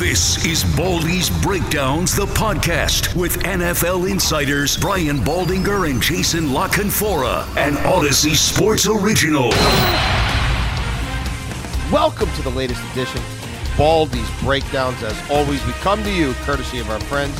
This 0.00 0.46
is 0.46 0.64
Baldy's 0.78 1.28
Breakdowns, 1.42 2.16
the 2.16 2.24
podcast 2.24 3.14
with 3.14 3.36
NFL 3.42 4.10
insiders 4.10 4.78
Brian 4.78 5.18
Baldinger 5.18 5.90
and 5.90 6.00
Jason 6.00 6.54
La 6.54 6.68
Canfora, 6.68 7.46
an 7.58 7.74
Audacy 7.74 8.34
Sports 8.34 8.86
original. 8.86 9.50
Welcome 11.92 12.32
to 12.32 12.40
the 12.40 12.48
latest 12.48 12.80
edition, 12.92 13.20
Baldy's 13.76 14.26
Breakdowns. 14.40 15.02
As 15.02 15.30
always, 15.30 15.62
we 15.66 15.72
come 15.74 16.02
to 16.02 16.10
you 16.10 16.32
courtesy 16.44 16.78
of 16.78 16.88
our 16.88 17.00
friends 17.00 17.36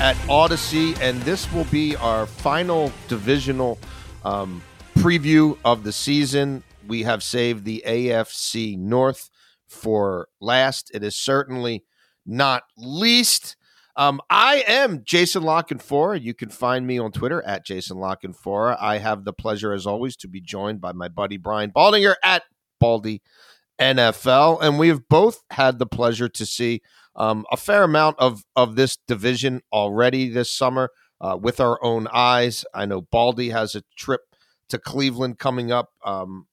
at 0.00 0.16
Audacy, 0.26 1.00
and 1.00 1.22
this 1.22 1.52
will 1.52 1.66
be 1.66 1.94
our 1.94 2.26
final 2.26 2.90
divisional 3.06 3.78
um, 4.24 4.60
preview 4.96 5.56
of 5.64 5.84
the 5.84 5.92
season. 5.92 6.64
We 6.84 7.04
have 7.04 7.22
saved 7.22 7.64
the 7.64 7.84
AFC 7.86 8.76
North 8.76 9.30
for 9.68 10.26
last. 10.40 10.90
It 10.92 11.04
is 11.04 11.14
certainly 11.14 11.84
not 12.26 12.64
least. 12.76 13.56
Um, 13.94 14.20
I 14.30 14.64
am 14.66 15.02
Jason 15.04 15.42
La 15.42 15.62
Canfora. 15.62 16.20
You 16.20 16.32
can 16.32 16.48
find 16.48 16.86
me 16.86 16.98
on 16.98 17.12
Twitter 17.12 17.42
at 17.42 17.66
Jason 17.66 17.98
La 17.98 18.16
Canfora. 18.16 18.76
I 18.80 18.98
have 18.98 19.24
the 19.24 19.34
pleasure, 19.34 19.72
as 19.72 19.86
always, 19.86 20.16
to 20.16 20.28
be 20.28 20.40
joined 20.40 20.80
by 20.80 20.92
my 20.92 21.08
buddy 21.08 21.36
Brian 21.36 21.70
Baldinger 21.70 22.14
at 22.24 22.42
Baldy 22.80 23.22
NFL, 23.78 24.62
and 24.62 24.78
we 24.78 24.88
have 24.88 25.08
both 25.08 25.42
had 25.50 25.78
the 25.78 25.86
pleasure 25.86 26.28
to 26.28 26.46
see 26.46 26.80
um, 27.16 27.44
a 27.50 27.56
fair 27.56 27.82
amount 27.82 28.18
of 28.18 28.44
of 28.56 28.76
this 28.76 28.96
division 29.08 29.60
already 29.72 30.28
this 30.28 30.50
summer 30.50 30.90
uh, 31.20 31.36
with 31.40 31.60
our 31.60 31.82
own 31.84 32.08
eyes. 32.12 32.64
I 32.74 32.86
know 32.86 33.02
Baldy 33.02 33.50
has 33.50 33.74
a 33.74 33.82
trip 33.96 34.22
to 34.68 34.78
Cleveland 34.78 35.38
coming 35.38 35.70
up 35.70 35.90
um, 36.04 36.46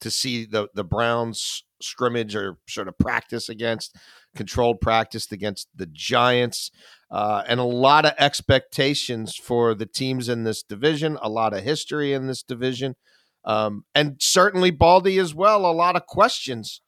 to 0.00 0.10
see 0.10 0.46
the 0.46 0.68
the 0.74 0.84
Browns 0.84 1.64
scrimmage 1.80 2.34
or 2.34 2.58
sort 2.68 2.88
of 2.88 2.98
practice 2.98 3.48
against 3.48 3.96
controlled 4.34 4.80
practice 4.80 5.30
against 5.32 5.68
the 5.74 5.86
Giants, 5.86 6.70
uh, 7.10 7.42
and 7.48 7.58
a 7.58 7.64
lot 7.64 8.04
of 8.04 8.12
expectations 8.18 9.34
for 9.34 9.74
the 9.74 9.86
teams 9.86 10.28
in 10.28 10.44
this 10.44 10.62
division, 10.62 11.18
a 11.22 11.28
lot 11.28 11.54
of 11.54 11.62
history 11.62 12.12
in 12.12 12.26
this 12.26 12.42
division, 12.42 12.96
um, 13.44 13.84
and 13.94 14.16
certainly 14.20 14.70
Baldy 14.70 15.18
as 15.18 15.34
well. 15.34 15.64
A 15.64 15.72
lot 15.72 15.96
of 15.96 16.06
questions 16.06 16.80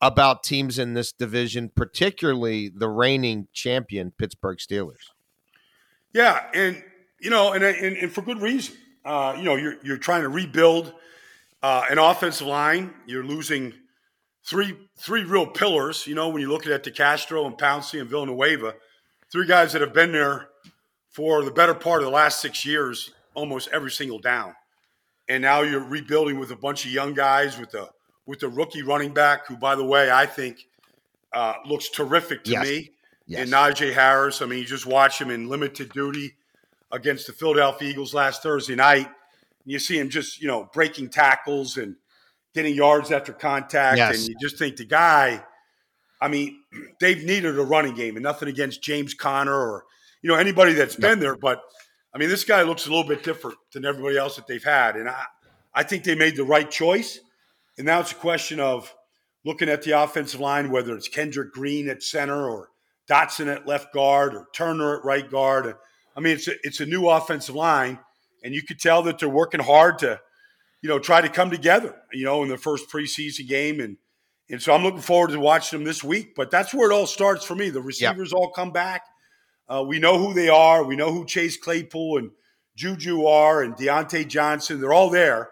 about 0.00 0.42
teams 0.42 0.78
in 0.78 0.94
this 0.94 1.12
division, 1.12 1.70
particularly 1.74 2.70
the 2.74 2.88
reigning 2.88 3.48
champion 3.52 4.12
Pittsburgh 4.16 4.58
Steelers. 4.58 5.10
Yeah, 6.12 6.44
and 6.54 6.82
you 7.20 7.30
know, 7.30 7.52
and 7.52 7.64
and, 7.64 7.96
and 7.96 8.12
for 8.12 8.22
good 8.22 8.40
reason. 8.40 8.76
Uh, 9.04 9.34
you 9.36 9.44
know, 9.44 9.56
you're 9.56 9.76
you're 9.82 9.98
trying 9.98 10.22
to 10.22 10.28
rebuild 10.28 10.92
uh, 11.62 11.84
an 11.90 11.98
offensive 11.98 12.46
line. 12.46 12.92
You're 13.06 13.24
losing 13.24 13.72
three 14.46 14.76
three 14.98 15.24
real 15.24 15.46
pillars. 15.46 16.06
You 16.06 16.14
know, 16.14 16.28
when 16.28 16.40
you 16.40 16.48
look 16.50 16.66
at 16.66 16.84
DeCastro 16.84 17.46
and 17.46 17.56
Pouncey 17.56 18.00
and 18.00 18.08
Villanueva, 18.08 18.74
three 19.30 19.46
guys 19.46 19.72
that 19.72 19.80
have 19.80 19.92
been 19.94 20.12
there 20.12 20.48
for 21.10 21.44
the 21.44 21.50
better 21.50 21.74
part 21.74 22.00
of 22.00 22.06
the 22.06 22.12
last 22.12 22.40
six 22.40 22.64
years, 22.64 23.12
almost 23.34 23.68
every 23.72 23.90
single 23.90 24.18
down. 24.18 24.54
And 25.28 25.42
now 25.42 25.62
you're 25.62 25.82
rebuilding 25.84 26.38
with 26.38 26.50
a 26.50 26.56
bunch 26.56 26.84
of 26.84 26.90
young 26.90 27.14
guys 27.14 27.58
with 27.58 27.70
the 27.70 27.88
with 28.26 28.40
the 28.40 28.48
rookie 28.48 28.82
running 28.82 29.12
back, 29.12 29.46
who, 29.46 29.56
by 29.56 29.74
the 29.74 29.84
way, 29.84 30.10
I 30.10 30.26
think 30.26 30.66
uh, 31.32 31.54
looks 31.66 31.88
terrific 31.90 32.44
to 32.44 32.50
Yes. 32.52 32.66
me. 32.66 32.90
Yes. 33.26 33.40
And 33.42 33.50
Najee 33.52 33.92
Harris. 33.94 34.42
I 34.42 34.46
mean, 34.46 34.58
you 34.58 34.64
just 34.66 34.86
watch 34.86 35.18
him 35.20 35.30
in 35.30 35.48
limited 35.48 35.90
duty 35.92 36.34
against 36.92 37.26
the 37.26 37.32
Philadelphia 37.32 37.88
Eagles 37.88 38.12
last 38.12 38.42
Thursday 38.42 38.74
night. 38.74 39.06
And 39.06 39.72
you 39.72 39.78
see 39.78 39.98
him 39.98 40.10
just, 40.10 40.40
you 40.42 40.46
know, 40.46 40.68
breaking 40.74 41.08
tackles 41.08 41.78
and 41.78 41.96
getting 42.54 42.74
yards 42.74 43.10
after 43.10 43.32
contact. 43.32 43.98
Yes. 43.98 44.20
And 44.20 44.28
you 44.28 44.36
just 44.40 44.58
think 44.58 44.76
the 44.76 44.84
guy, 44.84 45.44
I 46.20 46.28
mean, 46.28 46.58
they've 47.00 47.22
needed 47.22 47.58
a 47.58 47.62
running 47.62 47.94
game 47.94 48.16
and 48.16 48.22
nothing 48.22 48.48
against 48.48 48.82
James 48.82 49.14
Conner 49.14 49.54
or, 49.54 49.84
you 50.22 50.28
know, 50.28 50.36
anybody 50.36 50.72
that's 50.72 50.96
been 50.96 51.20
there. 51.20 51.36
But 51.36 51.62
I 52.14 52.18
mean, 52.18 52.28
this 52.28 52.44
guy 52.44 52.62
looks 52.62 52.86
a 52.86 52.90
little 52.90 53.06
bit 53.06 53.22
different 53.22 53.58
than 53.72 53.84
everybody 53.84 54.16
else 54.16 54.36
that 54.36 54.46
they've 54.46 54.62
had. 54.62 54.96
And 54.96 55.08
I, 55.08 55.24
I 55.74 55.82
think 55.82 56.04
they 56.04 56.14
made 56.14 56.36
the 56.36 56.44
right 56.44 56.70
choice. 56.70 57.18
And 57.76 57.86
now 57.86 58.00
it's 58.00 58.12
a 58.12 58.16
question 58.16 58.60
of 58.60 58.94
looking 59.44 59.68
at 59.68 59.82
the 59.82 60.00
offensive 60.00 60.40
line, 60.40 60.70
whether 60.70 60.94
it's 60.96 61.08
Kendrick 61.08 61.52
Green 61.52 61.88
at 61.88 62.02
center 62.02 62.48
or 62.48 62.68
Dotson 63.08 63.52
at 63.52 63.66
left 63.66 63.92
guard 63.92 64.34
or 64.34 64.46
Turner 64.54 64.98
at 64.98 65.04
right 65.04 65.28
guard. 65.28 65.74
I 66.16 66.20
mean, 66.20 66.34
it's 66.34 66.48
a, 66.48 66.52
it's 66.62 66.80
a 66.80 66.86
new 66.86 67.08
offensive 67.08 67.54
line, 67.54 67.98
and 68.42 68.54
you 68.54 68.62
could 68.62 68.78
tell 68.78 69.02
that 69.02 69.18
they're 69.18 69.28
working 69.28 69.60
hard 69.60 69.98
to, 69.98 70.20
you 70.84 70.90
know, 70.90 70.98
try 70.98 71.22
to 71.22 71.30
come 71.30 71.50
together, 71.50 71.96
you 72.12 72.26
know, 72.26 72.42
in 72.42 72.50
the 72.50 72.58
first 72.58 72.90
preseason 72.90 73.48
game. 73.48 73.80
And 73.80 73.96
and 74.50 74.60
so 74.60 74.74
I'm 74.74 74.82
looking 74.82 75.00
forward 75.00 75.30
to 75.30 75.40
watching 75.40 75.78
them 75.78 75.86
this 75.86 76.04
week. 76.04 76.34
But 76.36 76.50
that's 76.50 76.74
where 76.74 76.90
it 76.90 76.94
all 76.94 77.06
starts 77.06 77.42
for 77.42 77.54
me. 77.54 77.70
The 77.70 77.80
receivers 77.80 78.34
all 78.34 78.50
come 78.50 78.70
back. 78.70 79.00
Uh, 79.66 79.82
we 79.88 79.98
know 79.98 80.18
who 80.18 80.34
they 80.34 80.50
are. 80.50 80.84
We 80.84 80.94
know 80.94 81.10
who 81.10 81.24
Chase 81.24 81.56
Claypool 81.56 82.18
and 82.18 82.32
Juju 82.76 83.24
are 83.24 83.62
and 83.62 83.74
Diontae 83.74 84.28
Johnson. 84.28 84.78
They're 84.78 84.92
all 84.92 85.08
there. 85.08 85.48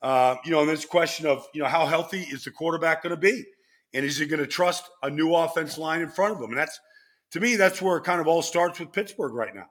Uh, 0.00 0.36
you 0.44 0.52
know, 0.52 0.60
and 0.60 0.68
this 0.68 0.84
question 0.84 1.26
of, 1.26 1.44
you 1.52 1.60
know, 1.60 1.68
how 1.68 1.86
healthy 1.86 2.20
is 2.20 2.44
the 2.44 2.52
quarterback 2.52 3.02
going 3.02 3.10
to 3.10 3.20
be? 3.20 3.44
And 3.92 4.06
is 4.06 4.18
he 4.18 4.26
going 4.26 4.38
to 4.38 4.46
trust 4.46 4.84
a 5.02 5.10
new 5.10 5.34
offense 5.34 5.78
line 5.78 6.00
in 6.00 6.10
front 6.10 6.36
of 6.36 6.40
him? 6.40 6.50
And 6.50 6.58
that's, 6.58 6.78
to 7.32 7.40
me, 7.40 7.56
that's 7.56 7.82
where 7.82 7.96
it 7.96 8.04
kind 8.04 8.20
of 8.20 8.28
all 8.28 8.40
starts 8.40 8.78
with 8.78 8.92
Pittsburgh 8.92 9.34
right 9.34 9.52
now. 9.52 9.66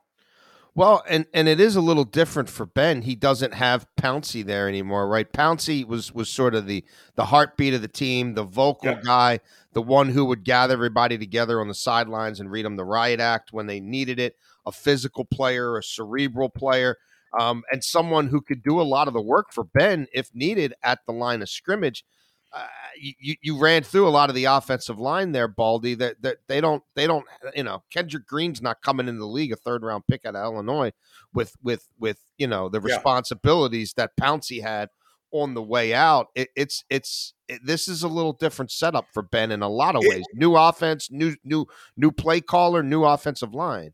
Well, 0.79 1.03
and 1.09 1.25
and 1.34 1.50
it 1.50 1.59
is 1.59 1.75
a 1.75 1.81
little 1.81 2.06
different 2.06 2.50
for 2.50 2.66
Ben. 2.66 3.01
He 3.01 3.13
doesn't 3.13 3.53
have 3.53 3.85
Pouncey 4.01 4.45
there 4.45 4.69
anymore, 4.69 5.09
right? 5.09 5.29
Pouncey 5.29 5.85
was 5.85 6.13
was 6.13 6.29
sort 6.29 6.56
of 6.56 6.67
the 6.67 6.85
the 7.16 7.25
heartbeat 7.25 7.73
of 7.73 7.81
the 7.81 7.90
team, 7.90 8.34
the 8.34 8.45
vocal 8.45 8.91
Yeah. 8.91 9.01
guy, 9.03 9.40
the 9.73 9.81
one 9.81 10.07
who 10.07 10.23
would 10.23 10.45
gather 10.45 10.75
everybody 10.75 11.17
together 11.17 11.59
on 11.59 11.67
the 11.67 11.73
sidelines 11.73 12.40
and 12.40 12.50
read 12.50 12.63
them 12.63 12.78
the 12.78 12.85
riot 12.85 13.19
act 13.19 13.51
when 13.51 13.67
they 13.67 13.81
needed 13.81 14.22
it. 14.22 14.38
A 14.66 14.72
physical 14.72 15.25
player, 15.25 15.75
a 15.78 15.84
cerebral 15.84 16.47
player, 16.47 16.96
um, 17.38 17.61
and 17.73 17.84
someone 17.84 18.28
who 18.28 18.40
could 18.40 18.63
do 18.63 18.79
a 18.79 18.84
lot 18.84 19.09
of 19.09 19.13
the 19.13 19.22
work 19.22 19.51
for 19.51 19.66
Ben 19.66 20.07
if 20.13 20.34
needed 20.34 20.73
at 20.81 21.00
the 21.06 21.11
line 21.11 21.41
of 21.41 21.50
scrimmage. 21.50 22.06
Uh, 22.52 22.66
you, 23.00 23.36
you 23.42 23.60
ran 23.60 23.84
through 23.84 24.08
a 24.08 24.10
lot 24.10 24.30
of 24.30 24.36
the 24.36 24.46
offensive 24.46 24.98
line 25.00 25.32
there, 25.34 25.48
Baldy. 25.48 25.94
That 25.94 26.22
that 26.24 26.38
they 26.48 26.60
don't 26.60 26.82
they 26.96 27.06
don't 27.06 27.26
you 27.56 27.64
know 27.64 27.84
Kendrick 27.92 28.26
Green's 28.26 28.62
not 28.62 28.82
coming 28.82 29.08
into 29.08 29.20
the 29.20 29.28
league 29.28 29.52
a 29.52 29.56
third 29.56 29.84
round 29.84 30.04
pick 30.08 30.26
out 30.26 30.36
of 30.36 30.44
Illinois 30.44 30.92
with 31.34 31.56
with 31.62 31.88
with 32.00 32.20
you 32.38 32.48
know 32.48 32.68
the 32.68 32.80
Yeah. 32.82 32.96
responsibilities 32.96 33.94
that 33.98 34.12
Pouncey 34.20 34.62
had 34.64 34.90
on 35.32 35.54
the 35.54 35.62
way 35.62 35.94
out. 35.94 36.30
It, 36.34 36.50
it's 36.56 36.84
it's 36.90 37.34
it, 37.48 37.62
this 37.64 37.88
is 37.88 38.02
a 38.02 38.08
little 38.08 38.34
different 38.34 38.72
setup 38.72 39.06
for 39.14 39.22
Ben 39.22 39.52
in 39.52 39.62
a 39.62 39.70
lot 39.70 39.96
of 39.96 40.04
It- 40.04 40.09
ways. 40.09 40.26
New 40.34 40.56
offense, 40.56 41.12
new 41.12 41.36
new 41.44 41.68
new 41.96 42.12
play 42.12 42.42
caller, 42.42 42.82
new 42.82 43.04
offensive 43.04 43.54
line. 43.54 43.94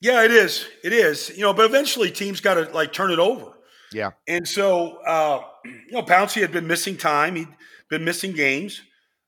Yeah, 0.00 0.22
it 0.24 0.30
is. 0.30 0.64
It 0.84 0.92
is. 0.92 1.30
You 1.34 1.42
know, 1.42 1.52
but 1.54 1.64
eventually 1.64 2.10
teams 2.12 2.40
got 2.40 2.54
to 2.54 2.70
like 2.72 2.92
turn 2.92 3.10
it 3.10 3.18
over. 3.18 3.52
Yeah. 3.92 4.10
And 4.28 4.46
so, 4.46 4.98
uh, 4.98 5.42
you 5.64 5.92
know, 5.92 6.02
Pouncey 6.02 6.40
had 6.42 6.52
been 6.52 6.66
missing 6.66 6.96
time. 6.96 7.34
He'd 7.36 7.48
been 7.88 8.04
missing 8.04 8.32
games. 8.32 8.82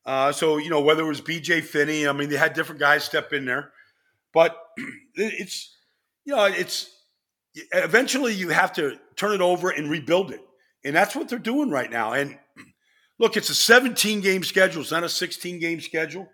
Uh, 0.04 0.32
so, 0.32 0.56
you 0.56 0.70
know, 0.70 0.80
whether 0.80 1.02
it 1.02 1.08
was 1.08 1.20
BJ 1.20 1.62
Finney, 1.62 2.08
I 2.08 2.12
mean, 2.12 2.28
they 2.28 2.36
had 2.36 2.54
different 2.54 2.80
guys 2.80 3.04
step 3.04 3.32
in 3.32 3.44
there. 3.44 3.72
But 4.32 4.56
it's, 5.14 5.76
you 6.24 6.34
know, 6.34 6.46
it's 6.46 6.90
eventually 7.72 8.32
you 8.34 8.48
have 8.50 8.72
to 8.74 8.98
turn 9.16 9.32
it 9.32 9.40
over 9.40 9.70
and 9.70 9.90
rebuild 9.90 10.30
it. 10.30 10.40
And 10.84 10.94
that's 10.94 11.14
what 11.14 11.28
they're 11.28 11.38
doing 11.38 11.70
right 11.70 11.90
now. 11.90 12.12
And 12.12 12.38
look, 13.18 13.36
it's 13.36 13.50
a 13.50 13.54
17 13.54 14.20
game 14.20 14.44
schedule, 14.44 14.82
it's 14.82 14.90
not 14.90 15.04
a 15.04 15.08
16 15.08 15.60
game 15.60 15.80
schedule. 15.80 16.28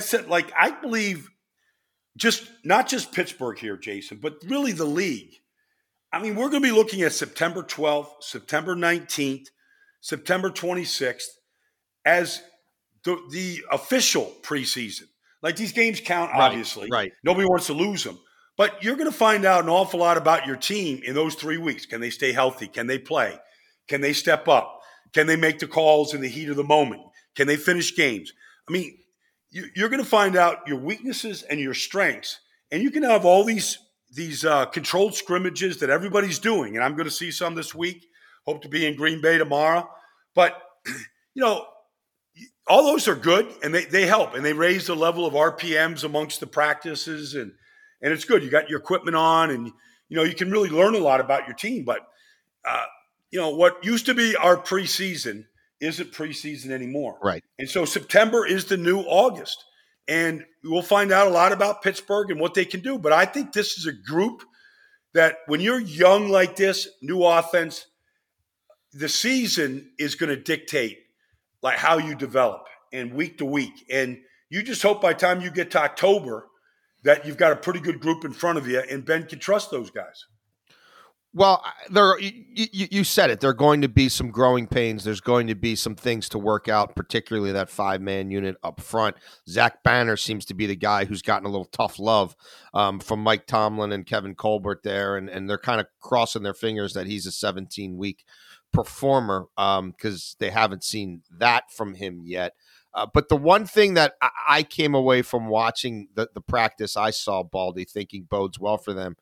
Set, 0.00 0.28
like, 0.28 0.52
I 0.56 0.70
believe 0.70 1.30
just 2.16 2.50
not 2.64 2.88
just 2.88 3.12
Pittsburgh 3.12 3.58
here, 3.58 3.76
Jason, 3.76 4.18
but 4.22 4.36
really 4.46 4.72
the 4.72 4.84
league. 4.84 5.34
I 6.12 6.20
mean, 6.20 6.34
we're 6.34 6.48
going 6.48 6.62
to 6.62 6.68
be 6.68 6.74
looking 6.74 7.02
at 7.02 7.12
September 7.12 7.62
12th, 7.62 8.22
September 8.22 8.74
19th, 8.74 9.48
September 10.00 10.50
26th 10.50 11.26
as 12.04 12.42
the, 13.04 13.18
the 13.30 13.62
official 13.70 14.32
preseason. 14.42 15.04
Like 15.42 15.56
these 15.56 15.72
games 15.72 16.00
count, 16.00 16.32
obviously. 16.34 16.88
right. 16.92 17.12
Nobody 17.24 17.46
wants 17.46 17.66
to 17.66 17.72
lose 17.72 18.04
them. 18.04 18.18
But 18.56 18.84
you're 18.84 18.96
going 18.96 19.10
to 19.10 19.16
find 19.16 19.46
out 19.46 19.64
an 19.64 19.70
awful 19.70 20.00
lot 20.00 20.18
about 20.18 20.46
your 20.46 20.56
team 20.56 21.00
in 21.02 21.14
those 21.14 21.34
three 21.34 21.56
weeks. 21.56 21.86
Can 21.86 22.00
they 22.00 22.10
stay 22.10 22.32
healthy? 22.32 22.66
Can 22.66 22.86
they 22.86 22.98
play? 22.98 23.38
Can 23.88 24.02
they 24.02 24.12
step 24.12 24.48
up? 24.48 24.80
Can 25.14 25.26
they 25.26 25.36
make 25.36 25.58
the 25.58 25.66
calls 25.66 26.12
in 26.12 26.20
the 26.20 26.28
heat 26.28 26.50
of 26.50 26.56
the 26.56 26.64
moment? 26.64 27.02
Can 27.34 27.46
they 27.46 27.56
finish 27.56 27.96
games? 27.96 28.32
I 28.68 28.72
mean, 28.72 28.98
you, 29.50 29.64
you're 29.74 29.88
going 29.88 30.02
to 30.02 30.08
find 30.08 30.36
out 30.36 30.68
your 30.68 30.78
weaknesses 30.78 31.42
and 31.42 31.58
your 31.58 31.74
strengths, 31.74 32.38
and 32.70 32.82
you 32.82 32.90
can 32.90 33.02
have 33.02 33.24
all 33.24 33.44
these 33.44 33.78
these 34.12 34.44
uh, 34.44 34.66
controlled 34.66 35.14
scrimmages 35.14 35.78
that 35.78 35.88
everybody's 35.88 36.38
doing. 36.38 36.74
And 36.74 36.84
I'm 36.84 36.94
going 36.96 37.08
to 37.08 37.14
see 37.14 37.30
some 37.30 37.54
this 37.54 37.74
week. 37.74 38.06
Hope 38.44 38.60
to 38.62 38.68
be 38.68 38.84
in 38.84 38.96
Green 38.96 39.20
Bay 39.20 39.38
tomorrow. 39.38 39.88
But 40.34 40.60
you 41.34 41.42
know, 41.42 41.66
all 42.70 42.84
those 42.84 43.08
are 43.08 43.16
good 43.16 43.52
and 43.64 43.74
they, 43.74 43.84
they 43.84 44.06
help 44.06 44.34
and 44.34 44.44
they 44.44 44.52
raise 44.52 44.86
the 44.86 44.94
level 44.94 45.26
of 45.26 45.34
RPMs 45.34 46.04
amongst 46.04 46.38
the 46.38 46.46
practices 46.46 47.34
and 47.34 47.52
and 48.00 48.14
it's 48.14 48.24
good. 48.24 48.42
You 48.42 48.50
got 48.50 48.70
your 48.70 48.78
equipment 48.78 49.16
on 49.16 49.50
and 49.50 49.66
you 50.08 50.16
know 50.16 50.22
you 50.22 50.34
can 50.34 50.50
really 50.50 50.70
learn 50.70 50.94
a 50.94 50.98
lot 50.98 51.20
about 51.20 51.46
your 51.48 51.56
team. 51.56 51.84
But 51.84 52.06
uh, 52.64 52.84
you 53.30 53.40
know 53.40 53.50
what 53.50 53.84
used 53.84 54.06
to 54.06 54.14
be 54.14 54.36
our 54.36 54.56
preseason 54.56 55.46
isn't 55.80 56.12
preseason 56.12 56.70
anymore. 56.70 57.18
Right. 57.20 57.42
And 57.58 57.68
so 57.68 57.84
September 57.84 58.46
is 58.46 58.66
the 58.66 58.76
new 58.76 59.00
August. 59.00 59.64
And 60.06 60.44
we'll 60.64 60.82
find 60.82 61.12
out 61.12 61.26
a 61.26 61.30
lot 61.30 61.52
about 61.52 61.82
Pittsburgh 61.82 62.30
and 62.30 62.40
what 62.40 62.54
they 62.54 62.64
can 62.64 62.80
do. 62.80 62.98
But 62.98 63.12
I 63.12 63.24
think 63.24 63.52
this 63.52 63.78
is 63.78 63.86
a 63.86 63.92
group 63.92 64.42
that 65.14 65.38
when 65.46 65.60
you're 65.60 65.80
young 65.80 66.28
like 66.28 66.56
this, 66.56 66.88
new 67.00 67.24
offense, 67.24 67.86
the 68.92 69.08
season 69.08 69.92
is 69.98 70.16
going 70.16 70.30
to 70.30 70.36
dictate 70.36 70.98
like 71.62 71.78
how 71.78 71.98
you 71.98 72.14
develop 72.14 72.66
and 72.92 73.14
week 73.14 73.38
to 73.38 73.44
week. 73.44 73.84
And 73.90 74.18
you 74.48 74.62
just 74.62 74.82
hope 74.82 75.00
by 75.00 75.12
time 75.12 75.40
you 75.40 75.50
get 75.50 75.70
to 75.72 75.82
October 75.82 76.46
that 77.04 77.26
you've 77.26 77.36
got 77.36 77.52
a 77.52 77.56
pretty 77.56 77.80
good 77.80 78.00
group 78.00 78.24
in 78.24 78.32
front 78.32 78.58
of 78.58 78.68
you 78.68 78.80
and 78.80 79.04
Ben 79.04 79.26
can 79.26 79.38
trust 79.38 79.70
those 79.70 79.90
guys. 79.90 80.26
Well, 81.32 81.64
there 81.88 82.18
you, 82.18 82.88
you 82.90 83.04
said 83.04 83.30
it. 83.30 83.38
There 83.38 83.50
are 83.50 83.54
going 83.54 83.82
to 83.82 83.88
be 83.88 84.08
some 84.08 84.32
growing 84.32 84.66
pains. 84.66 85.04
There's 85.04 85.20
going 85.20 85.46
to 85.46 85.54
be 85.54 85.76
some 85.76 85.94
things 85.94 86.28
to 86.30 86.40
work 86.40 86.68
out, 86.68 86.96
particularly 86.96 87.52
that 87.52 87.70
five 87.70 88.00
man 88.00 88.32
unit 88.32 88.56
up 88.64 88.80
front. 88.80 89.14
Zach 89.48 89.84
Banner 89.84 90.16
seems 90.16 90.44
to 90.46 90.54
be 90.54 90.66
the 90.66 90.74
guy 90.74 91.04
who's 91.04 91.22
gotten 91.22 91.46
a 91.46 91.50
little 91.50 91.66
tough 91.66 92.00
love 92.00 92.34
um, 92.74 92.98
from 92.98 93.20
Mike 93.20 93.46
Tomlin 93.46 93.92
and 93.92 94.06
Kevin 94.06 94.34
Colbert 94.34 94.80
there, 94.82 95.16
and 95.16 95.28
and 95.28 95.48
they're 95.48 95.56
kind 95.56 95.80
of 95.80 95.86
crossing 96.00 96.42
their 96.42 96.52
fingers 96.52 96.94
that 96.94 97.06
he's 97.06 97.26
a 97.26 97.32
17 97.32 97.96
week 97.96 98.24
performer 98.72 99.46
um 99.56 99.90
because 99.90 100.34
um, 100.34 100.36
they 100.38 100.50
haven't 100.50 100.84
seen 100.84 101.22
that 101.38 101.70
from 101.72 101.94
him 101.94 102.22
yet. 102.24 102.54
Uh, 102.92 103.06
but 103.12 103.28
the 103.28 103.36
one 103.36 103.66
thing 103.66 103.94
that 103.94 104.14
I, 104.20 104.30
I 104.48 104.62
came 104.62 104.94
away 104.94 105.22
from 105.22 105.48
watching 105.48 106.08
the, 106.14 106.28
the 106.34 106.40
practice 106.40 106.96
I 106.96 107.10
saw 107.10 107.42
Baldy 107.42 107.84
thinking 107.84 108.26
bodes 108.28 108.58
well 108.58 108.78
for 108.78 108.92
them 108.92 109.16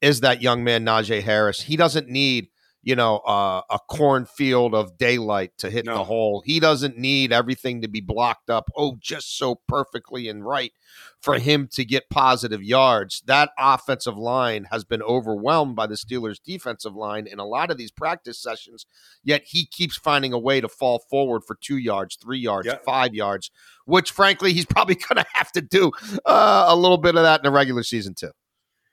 is 0.00 0.20
that 0.20 0.42
young 0.42 0.64
man 0.64 0.84
Najee 0.84 1.22
Harris. 1.22 1.62
He 1.62 1.76
doesn't 1.76 2.08
need 2.08 2.48
you 2.82 2.96
know 2.96 3.18
uh, 3.18 3.62
a 3.70 3.78
cornfield 3.88 4.74
of 4.74 4.98
daylight 4.98 5.52
to 5.58 5.70
hit 5.70 5.86
no. 5.86 5.94
the 5.94 6.04
hole. 6.04 6.42
He 6.44 6.60
doesn't 6.60 6.98
need 6.98 7.32
everything 7.32 7.82
to 7.82 7.88
be 7.88 8.00
blocked 8.00 8.50
up. 8.50 8.70
Oh, 8.76 8.96
just 9.00 9.38
so 9.38 9.60
perfectly 9.68 10.28
and 10.28 10.44
right 10.44 10.72
for 11.20 11.38
him 11.38 11.68
to 11.72 11.84
get 11.84 12.10
positive 12.10 12.62
yards. 12.62 13.22
That 13.26 13.50
offensive 13.56 14.16
line 14.16 14.66
has 14.70 14.84
been 14.84 15.02
overwhelmed 15.02 15.76
by 15.76 15.86
the 15.86 15.94
Steelers' 15.94 16.42
defensive 16.44 16.94
line 16.94 17.26
in 17.26 17.38
a 17.38 17.46
lot 17.46 17.70
of 17.70 17.78
these 17.78 17.92
practice 17.92 18.42
sessions. 18.42 18.86
Yet 19.22 19.44
he 19.46 19.64
keeps 19.64 19.96
finding 19.96 20.32
a 20.32 20.38
way 20.38 20.60
to 20.60 20.68
fall 20.68 21.04
forward 21.08 21.42
for 21.46 21.56
two 21.60 21.76
yards, 21.76 22.16
three 22.16 22.40
yards, 22.40 22.68
five 22.84 23.14
yards. 23.14 23.50
Which, 23.84 24.10
frankly, 24.10 24.52
he's 24.52 24.66
probably 24.70 24.96
going 24.96 25.22
to 25.22 25.26
have 25.34 25.52
to 25.52 25.60
do 25.60 25.92
uh, 26.26 26.66
a 26.68 26.76
little 26.76 26.98
bit 26.98 27.14
of 27.14 27.22
that 27.22 27.40
in 27.40 27.44
the 27.44 27.50
regular 27.50 27.84
season 27.84 28.14
too. 28.14 28.32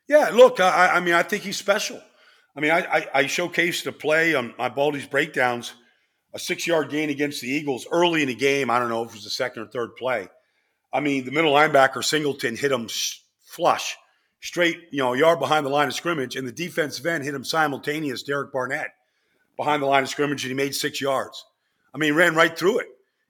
Yeah, 0.07 0.29
look, 0.33 0.59
I, 0.59 0.95
I 0.95 0.99
mean, 0.99 1.13
I 1.13 1.23
think 1.23 1.43
he's 1.43 1.57
special. 1.57 2.01
I 2.59 2.61
mean, 2.61 2.71
I, 2.71 2.79
I, 2.79 3.07
I 3.13 3.23
showcased 3.23 3.87
a 3.87 3.93
play 3.93 4.35
on 4.35 4.53
my 4.57 4.67
Baldy's 4.67 5.07
breakdowns, 5.07 5.71
a 6.33 6.39
six 6.39 6.67
yard 6.67 6.89
gain 6.89 7.09
against 7.09 7.39
the 7.39 7.47
Eagles 7.47 7.87
early 7.89 8.21
in 8.21 8.27
the 8.27 8.35
game. 8.35 8.69
I 8.69 8.79
don't 8.79 8.89
know 8.89 9.01
if 9.01 9.11
it 9.11 9.13
was 9.15 9.23
the 9.23 9.29
second 9.29 9.63
or 9.63 9.67
third 9.67 9.95
play. 9.95 10.27
I 10.91 10.99
mean, 10.99 11.23
the 11.23 11.31
middle 11.31 11.53
linebacker 11.53 12.03
Singleton 12.03 12.57
hit 12.57 12.73
him 12.73 12.89
flush, 13.45 13.95
straight, 14.41 14.77
you 14.91 14.97
know, 14.97 15.13
a 15.13 15.17
yard 15.17 15.39
behind 15.39 15.65
the 15.65 15.69
line 15.69 15.87
of 15.87 15.93
scrimmage, 15.93 16.35
and 16.35 16.45
the 16.45 16.51
defensive 16.51 17.05
end 17.05 17.23
hit 17.23 17.33
him 17.33 17.45
simultaneous, 17.45 18.23
Derek 18.23 18.51
Barnett, 18.51 18.89
behind 19.55 19.81
the 19.81 19.87
line 19.87 20.03
of 20.03 20.09
scrimmage, 20.09 20.43
and 20.43 20.51
he 20.51 20.55
made 20.55 20.75
six 20.75 20.99
yards. 20.99 21.45
I 21.95 21.97
mean, 21.97 22.11
he 22.11 22.17
ran 22.17 22.35
right 22.35 22.59
through 22.59 22.79
it, 22.79 22.87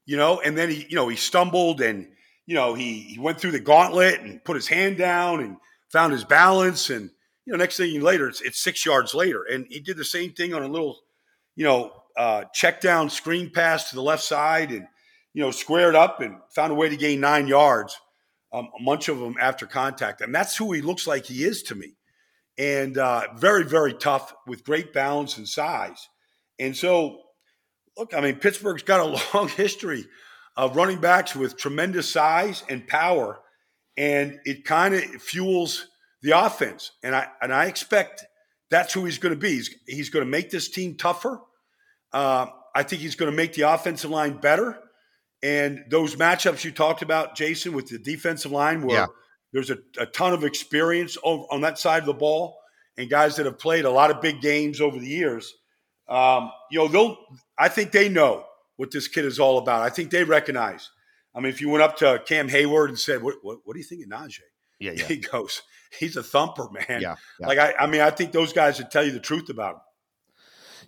you 0.08 0.18
know, 0.18 0.42
and 0.42 0.58
then 0.58 0.72
he, 0.72 0.88
you 0.90 0.96
know, 0.96 1.08
he 1.08 1.16
stumbled 1.16 1.82
and, 1.82 2.08
you 2.48 2.56
know, 2.56 2.74
he, 2.74 3.02
he 3.02 3.20
went 3.20 3.40
through 3.40 3.52
the 3.52 3.60
gauntlet 3.60 4.22
and 4.22 4.44
put 4.44 4.56
his 4.56 4.68
hand 4.68 4.98
down 4.98 5.42
and– 5.42 5.58
found 5.90 6.14
his 6.14 6.24
balance, 6.24 6.90
and 6.90 7.10
you 7.46 7.54
know, 7.54 7.58
next 7.58 7.78
thing 7.78 7.92
you 7.92 8.02
later, 8.02 8.28
it's, 8.28 8.42
it's 8.42 8.60
six 8.60 8.86
yards 8.86 9.14
later, 9.14 9.44
and 9.44 9.66
he 9.70 9.80
did 9.80 9.98
the 9.98 10.06
same 10.06 10.32
thing 10.32 10.54
on 10.54 10.64
a 10.64 10.68
little, 10.68 11.00
you 11.56 11.66
know, 11.66 11.92
uh, 12.18 12.44
check 12.54 12.82
down 12.82 13.10
screen 13.10 13.50
pass 13.50 13.90
to 13.90 13.96
the 13.96 14.02
left 14.02 14.24
side, 14.24 14.72
and 14.72 14.88
you 15.34 15.44
know, 15.44 15.52
squared 15.52 15.96
up 15.96 16.22
and 16.22 16.38
found 16.54 16.72
a 16.72 16.76
way 16.76 16.90
to 16.90 16.98
gain 16.98 17.20
nine 17.20 17.48
yards. 17.48 18.00
Um, 18.52 18.70
a 18.80 18.84
bunch 18.84 19.10
of 19.10 19.20
them 19.20 19.36
after 19.40 19.68
contact, 19.68 20.22
and 20.22 20.34
that's 20.34 20.58
who 20.58 20.72
he 20.72 20.82
looks 20.82 21.06
like 21.06 21.26
he 21.26 21.44
is 21.44 21.62
to 21.64 21.76
me, 21.76 21.96
and 22.58 22.98
uh, 22.98 23.28
very, 23.38 23.64
very 23.64 23.94
tough 23.94 24.34
with 24.48 24.64
great 24.64 24.92
balance 24.92 25.38
and 25.38 25.48
size. 25.48 26.10
And 26.58 26.76
so, 26.76 27.20
look, 27.96 28.16
I 28.16 28.22
mean, 28.22 28.36
Pittsburgh's 28.36 28.84
got 28.84 29.02
a 29.02 29.22
long 29.38 29.50
history 29.50 30.06
of 30.58 30.76
running 30.76 31.00
backs 31.00 31.36
with 31.36 31.58
tremendous 31.58 32.12
size 32.12 32.64
and 32.70 32.88
power 32.88 33.40
and 34.00 34.40
it 34.46 34.64
kind 34.64 34.96
of 34.96 35.04
fuels 35.22 35.90
the 36.22 36.32
offense. 36.32 36.92
And 37.04 37.16
I 37.16 37.28
and 37.42 37.54
I 37.54 37.66
expect 37.66 38.26
that's 38.70 38.94
who 38.94 39.06
he's 39.06 39.18
going 39.18 39.34
to 39.34 39.40
be. 39.40 39.52
He's, 39.52 39.76
he's 39.88 40.10
going 40.10 40.26
to 40.26 40.30
make 40.30 40.52
this 40.52 40.70
team 40.70 40.96
tougher. 40.96 41.42
Uh, 42.14 42.48
I 42.76 42.84
think 42.84 43.02
he's 43.02 43.16
going 43.16 43.32
to 43.32 43.36
make 43.36 43.54
the 43.54 43.64
offensive 43.64 44.12
line 44.12 44.38
better. 44.38 44.78
And 45.42 45.86
those 45.90 46.16
matchups 46.16 46.64
you 46.64 46.72
talked 46.72 47.02
about, 47.02 47.36
Jason, 47.36 47.74
with 47.74 47.88
the 47.88 47.98
defensive 47.98 48.52
line, 48.52 48.86
where 48.86 48.98
yeah. 48.98 49.06
there's 49.54 49.70
a, 49.70 49.78
a, 49.98 50.06
ton 50.06 50.34
of 50.34 50.44
experience 50.44 51.18
over, 51.24 51.46
on 51.50 51.62
that 51.62 51.80
side 51.80 52.04
of 52.04 52.06
the 52.06 52.14
ball, 52.14 52.58
and 52.98 53.10
guys 53.10 53.38
that 53.38 53.46
have 53.46 53.58
played 53.58 53.86
a 53.86 53.90
lot 53.90 54.12
of 54.12 54.22
big 54.22 54.42
games 54.42 54.82
over 54.82 55.00
the 55.00 55.08
years. 55.08 55.54
Um, 56.10 56.52
you 56.70 56.80
know, 56.80 56.88
they'll. 56.88 57.18
I 57.58 57.70
think 57.70 57.92
they 57.92 58.10
know 58.10 58.44
what 58.76 58.92
this 58.92 59.08
kid 59.08 59.26
is 59.26 59.40
all 59.40 59.58
about. 59.58 59.82
I 59.82 59.90
think 59.90 60.12
they 60.12 60.24
recognize 60.24 60.90
I 61.34 61.40
mean, 61.40 61.50
if 61.50 61.62
you 61.62 61.70
went 61.70 61.84
up 61.84 61.98
to 61.98 62.22
Cam 62.26 62.50
Heyward 62.50 62.90
and 62.90 63.00
said, 63.00 63.22
"What, 63.22 63.36
what, 63.42 63.60
what 63.64 63.74
do 63.74 63.80
you 63.80 63.86
think 63.86 64.04
of 64.04 64.10
Najee?" 64.10 64.40
Yeah, 64.80 64.92
yeah. 64.96 65.04
He 65.08 65.18
goes, 65.18 65.62
"He's 65.98 66.16
a 66.16 66.24
thumper, 66.24 66.70
man." 66.72 67.02
Yeah, 67.02 67.16
yeah. 67.40 67.48
Like 67.48 67.60
I, 67.60 67.74
I 67.80 67.88
mean, 67.88 68.02
I 68.02 68.12
think 68.12 68.32
those 68.32 68.54
guys 68.54 68.78
would 68.80 68.92
tell 68.92 69.06
you 69.06 69.12
the 69.12 69.20
truth 69.20 69.50
about 69.50 69.76
him. 69.76 69.82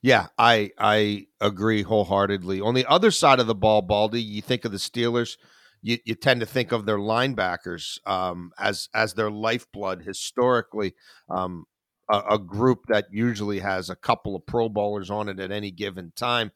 Yeah, 0.02 0.28
I 0.38 0.72
I 0.78 1.28
agree 1.40 1.84
wholeheartedly. 1.84 2.62
On 2.62 2.74
the 2.74 2.86
other 2.88 3.12
side 3.12 3.40
of 3.40 3.48
the 3.48 3.56
ball, 3.56 3.82
Baldy, 3.82 4.22
you 4.22 4.42
think 4.42 4.66
of 4.66 4.72
the 4.72 4.80
Steelers, 4.80 5.38
you, 5.82 5.98
you 6.06 6.16
tend 6.16 6.40
to 6.40 6.46
think 6.46 6.72
of 6.72 6.86
their 6.86 6.98
linebackers 6.98 8.00
um, 8.08 8.52
as 8.58 8.90
as 8.94 9.14
their 9.14 9.30
lifeblood 9.30 10.04
historically. 10.04 10.96
Um, 11.30 11.66
a, 12.10 12.22
a, 12.32 12.40
group 12.40 12.86
that 12.88 13.06
usually 13.12 13.60
has 13.60 13.90
a 13.90 13.96
couple 13.96 14.36
of 14.36 14.46
Pro 14.46 14.70
Bowlers 14.70 15.10
on 15.10 15.30
it 15.30 15.40
at 15.40 15.52
any 15.52 15.72
given 15.72 16.12
time. 16.16 16.52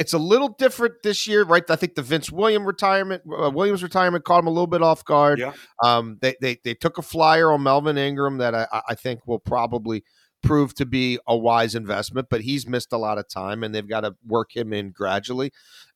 It's 0.00 0.14
a 0.14 0.18
little 0.18 0.48
different 0.48 0.94
this 1.02 1.26
year, 1.26 1.44
right? 1.44 1.62
I 1.70 1.76
think 1.76 1.94
the 1.94 2.00
Vince 2.00 2.32
Williams 2.32 2.64
retirement, 2.64 3.22
uh, 3.30 3.50
Williams 3.50 3.82
retirement, 3.82 4.24
caught 4.24 4.40
him 4.40 4.46
a 4.46 4.50
little 4.50 4.66
bit 4.66 4.82
off 4.82 5.04
guard. 5.04 5.38
Yeah. 5.38 5.52
Um, 5.84 6.16
they, 6.22 6.36
they 6.40 6.56
they 6.64 6.72
took 6.72 6.96
a 6.96 7.02
flyer 7.02 7.52
on 7.52 7.62
Melvin 7.62 7.98
Ingram 7.98 8.38
that 8.38 8.54
I, 8.54 8.66
I 8.88 8.94
think 8.94 9.26
will 9.26 9.38
probably 9.38 10.02
prove 10.42 10.74
to 10.76 10.86
be 10.86 11.18
a 11.26 11.36
wise 11.36 11.74
investment, 11.74 12.28
but 12.30 12.40
he's 12.40 12.66
missed 12.66 12.94
a 12.94 12.96
lot 12.96 13.18
of 13.18 13.28
time, 13.28 13.62
and 13.62 13.74
they've 13.74 13.86
got 13.86 14.00
to 14.00 14.14
work 14.26 14.56
him 14.56 14.72
in 14.72 14.90
gradually. 14.90 15.52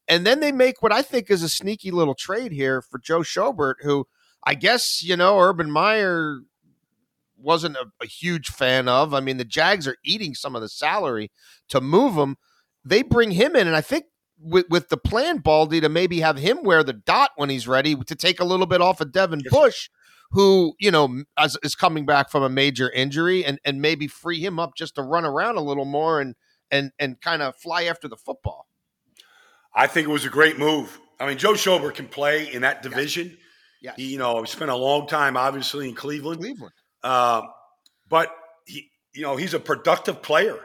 And 0.07 0.27
then 0.27 0.41
they 0.41 0.53
make 0.53 0.83
what 0.83 0.93
I 0.93 1.01
think 1.01 1.31
is 1.31 1.43
a 1.43 1.49
sneaky 1.49 1.91
little 1.91 2.15
trade 2.15 2.53
here 2.53 2.83
for 2.83 2.99
Joe 2.99 3.21
Schobert, 3.21 3.77
who 3.81 4.07
I 4.45 4.53
guess 4.53 5.03
you 5.03 5.17
know 5.17 5.41
Urban 5.41 5.71
Meyer 5.71 6.41
wasn't 7.39 7.77
a, 7.77 7.87
a 8.03 8.07
huge 8.07 8.49
fan 8.49 8.87
of. 8.87 9.15
I 9.15 9.21
mean, 9.21 9.39
the 9.39 9.47
Jags 9.47 9.89
are 9.89 9.97
eating 10.05 10.35
some 10.35 10.55
of 10.55 10.61
the 10.61 10.69
salary 10.69 11.31
to 11.71 11.81
move 11.81 12.17
him 12.17 12.37
they 12.85 13.03
bring 13.03 13.31
him 13.31 13.57
in, 13.57 13.67
and 13.67 13.77
I 13.77 13.81
think 13.81 14.05
with, 14.39 14.67
with 14.69 14.89
the 14.89 14.97
plan, 14.97 15.39
Baldy, 15.39 15.81
to 15.81 15.89
maybe 15.89 16.21
have 16.21 16.39
him 16.39 16.63
wear 16.63 16.83
the 16.83 16.93
dot 16.93 17.31
when 17.37 17.51
he's 17.51 17.67
ready 17.67 17.95
to 17.97 18.15
take 18.15 18.41
a 18.41 18.45
little 18.45 18.67
bit 18.67 18.81
off 18.81 19.01
of 19.01 19.13
Devin 19.13 19.41
yes. 19.41 19.53
Bush, 19.53 19.89
who 20.33 20.75
you 20.79 20.91
know 20.91 21.23
as, 21.39 21.57
is 21.63 21.75
coming 21.75 22.05
back 22.07 22.31
from 22.31 22.43
a 22.43 22.49
major 22.49 22.91
injury, 22.91 23.45
and 23.45 23.59
and 23.65 23.81
maybe 23.81 24.07
free 24.07 24.45
him 24.45 24.59
up 24.59 24.75
just 24.77 24.97
to 24.97 25.03
run 25.03 25.25
around 25.25 25.57
a 25.57 25.63
little 25.63 25.85
more 25.85 26.21
and 26.21 26.35
and 26.71 26.93
and 26.99 27.21
kind 27.21 27.43
of 27.43 27.57
fly 27.57 27.85
after 27.85 28.09
the 28.09 28.17
football. 28.17 28.67
I 29.75 29.87
think 29.87 30.07
it 30.07 30.11
was 30.11 30.25
a 30.25 30.31
great 30.31 30.59
move. 30.59 31.01
I 31.19 31.27
mean, 31.27 31.39
Joe 31.39 31.53
Schobert 31.53 31.95
can 31.95 32.09
play 32.09 32.53
in 32.53 32.63
that 32.63 32.83
division. 32.83 33.39
Yeah, 33.81 33.93
he, 33.97 34.13
you 34.13 34.19
know, 34.19 34.45
spent 34.45 34.71
a 34.71 34.77
long 34.77 35.07
time 35.07 35.37
obviously 35.37 35.89
in 35.89 35.95
Cleveland. 35.95 36.41
Cleveland, 36.41 36.75
uh, 37.03 37.43
but 38.09 38.35
he, 38.67 38.91
you 39.15 39.23
know, 39.23 39.37
he's 39.37 39.55
a 39.55 39.61
productive 39.61 40.23
player. 40.23 40.59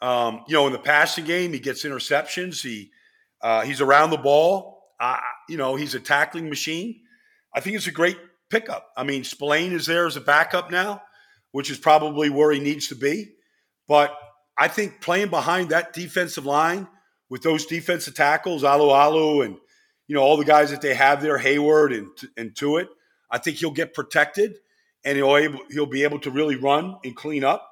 Um, 0.00 0.44
you 0.46 0.54
know, 0.54 0.66
in 0.66 0.72
the 0.72 0.78
passing 0.78 1.24
game, 1.24 1.52
he 1.52 1.58
gets 1.58 1.84
interceptions. 1.84 2.62
He 2.62 2.90
uh, 3.42 3.62
he's 3.62 3.80
around 3.80 4.10
the 4.10 4.18
ball. 4.18 4.82
Uh, 4.98 5.18
you 5.48 5.56
know, 5.56 5.76
he's 5.76 5.94
a 5.94 6.00
tackling 6.00 6.48
machine. 6.48 7.00
I 7.54 7.60
think 7.60 7.76
it's 7.76 7.86
a 7.86 7.92
great 7.92 8.18
pickup. 8.50 8.88
I 8.96 9.04
mean, 9.04 9.24
Spillane 9.24 9.72
is 9.72 9.86
there 9.86 10.06
as 10.06 10.16
a 10.16 10.20
backup 10.20 10.70
now, 10.70 11.02
which 11.52 11.70
is 11.70 11.78
probably 11.78 12.30
where 12.30 12.52
he 12.52 12.60
needs 12.60 12.88
to 12.88 12.94
be. 12.94 13.32
But 13.88 14.16
I 14.58 14.68
think 14.68 15.00
playing 15.00 15.28
behind 15.28 15.70
that 15.70 15.92
defensive 15.92 16.46
line 16.46 16.88
with 17.28 17.42
those 17.42 17.66
defensive 17.66 18.14
tackles, 18.14 18.62
Alualu 18.62 19.44
and 19.44 19.56
you 20.08 20.14
know, 20.14 20.22
all 20.22 20.36
the 20.36 20.44
guys 20.44 20.70
that 20.70 20.80
they 20.80 20.94
have 20.94 21.20
there, 21.20 21.38
Heyward 21.38 21.96
and 21.96 22.10
and 22.36 22.54
Tuitt. 22.54 22.88
I 23.30 23.38
think 23.38 23.56
he'll 23.56 23.72
get 23.72 23.92
protected, 23.92 24.58
and 25.04 25.16
he'll 25.16 25.36
able 25.36 25.60
he'll 25.70 25.86
be 25.86 26.04
able 26.04 26.20
to 26.20 26.30
really 26.30 26.56
run 26.56 26.96
and 27.04 27.16
clean 27.16 27.44
up. 27.44 27.68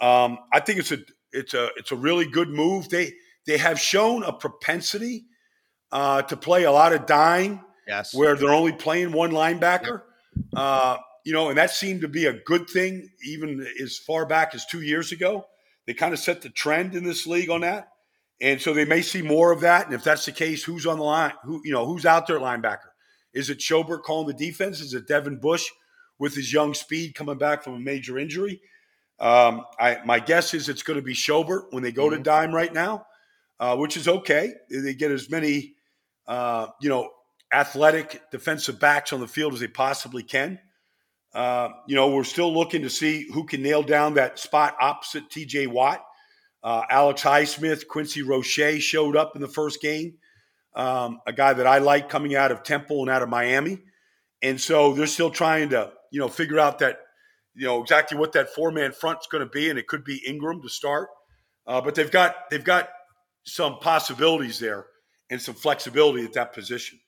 Um, 0.00 0.38
I 0.52 0.60
think 0.60 0.78
it's 0.78 0.92
a 0.92 0.98
it's 1.32 1.54
a 1.54 1.70
it's 1.76 1.92
a 1.92 1.96
really 1.96 2.26
good 2.26 2.48
move. 2.48 2.88
They 2.88 3.14
they 3.46 3.58
have 3.58 3.78
shown 3.78 4.22
a 4.22 4.32
propensity 4.32 5.24
uh, 5.90 6.22
to 6.22 6.36
play 6.36 6.64
a 6.64 6.72
lot 6.72 6.92
of 6.92 7.06
dime, 7.06 7.60
yes, 7.86 8.14
where 8.14 8.36
they're 8.36 8.50
only 8.50 8.72
playing 8.72 9.12
one 9.12 9.30
linebacker. 9.30 10.02
Uh, 10.54 10.96
you 11.24 11.32
know, 11.32 11.48
and 11.48 11.58
that 11.58 11.70
seemed 11.70 12.00
to 12.00 12.08
be 12.08 12.26
a 12.26 12.32
good 12.32 12.68
thing 12.68 13.08
even 13.24 13.66
as 13.82 13.98
far 13.98 14.26
back 14.26 14.54
as 14.54 14.66
two 14.66 14.80
years 14.80 15.12
ago. 15.12 15.46
They 15.86 15.94
kind 15.94 16.12
of 16.12 16.18
set 16.18 16.42
the 16.42 16.50
trend 16.50 16.94
in 16.94 17.04
this 17.04 17.26
league 17.26 17.50
on 17.50 17.62
that. 17.62 17.88
And 18.40 18.60
so 18.60 18.74
they 18.74 18.84
may 18.84 19.02
see 19.02 19.22
more 19.22 19.52
of 19.52 19.60
that. 19.60 19.86
And 19.86 19.94
if 19.94 20.02
that's 20.02 20.26
the 20.26 20.32
case, 20.32 20.64
who's 20.64 20.86
on 20.86 20.98
the 20.98 21.04
line? 21.04 21.32
Who, 21.44 21.60
you 21.64 21.72
know, 21.72 21.86
who's 21.86 22.04
out 22.04 22.26
there 22.26 22.40
linebacker? 22.40 22.90
Is 23.32 23.50
it 23.50 23.58
Schobert 23.58 24.02
calling 24.02 24.26
the 24.26 24.34
defense? 24.34 24.80
Is 24.80 24.94
it 24.94 25.06
Devin 25.06 25.38
Bush 25.38 25.68
with 26.18 26.34
his 26.34 26.52
young 26.52 26.74
speed 26.74 27.14
coming 27.14 27.38
back 27.38 27.62
from 27.62 27.74
a 27.74 27.80
major 27.80 28.18
injury? 28.18 28.60
Um, 29.22 29.64
I, 29.78 29.98
my 30.04 30.18
guess 30.18 30.52
is 30.52 30.68
it's 30.68 30.82
going 30.82 30.98
to 30.98 31.02
be 31.02 31.14
Schobert 31.14 31.66
when 31.70 31.84
they 31.84 31.92
go 31.92 32.06
mm-hmm. 32.06 32.16
to 32.16 32.22
dime 32.22 32.52
right 32.52 32.72
now, 32.74 33.06
uh, 33.60 33.76
which 33.76 33.96
is 33.96 34.08
okay. 34.08 34.52
They 34.68 34.94
get 34.94 35.12
as 35.12 35.30
many, 35.30 35.76
uh, 36.26 36.66
you 36.80 36.88
know, 36.88 37.08
athletic 37.52 38.20
defensive 38.32 38.80
backs 38.80 39.12
on 39.12 39.20
the 39.20 39.28
field 39.28 39.54
as 39.54 39.60
they 39.60 39.68
possibly 39.68 40.24
can. 40.24 40.58
Uh, 41.32 41.68
you 41.86 41.94
know, 41.94 42.10
we're 42.10 42.24
still 42.24 42.52
looking 42.52 42.82
to 42.82 42.90
see 42.90 43.30
who 43.32 43.46
can 43.46 43.62
nail 43.62 43.84
down 43.84 44.14
that 44.14 44.40
spot 44.40 44.76
opposite 44.80 45.30
TJ 45.30 45.68
Watt. 45.68 46.04
Uh, 46.64 46.82
Alex 46.90 47.22
Highsmith, 47.22 47.86
Quincy 47.86 48.22
Roche 48.22 48.80
showed 48.80 49.16
up 49.16 49.36
in 49.36 49.40
the 49.40 49.48
first 49.48 49.80
game, 49.80 50.14
um, 50.74 51.20
a 51.26 51.32
guy 51.32 51.52
that 51.52 51.66
I 51.66 51.78
like 51.78 52.08
coming 52.08 52.34
out 52.34 52.52
of 52.52 52.64
Temple 52.64 53.00
and 53.02 53.10
out 53.10 53.22
of 53.22 53.28
Miami. 53.28 53.78
And 54.42 54.60
so 54.60 54.94
they're 54.94 55.06
still 55.06 55.30
trying 55.30 55.70
to, 55.70 55.92
you 56.10 56.18
know, 56.20 56.28
figure 56.28 56.58
out 56.58 56.80
that, 56.80 56.98
you 57.54 57.66
know, 57.66 57.82
exactly 57.82 58.16
what 58.16 58.32
that 58.32 58.54
four 58.54 58.70
man 58.70 58.92
front's 58.92 59.26
going 59.26 59.44
to 59.44 59.50
be. 59.50 59.70
And 59.70 59.78
it 59.78 59.86
could 59.86 60.04
be 60.04 60.22
Ingram 60.26 60.62
to 60.62 60.68
start. 60.68 61.08
Uh, 61.66 61.80
but 61.80 61.94
they've 61.94 62.10
got, 62.10 62.50
they've 62.50 62.64
got 62.64 62.88
some 63.44 63.78
possibilities 63.78 64.58
there 64.58 64.86
and 65.30 65.40
some 65.40 65.54
flexibility 65.54 66.24
at 66.24 66.32
that 66.32 66.52
position. 66.52 66.98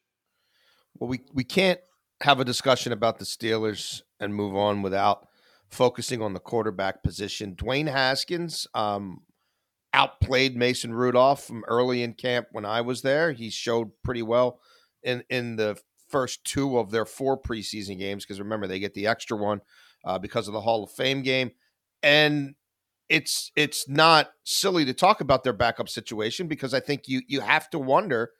Well, 0.98 1.08
we, 1.08 1.20
we 1.32 1.44
can't 1.44 1.80
have 2.22 2.40
a 2.40 2.44
discussion 2.44 2.92
about 2.92 3.18
the 3.18 3.24
Steelers 3.24 4.02
and 4.20 4.34
move 4.34 4.54
on 4.54 4.82
without 4.82 5.26
focusing 5.70 6.22
on 6.22 6.32
the 6.32 6.40
quarterback 6.40 7.02
position. 7.02 7.56
Dwayne 7.56 7.90
Haskins 7.90 8.66
um, 8.74 9.22
outplayed 9.92 10.56
Mason 10.56 10.94
Rudolph 10.94 11.44
from 11.44 11.64
early 11.66 12.02
in 12.02 12.14
camp 12.14 12.48
when 12.52 12.64
I 12.64 12.80
was 12.80 13.02
there. 13.02 13.32
He 13.32 13.50
showed 13.50 13.90
pretty 14.02 14.22
well 14.22 14.60
in 15.02 15.24
in 15.28 15.56
the 15.56 15.78
first 16.08 16.44
two 16.44 16.78
of 16.78 16.90
their 16.90 17.04
four 17.04 17.40
preseason 17.40 17.98
games 17.98 18.24
because 18.24 18.38
remember 18.38 18.66
they 18.66 18.78
get 18.78 18.94
the 18.94 19.06
extra 19.06 19.36
one 19.36 19.60
uh, 20.04 20.18
because 20.18 20.49
of 20.49 20.54
the 20.54 20.61
Hall 20.61 20.84
of 20.84 20.90
Fame 20.90 21.23
game, 21.23 21.52
and 22.02 22.54
it's 23.08 23.50
it's 23.56 23.88
not 23.88 24.30
silly 24.44 24.84
to 24.84 24.94
talk 24.94 25.20
about 25.20 25.44
their 25.44 25.52
backup 25.52 25.88
situation 25.88 26.46
because 26.46 26.75
I 26.75 26.80
think 26.80 27.08
you 27.08 27.23
you 27.26 27.40
have 27.40 27.70
to 27.70 27.78
wonder 27.78 28.30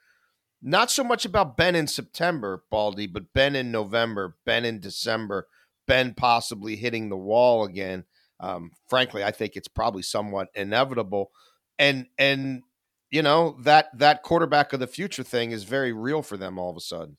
not 0.63 0.91
so 0.91 1.05
much 1.05 1.27
about 1.27 1.59
Ben 1.59 1.75
in 1.75 1.87
September, 1.87 2.65
Baldy, 2.71 3.07
but 3.07 3.35
Ben 3.35 3.55
in 3.55 3.71
November, 3.71 4.37
Ben 4.47 4.65
in 4.65 4.81
December, 4.81 5.47
Ben 5.87 6.15
possibly 6.15 6.77
hitting 6.77 7.11
the 7.11 7.19
wall 7.19 7.65
again. 7.65 8.05
Um, 8.41 8.71
frankly, 8.89 9.23
I 9.23 9.31
think 9.31 9.57
it's 9.57 9.69
probably 9.69 10.03
somewhat 10.03 10.49
inevitable. 10.55 11.31
And 11.79 12.07
and 12.19 12.63
you 13.11 13.23
know 13.23 13.59
that 13.63 13.97
that 13.99 14.23
quarterback 14.23 14.73
of 14.73 14.81
the 14.81 14.87
future 14.87 15.23
thing 15.23 15.51
is 15.51 15.65
very 15.65 15.93
real 15.93 16.23
for 16.23 16.37
them 16.37 16.59
all 16.59 16.71
of 16.71 16.77
a 16.77 16.81
sudden. 16.81 17.19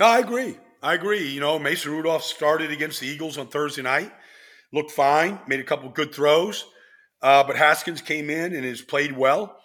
I 0.00 0.18
agree. 0.18 0.56
I 0.82 0.94
agree. 0.94 1.28
You 1.28 1.40
know, 1.40 1.58
Mason 1.58 1.92
Rudolph 1.92 2.24
started 2.24 2.70
against 2.70 3.00
the 3.00 3.06
Eagles 3.06 3.36
on 3.38 3.48
Thursday 3.48 3.82
night, 3.82 4.12
looked 4.72 4.90
fine, 4.90 5.38
made 5.46 5.60
a 5.60 5.64
couple 5.64 5.88
good 5.90 6.14
throws, 6.14 6.64
uh, 7.22 7.44
but 7.44 7.56
Haskins 7.56 8.00
came 8.00 8.30
in 8.30 8.54
and 8.54 8.64
has 8.64 8.80
played 8.80 9.16
well 9.16 9.60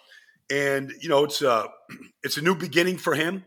and 0.50 0.92
you 1.00 1.08
know 1.08 1.24
it's 1.24 1.42
a 1.42 1.68
it's 2.22 2.36
a 2.36 2.42
new 2.42 2.54
beginning 2.54 2.98
for 2.98 3.14
him. 3.14 3.44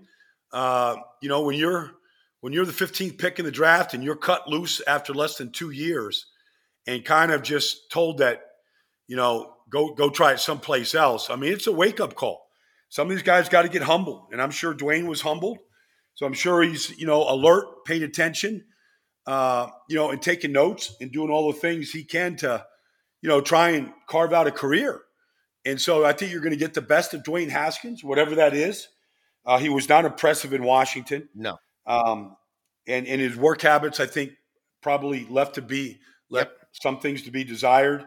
Uh, 0.52 0.96
you 1.22 1.30
know 1.30 1.42
when 1.44 1.56
you're 1.56 1.92
when 2.42 2.54
you're 2.54 2.66
the 2.66 2.72
15th 2.72 3.18
pick 3.18 3.38
in 3.38 3.46
the 3.46 3.52
draft 3.52 3.94
and 3.94 4.04
you're 4.04 4.16
cut 4.16 4.48
loose 4.48 4.82
after 4.88 5.14
less 5.14 5.38
than 5.38 5.52
two 5.52 5.72
years, 5.72 6.26
and 6.88 7.06
kind 7.06 7.32
of 7.32 7.42
just 7.42 7.92
told 7.92 8.20
that 8.20 8.42
you 9.08 9.16
know 9.16 9.54
go 9.70 9.94
go 9.94 10.10
try 10.10 10.34
it 10.34 10.40
someplace 10.40 10.96
else. 10.96 11.30
I 11.30 11.36
mean 11.36 11.54
it's 11.54 11.68
a 11.68 11.72
wake 11.72 12.00
up 12.00 12.16
call. 12.16 12.48
Some 12.90 13.08
of 13.08 13.16
these 13.16 13.24
guys 13.24 13.50
got 13.50 13.64
to 13.64 13.70
get 13.70 13.84
humbled, 13.84 14.30
and 14.32 14.42
I'm 14.42 14.52
sure 14.52 14.74
Dwayne 14.74 15.08
was 15.08 15.22
humbled. 15.22 15.60
So 16.20 16.26
I'm 16.26 16.34
sure 16.34 16.62
he's 16.62 16.98
you 17.00 17.08
know 17.08 17.24
alert, 17.30 17.86
paying 17.86 18.04
attention, 18.04 18.66
uh, 19.26 19.68
you 19.88 19.96
know, 19.96 20.10
and 20.10 20.22
taking 20.22 20.52
notes 20.52 20.94
and 21.00 21.12
doing 21.12 21.30
all 21.30 21.50
the 21.50 21.58
things 21.58 21.92
he 21.92 22.04
can 22.04 22.36
to 22.38 22.66
you 23.22 23.30
know 23.30 23.40
try 23.40 23.70
and 23.70 23.94
carve 24.08 24.34
out 24.34 24.46
a 24.46 24.52
career 24.52 25.02
and 25.66 25.80
so 25.80 26.06
I 26.06 26.14
think 26.14 26.32
you're 26.32 26.42
going 26.42 26.54
to 26.54 26.58
get 26.58 26.74
the 26.74 26.82
best 26.82 27.14
of 27.14 27.24
Dwayne 27.24 27.50
Haskins, 27.50 28.04
whatever 28.04 28.36
that 28.36 28.54
is. 28.54 28.88
Uh, 29.46 29.58
he 29.58 29.70
was 29.70 29.90
not 29.90 30.06
impressive 30.06 30.54
in 30.54 30.64
Washington. 30.64 31.30
No. 31.36 31.58
Um, 31.86 32.36
and, 32.88 33.08
and 33.08 33.20
his 33.20 33.36
work 33.36 33.62
habits, 33.62 34.00
I 34.00 34.06
think, 34.06 34.32
probably 34.82 35.26
left 35.30 35.56
to 35.56 35.62
be 35.62 36.00
left 36.30 36.52
yep. 36.52 36.68
some 36.72 37.00
things 37.00 37.24
to 37.24 37.32
be 37.32 37.44
desired, 37.44 38.06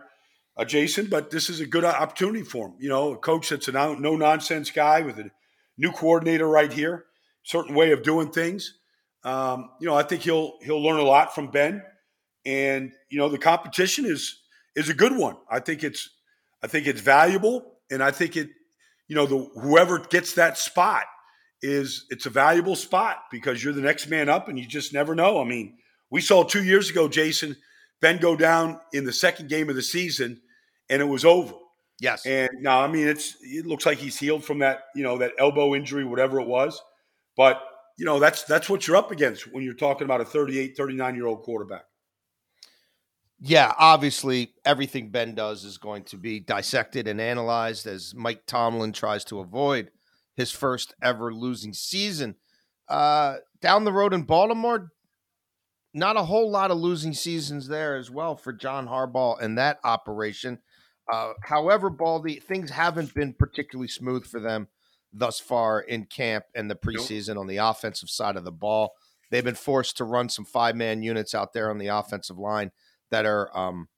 uh, 0.56 0.64
Jason. 0.64 1.06
But 1.06 1.30
this 1.30 1.50
is 1.50 1.60
a 1.60 1.66
good 1.66 1.84
opportunity 1.84 2.42
for 2.42 2.68
him. 2.68 2.74
You 2.78 2.88
know, 2.88 3.12
a 3.12 3.18
coach 3.18 3.50
that's 3.50 3.68
a 3.68 3.72
no 3.72 4.16
nonsense 4.16 4.70
guy 4.70 5.02
with 5.02 5.18
a 5.18 5.30
new 5.76 5.92
coordinator 5.92 6.48
right 6.48 6.72
here, 6.72 7.04
certain 7.42 7.74
way 7.74 7.92
of 7.92 8.02
doing 8.02 8.30
things. 8.30 8.78
Um, 9.24 9.70
you 9.80 9.86
know, 9.86 9.94
I 9.94 10.02
think 10.02 10.22
he'll 10.22 10.58
he'll 10.62 10.82
learn 10.82 10.98
a 10.98 11.04
lot 11.04 11.34
from 11.34 11.50
Ben, 11.50 11.82
and 12.44 12.92
you 13.10 13.18
know, 13.18 13.28
the 13.28 13.38
competition 13.38 14.04
is 14.04 14.40
is 14.74 14.88
a 14.88 14.94
good 14.94 15.16
one. 15.16 15.36
I 15.50 15.60
think 15.60 15.84
it's 15.84 16.10
I 16.62 16.66
think 16.66 16.86
it's 16.86 17.00
valuable, 17.00 17.74
and 17.90 18.02
I 18.02 18.10
think 18.10 18.36
it, 18.36 18.50
you 19.08 19.16
know, 19.16 19.26
the 19.26 19.60
whoever 19.60 19.98
gets 19.98 20.34
that 20.34 20.58
spot 20.58 21.04
is 21.60 22.06
it's 22.10 22.26
a 22.26 22.30
valuable 22.30 22.74
spot 22.74 23.18
because 23.30 23.62
you're 23.62 23.72
the 23.72 23.80
next 23.80 24.08
man 24.08 24.28
up, 24.28 24.48
and 24.48 24.58
you 24.58 24.66
just 24.66 24.92
never 24.92 25.14
know. 25.14 25.40
I 25.40 25.44
mean, 25.44 25.78
we 26.10 26.20
saw 26.20 26.42
two 26.42 26.64
years 26.64 26.90
ago, 26.90 27.08
Jason, 27.08 27.56
Ben 28.00 28.18
go 28.18 28.36
down 28.36 28.80
in 28.92 29.04
the 29.04 29.12
second 29.12 29.48
game 29.48 29.68
of 29.68 29.76
the 29.76 29.82
season, 29.82 30.40
and 30.90 31.00
it 31.00 31.06
was 31.06 31.24
over. 31.24 31.54
Yes. 32.00 32.26
And 32.26 32.50
now, 32.60 32.80
I 32.80 32.88
mean, 32.88 33.06
it's 33.06 33.36
it 33.40 33.64
looks 33.64 33.86
like 33.86 33.98
he's 33.98 34.18
healed 34.18 34.44
from 34.44 34.58
that, 34.58 34.84
you 34.96 35.04
know, 35.04 35.18
that 35.18 35.32
elbow 35.38 35.74
injury, 35.76 36.04
whatever 36.04 36.40
it 36.40 36.48
was. 36.48 36.82
But 37.36 37.62
you 37.98 38.04
know, 38.04 38.18
that's 38.18 38.44
that's 38.44 38.68
what 38.68 38.86
you're 38.86 38.96
up 38.96 39.10
against 39.10 39.52
when 39.52 39.64
you're 39.64 39.74
talking 39.74 40.04
about 40.04 40.20
a 40.20 40.24
38, 40.24 40.76
39 40.76 41.14
year 41.14 41.26
old 41.26 41.42
quarterback 41.42 41.84
yeah, 43.44 43.72
obviously 43.76 44.54
everything 44.64 45.10
Ben 45.10 45.34
does 45.34 45.64
is 45.64 45.76
going 45.76 46.04
to 46.04 46.16
be 46.16 46.38
dissected 46.38 47.08
and 47.08 47.20
analyzed 47.20 47.88
as 47.88 48.14
Mike 48.14 48.46
Tomlin 48.46 48.92
tries 48.92 49.24
to 49.24 49.40
avoid 49.40 49.90
his 50.36 50.52
first 50.52 50.94
ever 51.02 51.34
losing 51.34 51.72
season. 51.72 52.36
Uh, 52.88 53.38
down 53.60 53.82
the 53.82 53.92
road 53.92 54.14
in 54.14 54.22
Baltimore, 54.22 54.92
not 55.92 56.16
a 56.16 56.22
whole 56.22 56.52
lot 56.52 56.70
of 56.70 56.78
losing 56.78 57.14
seasons 57.14 57.66
there 57.66 57.96
as 57.96 58.12
well 58.12 58.36
for 58.36 58.52
John 58.52 58.86
Harbaugh 58.86 59.42
and 59.42 59.58
that 59.58 59.80
operation. 59.82 60.60
Uh, 61.12 61.32
however, 61.42 61.90
Baldy, 61.90 62.36
things 62.36 62.70
haven't 62.70 63.12
been 63.12 63.34
particularly 63.34 63.88
smooth 63.88 64.24
for 64.24 64.38
them 64.38 64.68
thus 65.12 65.38
far 65.38 65.80
in 65.80 66.04
camp 66.06 66.44
and 66.54 66.70
the 66.70 66.74
preseason 66.74 67.38
on 67.38 67.46
the 67.46 67.58
offensive 67.58 68.10
side 68.10 68.36
of 68.36 68.44
the 68.44 68.52
ball. 68.52 68.92
They've 69.30 69.44
been 69.44 69.54
forced 69.54 69.96
to 69.96 70.04
run 70.04 70.28
some 70.28 70.44
five 70.44 70.76
man 70.76 71.02
units 71.02 71.34
out 71.34 71.52
there 71.52 71.70
on 71.70 71.78
the 71.78 71.88
offensive 71.88 72.38
line 72.38 72.70
that 73.10 73.26
are 73.26 73.56
um, 73.56 73.88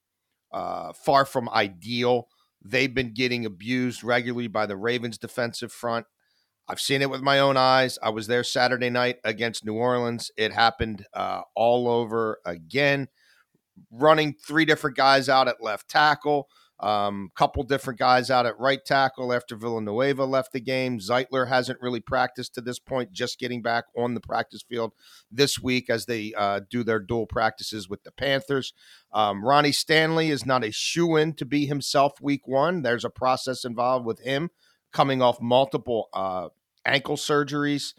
uh, 0.53 0.93
far 0.93 1.25
from 1.25 1.49
ideal. 1.51 2.29
They've 2.63 2.93
been 2.93 3.13
getting 3.13 3.45
abused 3.45 4.05
regularly 4.05 4.49
by 4.49 4.67
the 4.67 4.77
Ravens 4.77 5.19
defensive 5.19 5.73
front. 5.73 6.07
I've 6.67 6.81
seen 6.81 7.03
it 7.03 7.11
with 7.11 7.21
my 7.21 7.41
own 7.41 7.57
eyes. 7.57 7.99
I 8.03 8.11
was 8.11 8.27
there 8.27 8.43
Saturday 8.43 8.89
night 8.91 9.17
against 9.25 9.67
New 9.67 9.75
Orleans. 9.75 10.31
It 10.37 10.53
happened 10.53 11.05
uh, 11.13 11.43
all 11.55 11.89
over 11.89 12.39
again. 12.47 13.09
Running 13.91 14.35
three 14.35 14.65
different 14.65 14.97
guys 14.97 15.29
out 15.29 15.49
at 15.49 15.63
left 15.63 15.89
tackle, 15.91 16.49
um, 16.81 17.31
couple 17.37 17.63
different 17.63 17.99
guys 17.99 18.31
out 18.31 18.47
at 18.47 18.59
right 18.59 18.85
tackle 18.85 19.33
after 19.33 19.57
Villanueva 19.57 20.25
left 20.25 20.53
the 20.53 20.61
game. 20.61 20.99
Zeitler 20.99 21.49
hasn't 21.49 21.81
really 21.81 22.01
practiced 22.01 22.55
to 22.55 22.61
this 22.61 22.79
point, 22.79 23.13
just 23.13 23.39
getting 23.39 23.63
back 23.63 23.85
on 23.97 24.15
the 24.15 24.21
practice 24.21 24.63
field 24.69 24.93
this 25.31 25.61
week 25.61 25.89
as 25.89 26.07
they 26.07 26.33
uh, 26.37 26.61
do 26.69 26.83
their 26.83 26.99
dual 26.99 27.27
practices 27.27 27.89
with 27.89 28.03
the 28.03 28.11
Panthers. 28.11 28.73
Um, 29.13 29.45
Ronnie 29.45 29.73
Stanley 29.73 30.31
is 30.31 30.45
not 30.45 30.65
a 30.65 30.73
shoe 30.73 31.17
in 31.17 31.35
to 31.35 31.45
be 31.45 31.67
himself 31.67 32.21
week 32.21 32.47
one. 32.47 32.83
There's 32.83 33.05
a 33.05 33.11
process 33.11 33.65
involved 33.65 34.05
with 34.05 34.21
him 34.21 34.51
coming 34.93 35.23
off 35.23 35.41
multiple 35.41 36.09
uh, 36.13 36.49
ankle 36.85 37.17
surgeries, 37.17 37.95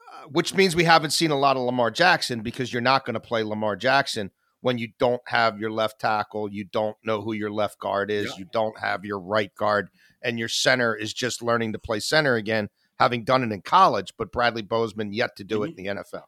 uh, 0.00 0.28
which 0.28 0.54
means 0.54 0.74
we 0.74 0.84
haven't 0.84 1.10
seen 1.10 1.30
a 1.30 1.38
lot 1.38 1.56
of 1.56 1.62
Lamar 1.62 1.90
Jackson 1.90 2.40
because 2.40 2.72
you're 2.72 2.82
not 2.82 3.04
going 3.04 3.14
to 3.14 3.20
play 3.20 3.42
Lamar 3.42 3.76
Jackson 3.76 4.30
when 4.66 4.78
you 4.78 4.88
don't 4.98 5.22
have 5.28 5.60
your 5.60 5.70
left 5.70 6.00
tackle, 6.00 6.52
you 6.52 6.64
don't 6.64 6.96
know 7.04 7.20
who 7.20 7.32
your 7.32 7.52
left 7.52 7.78
guard 7.78 8.10
is, 8.10 8.26
yeah. 8.30 8.38
you 8.38 8.46
don't 8.52 8.76
have 8.80 9.04
your 9.04 9.20
right 9.20 9.54
guard, 9.54 9.90
and 10.22 10.40
your 10.40 10.48
center 10.48 10.92
is 10.92 11.12
just 11.12 11.40
learning 11.40 11.72
to 11.72 11.78
play 11.78 12.00
center 12.00 12.34
again 12.34 12.68
having 12.98 13.22
done 13.22 13.44
it 13.44 13.52
in 13.52 13.60
college, 13.60 14.12
but 14.18 14.32
Bradley 14.32 14.62
Bozeman 14.62 15.12
yet 15.12 15.36
to 15.36 15.44
do 15.44 15.60
Mm-hmm. 15.60 15.78
it 15.78 15.78
in 15.78 15.94
the 15.94 16.02
NFL. 16.02 16.24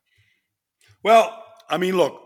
Well, 1.02 1.45
I 1.68 1.78
mean, 1.78 1.97
look, 1.97 2.21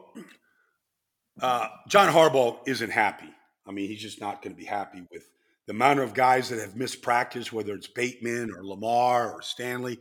uh, 1.41 1.69
John 1.89 2.13
Harbaugh 2.13 2.59
isn't 2.67 2.91
happy. 2.91 3.31
I 3.67 3.71
mean, 3.71 3.89
he's 3.89 4.03
just 4.03 4.21
not 4.21 4.43
going 4.43 4.55
to 4.55 4.61
be 4.61 4.67
happy 4.67 5.07
with 5.11 5.31
the 5.67 5.73
amount 5.73 6.01
of 6.01 6.13
guys 6.13 6.51
that 6.51 6.61
have 6.61 6.77
missed 6.77 7.01
practice, 7.01 7.51
whether 7.55 7.73
it's 7.73 7.87
Bateman 7.89 8.51
or 8.55 8.67
Lamar 8.67 9.33
or 9.33 9.41
Stanley 9.41 9.99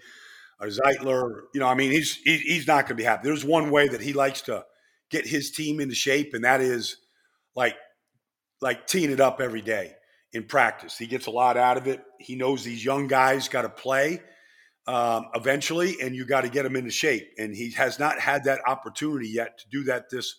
or 0.60 0.68
Zeitler. 0.68 1.44
You 1.54 1.62
know, 1.62 1.68
I 1.68 1.76
mean, 1.76 1.92
he's 1.92 2.16
he, 2.16 2.36
he's 2.40 2.68
not 2.68 2.82
going 2.82 2.98
to 2.98 3.02
be 3.02 3.04
happy. 3.06 3.30
There's 3.30 3.46
one 3.46 3.72
way 3.72 3.88
that 3.88 4.02
he 4.02 4.12
likes 4.12 4.42
to 4.42 4.66
get 5.12 5.28
his 5.28 5.52
team 5.52 5.80
into 5.80 5.96
shape, 5.96 6.34
and 6.34 6.44
that 6.44 6.62
is 6.62 6.98
like 7.56 7.76
like 8.62 8.88
teeing 8.88 9.12
it 9.12 9.20
up 9.20 9.42
every 9.42 9.62
day 9.62 9.94
in 10.34 10.44
practice. 10.44 10.98
He 10.98 11.08
gets 11.08 11.28
a 11.28 11.32
lot 11.32 11.58
out 11.58 11.78
of 11.78 11.88
it. 11.88 12.02
He 12.20 12.36
knows 12.36 12.64
these 12.64 12.84
young 12.84 13.08
guys 13.08 13.50
got 13.50 13.64
to 13.64 13.70
play 13.70 14.22
um, 14.88 15.28
eventually, 15.36 15.98
and 16.02 16.16
you 16.16 16.26
got 16.26 16.42
to 16.42 16.50
get 16.50 16.64
them 16.64 16.76
into 16.76 16.92
shape. 16.92 17.28
And 17.38 17.56
he 17.56 17.72
has 17.72 18.00
not 18.00 18.20
had 18.20 18.46
that 18.46 18.62
opportunity 18.68 19.30
yet 19.30 19.60
to 19.60 19.70
do 19.70 19.84
that 19.86 20.10
this, 20.10 20.36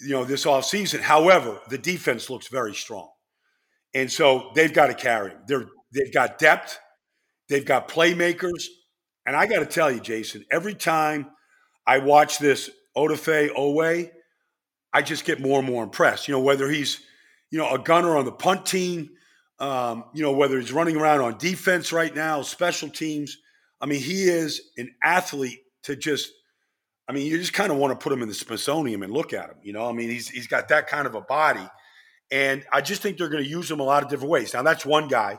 you 0.00 0.10
know, 0.10 0.24
this 0.24 0.46
off 0.46 0.64
season. 0.64 1.00
However, 1.00 1.60
the 1.68 1.78
defense 1.78 2.28
looks 2.28 2.48
very 2.48 2.74
strong, 2.74 3.08
and 3.94 4.10
so 4.10 4.50
they've 4.54 4.72
got 4.72 4.88
to 4.88 4.94
carry 4.94 5.30
him. 5.30 5.38
They're 5.46 5.66
they've 5.92 6.12
got 6.12 6.38
depth, 6.38 6.78
they've 7.48 7.64
got 7.64 7.88
playmakers, 7.88 8.66
and 9.26 9.36
I 9.36 9.46
got 9.46 9.60
to 9.60 9.66
tell 9.66 9.90
you, 9.90 10.00
Jason, 10.00 10.44
every 10.50 10.74
time 10.74 11.30
I 11.86 11.98
watch 11.98 12.38
this 12.38 12.70
Odafe 12.98 13.54
Oweh, 13.54 14.10
I 14.92 15.02
just 15.02 15.24
get 15.24 15.40
more 15.40 15.58
and 15.60 15.68
more 15.68 15.84
impressed. 15.84 16.28
You 16.28 16.32
know, 16.32 16.40
whether 16.40 16.68
he's 16.68 17.00
you 17.50 17.58
know 17.58 17.70
a 17.72 17.78
gunner 17.78 18.16
on 18.16 18.24
the 18.24 18.32
punt 18.32 18.66
team 18.66 19.10
um, 19.60 20.04
you 20.12 20.22
know, 20.22 20.32
whether 20.32 20.58
he's 20.58 20.72
running 20.72 20.96
around 20.96 21.20
on 21.20 21.38
defense 21.38 21.92
right 21.92 22.14
now, 22.14 22.42
special 22.42 22.88
teams. 22.88 23.38
I 23.80 23.86
mean, 23.86 24.00
he 24.00 24.24
is 24.24 24.62
an 24.76 24.94
athlete 25.02 25.60
to 25.84 25.96
just, 25.96 26.32
I 27.08 27.12
mean, 27.12 27.26
you 27.26 27.38
just 27.38 27.52
kind 27.52 27.72
of 27.72 27.78
want 27.78 27.98
to 27.98 28.02
put 28.02 28.12
him 28.12 28.22
in 28.22 28.28
the 28.28 28.34
Smithsonian 28.34 29.02
and 29.02 29.12
look 29.12 29.32
at 29.32 29.50
him. 29.50 29.56
You 29.62 29.72
know, 29.72 29.88
I 29.88 29.92
mean, 29.92 30.10
he's, 30.10 30.28
he's 30.28 30.46
got 30.46 30.68
that 30.68 30.86
kind 30.86 31.06
of 31.06 31.14
a 31.14 31.20
body. 31.20 31.66
And 32.30 32.64
I 32.72 32.82
just 32.82 33.02
think 33.02 33.18
they're 33.18 33.28
going 33.28 33.42
to 33.42 33.48
use 33.48 33.70
him 33.70 33.80
a 33.80 33.84
lot 33.84 34.02
of 34.02 34.10
different 34.10 34.30
ways. 34.30 34.52
Now, 34.54 34.62
that's 34.62 34.84
one 34.84 35.08
guy. 35.08 35.38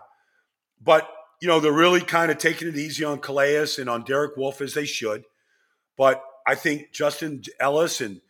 But, 0.81 1.09
you 1.41 1.47
know, 1.47 1.59
they're 1.59 1.71
really 1.71 2.01
kind 2.01 2.31
of 2.31 2.39
taking 2.39 2.67
it 2.67 2.75
easy 2.75 3.03
on 3.03 3.19
Calais 3.19 3.67
and 3.77 3.89
on 3.89 4.03
Derek 4.03 4.35
Wolfe 4.35 4.61
as 4.61 4.73
they 4.73 4.85
should. 4.85 5.23
But 5.97 6.21
I 6.49 6.55
think 6.55 6.91
Justin 6.91 7.43
Ellis 7.59 8.01
and 8.01 8.21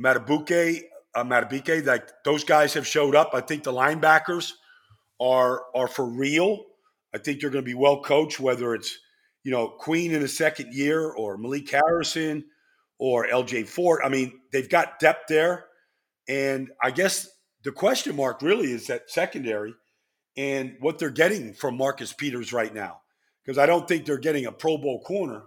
Madubuike, 0.00 0.82
uh, 1.14 1.24
Madubuike, 1.24 1.84
like 1.86 2.08
those 2.24 2.44
guys 2.44 2.74
have 2.74 2.86
showed 2.86 3.14
up. 3.14 3.30
I 3.34 3.40
think 3.40 3.64
the 3.64 3.72
linebackers– 3.72 4.52
are 5.20 5.64
are 5.74 5.88
for 5.88 6.06
real. 6.06 6.64
I 7.14 7.18
think 7.18 7.40
they're 7.40 7.50
going 7.50 7.64
to 7.64 7.68
be 7.68 7.74
well 7.74 8.02
coached, 8.02 8.40
whether 8.40 8.74
it's 8.74 8.98
you 9.42 9.50
know 9.50 9.68
Queen 9.68 10.12
in 10.12 10.20
the 10.20 10.28
second 10.28 10.72
year 10.72 11.10
or 11.10 11.36
Malik 11.36 11.70
Harrison 11.70 12.44
or 12.98 13.26
L.J. 13.26 13.64
Fort. 13.64 14.00
I 14.04 14.08
mean, 14.08 14.40
they've 14.52 14.68
got 14.68 14.98
depth 14.98 15.28
there, 15.28 15.66
and 16.28 16.70
I 16.82 16.90
guess 16.90 17.28
the 17.64 17.72
question 17.72 18.16
mark 18.16 18.42
really 18.42 18.72
is 18.72 18.86
that 18.88 19.10
secondary 19.10 19.74
and 20.36 20.76
what 20.80 20.98
they're 20.98 21.10
getting 21.10 21.52
from 21.54 21.76
Marcus 21.76 22.12
Peters 22.12 22.52
right 22.52 22.72
now, 22.72 23.00
because 23.44 23.58
I 23.58 23.66
don't 23.66 23.86
think 23.88 24.04
they're 24.04 24.18
getting 24.18 24.46
a 24.46 24.52
Pro 24.52 24.78
Bowl 24.78 25.00
corner. 25.02 25.44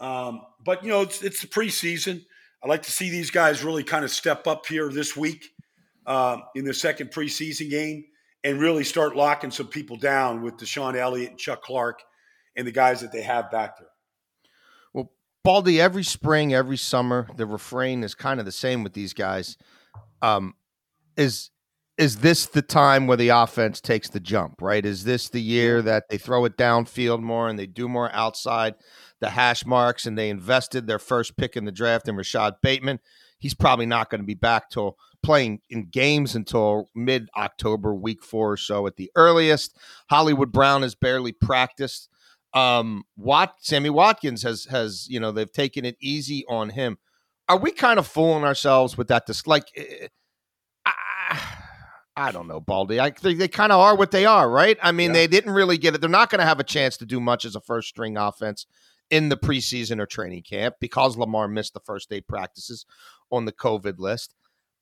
Um, 0.00 0.42
but 0.64 0.82
you 0.82 0.90
know, 0.90 1.02
it's 1.02 1.22
it's 1.22 1.40
the 1.40 1.46
preseason. 1.46 2.24
I 2.62 2.68
like 2.68 2.82
to 2.82 2.92
see 2.92 3.10
these 3.10 3.30
guys 3.30 3.62
really 3.62 3.84
kind 3.84 4.04
of 4.04 4.10
step 4.10 4.46
up 4.46 4.66
here 4.66 4.90
this 4.90 5.16
week 5.16 5.50
um, 6.06 6.42
in 6.54 6.64
the 6.64 6.74
second 6.74 7.10
preseason 7.10 7.70
game 7.70 8.04
and 8.44 8.60
really 8.60 8.84
start 8.84 9.16
locking 9.16 9.50
some 9.50 9.68
people 9.68 9.96
down 9.96 10.42
with 10.42 10.56
DeShon 10.56 10.96
Elliott 10.96 11.30
and 11.30 11.38
Chuck 11.38 11.62
Clark 11.62 12.00
and 12.56 12.66
the 12.66 12.72
guys 12.72 13.00
that 13.00 13.12
they 13.12 13.22
have 13.22 13.50
back 13.50 13.78
there. 13.78 13.88
Well, 14.92 15.12
Baldy, 15.44 15.80
every 15.80 16.04
spring, 16.04 16.54
every 16.54 16.76
summer, 16.76 17.28
the 17.36 17.46
refrain 17.46 18.02
is 18.02 18.14
kind 18.14 18.40
of 18.40 18.46
the 18.46 18.52
same 18.52 18.82
with 18.82 18.92
these 18.92 19.12
guys. 19.12 19.56
Um, 20.22 20.54
is 21.16 21.50
is 21.96 22.18
this 22.18 22.46
the 22.46 22.62
time 22.62 23.08
where 23.08 23.16
the 23.16 23.30
offense 23.30 23.80
takes 23.80 24.08
the 24.08 24.20
jump? 24.20 24.62
Right? 24.62 24.84
Is 24.84 25.04
this 25.04 25.28
the 25.28 25.42
year 25.42 25.82
that 25.82 26.08
they 26.08 26.18
throw 26.18 26.44
it 26.44 26.56
downfield 26.56 27.20
more 27.22 27.48
and 27.48 27.58
they 27.58 27.66
do 27.66 27.88
more 27.88 28.10
outside 28.12 28.74
the 29.20 29.30
hash 29.30 29.66
marks 29.66 30.06
and 30.06 30.16
they 30.16 30.30
invested 30.30 30.86
their 30.86 30.98
first 30.98 31.36
pick 31.36 31.56
in 31.56 31.64
the 31.64 31.72
draft 31.72 32.08
in 32.08 32.16
Rashod 32.16 32.56
Bateman? 32.62 33.00
He's 33.38 33.54
probably 33.54 33.86
not 33.86 34.10
going 34.10 34.20
to 34.20 34.26
be 34.26 34.34
back 34.34 34.68
till 34.70 34.96
playing 35.22 35.60
in 35.70 35.86
games 35.86 36.34
until 36.34 36.88
mid 36.94 37.28
October, 37.36 37.94
week 37.94 38.22
four 38.22 38.52
or 38.52 38.56
so 38.56 38.86
at 38.86 38.96
the 38.96 39.10
earliest. 39.14 39.76
Hollywood 40.10 40.52
Brown 40.52 40.82
has 40.82 40.94
barely 40.94 41.32
practiced. 41.32 42.08
Um, 42.54 43.04
Watt, 43.16 43.56
Sammy 43.60 43.90
Watkins 43.90 44.42
has 44.42 44.64
has 44.66 45.06
you 45.08 45.20
know 45.20 45.32
they've 45.32 45.52
taken 45.52 45.84
it 45.84 45.96
easy 46.00 46.44
on 46.48 46.70
him. 46.70 46.98
Are 47.48 47.58
we 47.58 47.70
kind 47.70 47.98
of 47.98 48.06
fooling 48.06 48.44
ourselves 48.44 48.98
with 48.98 49.08
that? 49.08 49.26
This 49.26 49.46
like, 49.46 49.68
I, 50.84 51.40
I 52.16 52.32
don't 52.32 52.48
know, 52.48 52.60
Baldy. 52.60 53.00
I 53.00 53.10
think 53.10 53.38
they 53.38 53.48
kind 53.48 53.72
of 53.72 53.80
are 53.80 53.96
what 53.96 54.10
they 54.10 54.26
are, 54.26 54.50
right? 54.50 54.76
I 54.82 54.92
mean, 54.92 55.10
yeah. 55.10 55.14
they 55.14 55.26
didn't 55.28 55.52
really 55.52 55.78
get 55.78 55.94
it. 55.94 56.00
They're 56.00 56.10
not 56.10 56.28
going 56.28 56.40
to 56.40 56.44
have 56.44 56.60
a 56.60 56.64
chance 56.64 56.96
to 56.98 57.06
do 57.06 57.20
much 57.20 57.44
as 57.44 57.54
a 57.54 57.60
first 57.60 57.88
string 57.88 58.18
offense 58.18 58.66
in 59.10 59.28
the 59.28 59.36
preseason 59.36 60.00
or 60.00 60.06
training 60.06 60.42
camp 60.42 60.76
because 60.80 61.16
Lamar 61.16 61.48
missed 61.48 61.74
the 61.74 61.80
first 61.80 62.12
eight 62.12 62.26
practices 62.26 62.84
on 63.30 63.44
the 63.44 63.52
COVID 63.52 63.98
list. 63.98 64.34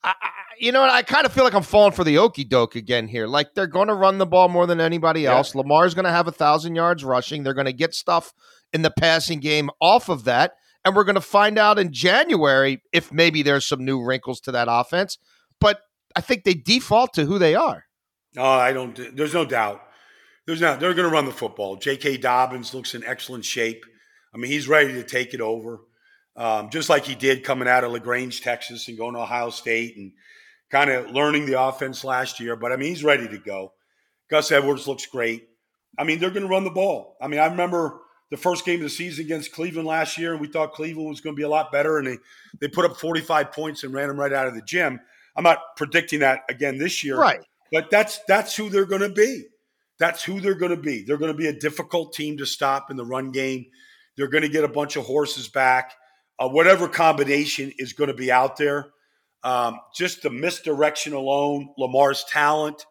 I, 0.03 0.15
I, 0.21 0.31
you 0.59 0.73
know? 0.73 0.83
I 0.83 1.03
kind 1.03 1.27
of 1.27 1.33
feel 1.33 1.45
like 1.45 1.55
I'm 1.55 1.63
falling 1.63 1.93
for 1.93 2.05
the 2.05 2.19
okey 2.19 2.45
doke 2.45 2.77
again 2.77 3.09
here. 3.09 3.27
Like 3.27 3.55
they're 3.55 3.67
going 3.67 3.89
to 3.89 3.95
run 3.95 4.19
the 4.19 4.27
ball 4.27 4.49
more 4.49 4.67
than 4.67 4.81
anybody 4.81 5.23
yeah. 5.23 5.35
else. 5.35 5.55
Lamar's 5.55 5.95
going 5.95 6.05
to 6.05 6.11
have 6.11 6.29
a 6.29 6.33
thousand 6.33 6.75
yards 6.75 7.05
rushing. 7.05 7.43
They're 7.43 7.55
going 7.55 7.67
to 7.67 7.73
get 7.73 7.95
stuff 7.95 8.33
in 8.73 8.83
the 8.83 8.91
passing 8.91 9.41
game 9.41 9.71
off 9.81 10.09
of 10.09 10.25
that. 10.25 10.55
And 10.85 10.95
we're 10.95 11.05
going 11.05 11.17
to 11.17 11.21
find 11.21 11.59
out 11.59 11.79
in 11.79 11.93
January 11.93 12.81
if 12.93 13.13
maybe 13.13 13.43
there's 13.43 13.67
some 13.67 13.85
new 13.85 14.05
wrinkles 14.05 14.41
to 14.43 14.53
that 14.53 14.69
offense. 14.71 15.19
But 15.61 15.81
I 16.15 16.21
think 16.21 16.45
they 16.45 16.55
default 16.55 17.13
to 17.15 17.25
who 17.25 17.39
they 17.39 17.55
are. 17.55 17.85
No, 18.37 18.45
I 18.45 18.73
don't. 18.73 19.17
There's 19.17 19.35
no 19.35 19.45
doubt. 19.45 19.83
There's 20.47 20.61
not. 20.61 20.79
They're 20.79 20.95
going 20.95 21.09
to 21.09 21.13
run 21.13 21.25
the 21.25 21.33
football. 21.33 21.77
J.K. 21.77 22.19
Dobbins 22.19 22.73
looks 22.73 22.95
in 22.95 23.03
excellent 23.05 23.45
shape. 23.45 23.85
I 24.37 24.39
mean, 24.39 24.51
he's 24.51 24.69
ready 24.69 24.93
to 24.93 25.03
take 25.03 25.33
it 25.33 25.41
over 25.41 25.81
um, 26.37 26.69
just 26.71 26.91
like 26.91 27.05
he 27.05 27.15
did 27.15 27.45
coming 27.45 27.67
out 27.67 27.85
of 27.85 27.93
LaGrange, 27.93 28.43
Texas, 28.43 28.89
and 28.89 28.99
going 28.99 29.15
to 29.15 29.21
Ohio 29.21 29.51
State 29.51 29.97
and 29.97 30.13
kind 30.71 30.91
of 30.91 31.11
learning 31.11 31.47
the 31.47 31.61
offense 31.61 32.05
last 32.05 32.41
year. 32.41 32.57
But 32.57 32.73
I 32.73 32.77
mean, 32.77 32.91
he's 32.91 33.05
ready 33.05 33.27
to 33.27 33.39
go. 33.39 33.73
Gus 34.31 34.53
Edwards 34.53 34.87
looks 34.87 35.07
great. 35.07 35.49
I 35.99 36.05
mean, 36.05 36.19
they're 36.19 36.31
going 36.31 36.43
to 36.43 36.49
run 36.49 36.65
the 36.65 36.71
ball. 36.71 37.17
I 37.23 37.29
mean, 37.29 37.41
I 37.41 37.47
remember 37.47 38.01
the 38.31 38.37
first 38.37 38.67
game 38.67 38.81
of 38.81 38.83
the 38.83 38.91
season 38.91 39.25
against 39.25 39.53
Cleveland 39.53 39.89
last 39.89 40.19
year, 40.19 40.33
and 40.33 40.41
we 40.41 40.49
thought 40.49 40.75
Cleveland 40.75 41.09
was 41.09 41.23
going 41.23 41.35
to 41.35 41.41
be 41.41 41.45
a 41.45 41.49
lot 41.49 41.73
better, 41.73 41.99
and 41.99 42.07
they 42.07 42.19
they 42.61 42.69
put 42.69 42.85
up 42.85 42.99
45 42.99 43.53
points 43.53 43.83
and 43.83 43.95
ran 43.95 44.09
them 44.09 44.21
right 44.21 44.33
out 44.33 44.47
of 44.47 44.55
the 44.55 44.63
gym. 44.63 45.01
I'm 45.35 45.45
not 45.45 45.59
predicting 45.77 46.21
that 46.21 46.41
again 46.51 46.77
this 46.77 47.03
year, 47.03 47.19
right? 47.19 47.41
But 47.73 47.91
that's 47.91 48.21
that's 48.29 48.55
who 48.55 48.69
they're 48.69 48.85
going 48.85 49.03
to 49.03 49.09
be. 49.09 49.45
That's 49.99 50.23
who 50.23 50.41
they're 50.41 50.55
going 50.55 50.77
to 50.77 50.83
be. 50.83 51.03
They're 51.03 51.17
going 51.17 51.33
to 51.33 51.39
be 51.39 51.47
a 51.47 51.59
difficult 51.59 52.13
team 52.13 52.37
to 52.39 52.45
stop 52.45 52.91
in 52.91 52.99
the 52.99 53.07
run 53.07 53.31
game. 53.33 53.67
They're 54.17 54.29
going 54.29 54.43
to 54.43 54.49
get 54.49 54.65
a 54.65 54.69
bunch 54.69 54.97
of 54.97 55.05
horses 55.05 55.49
back 55.49 55.93
uh, 56.39 56.49
whatever 56.49 56.89
combination 56.89 57.73
is 57.79 57.93
going 57.93 58.09
to 58.09 58.15
be 58.15 58.31
out 58.31 58.57
there. 58.57 58.89
Um, 59.43 59.79
just 59.95 60.23
the 60.23 60.31
misdirection 60.31 61.13
alone, 61.13 61.71
Lamar's 61.79 62.25
talent, 62.25 62.85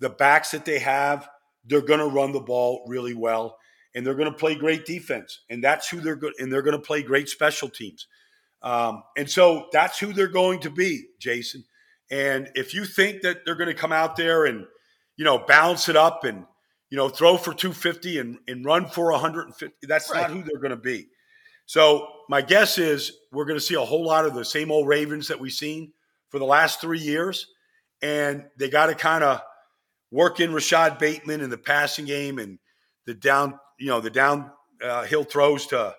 the 0.00 0.10
backs 0.10 0.50
that 0.50 0.64
they 0.64 0.78
have, 0.80 1.28
they're 1.64 1.80
going 1.80 2.00
to 2.00 2.06
run 2.06 2.32
the 2.32 2.40
ball 2.40 2.84
really 2.88 3.14
well, 3.14 3.56
and 3.94 4.04
they're 4.04 4.14
going 4.14 4.30
to 4.30 4.36
play 4.36 4.54
great 4.54 4.84
defense, 4.86 5.40
and 5.50 5.62
that's 5.62 5.88
who 5.88 6.00
they're 6.00 6.16
good, 6.16 6.32
and 6.38 6.52
they're 6.52 6.62
going 6.62 6.76
to 6.76 6.82
play 6.82 7.02
great 7.02 7.28
special 7.28 7.68
teams, 7.68 8.06
um, 8.62 9.02
and 9.16 9.30
so 9.30 9.68
that's 9.72 9.98
who 9.98 10.12
they're 10.12 10.26
going 10.26 10.60
to 10.60 10.70
be, 10.70 11.04
Jason. 11.20 11.64
And 12.10 12.48
if 12.54 12.74
you 12.74 12.86
think 12.86 13.22
that 13.22 13.44
they're 13.44 13.54
going 13.54 13.68
to 13.68 13.74
come 13.74 13.92
out 13.92 14.16
there 14.16 14.46
and 14.46 14.66
you 15.16 15.24
know 15.24 15.38
balance 15.38 15.88
it 15.88 15.96
up 15.96 16.24
and 16.24 16.44
you 16.90 16.96
know 16.96 17.08
throw 17.08 17.36
for 17.36 17.54
250 17.54 18.18
and, 18.18 18.38
and 18.46 18.64
run 18.64 18.86
for 18.86 19.10
150, 19.12 19.86
that's 19.86 20.10
right. 20.10 20.22
not 20.22 20.30
who 20.30 20.42
they're 20.42 20.60
going 20.60 20.70
to 20.70 20.76
be. 20.76 21.08
So 21.66 22.08
my 22.28 22.42
guess 22.42 22.78
is 22.78 23.12
we're 23.32 23.44
going 23.44 23.58
to 23.58 23.64
see 23.64 23.76
a 23.76 23.80
whole 23.80 24.04
lot 24.04 24.26
of 24.26 24.34
the 24.34 24.44
same 24.44 24.72
old 24.72 24.88
Ravens 24.88 25.28
that 25.28 25.38
we've 25.38 25.52
seen 25.52 25.92
for 26.28 26.38
the 26.38 26.44
last 26.44 26.80
three 26.80 26.98
years, 26.98 27.46
and 28.02 28.44
they 28.58 28.68
got 28.68 28.86
to 28.86 28.94
kind 28.94 29.22
of 29.22 29.40
work 30.10 30.40
in 30.40 30.52
Rashod 30.52 30.98
Bateman 30.98 31.40
in 31.40 31.50
the 31.50 31.58
passing 31.58 32.06
game 32.06 32.38
and 32.38 32.58
the 33.06 33.14
down, 33.14 33.58
you 33.78 33.86
know, 33.86 34.00
the 34.00 34.10
down 34.10 34.50
uh, 34.82 35.04
hill 35.04 35.24
throws 35.24 35.66
to 35.68 35.94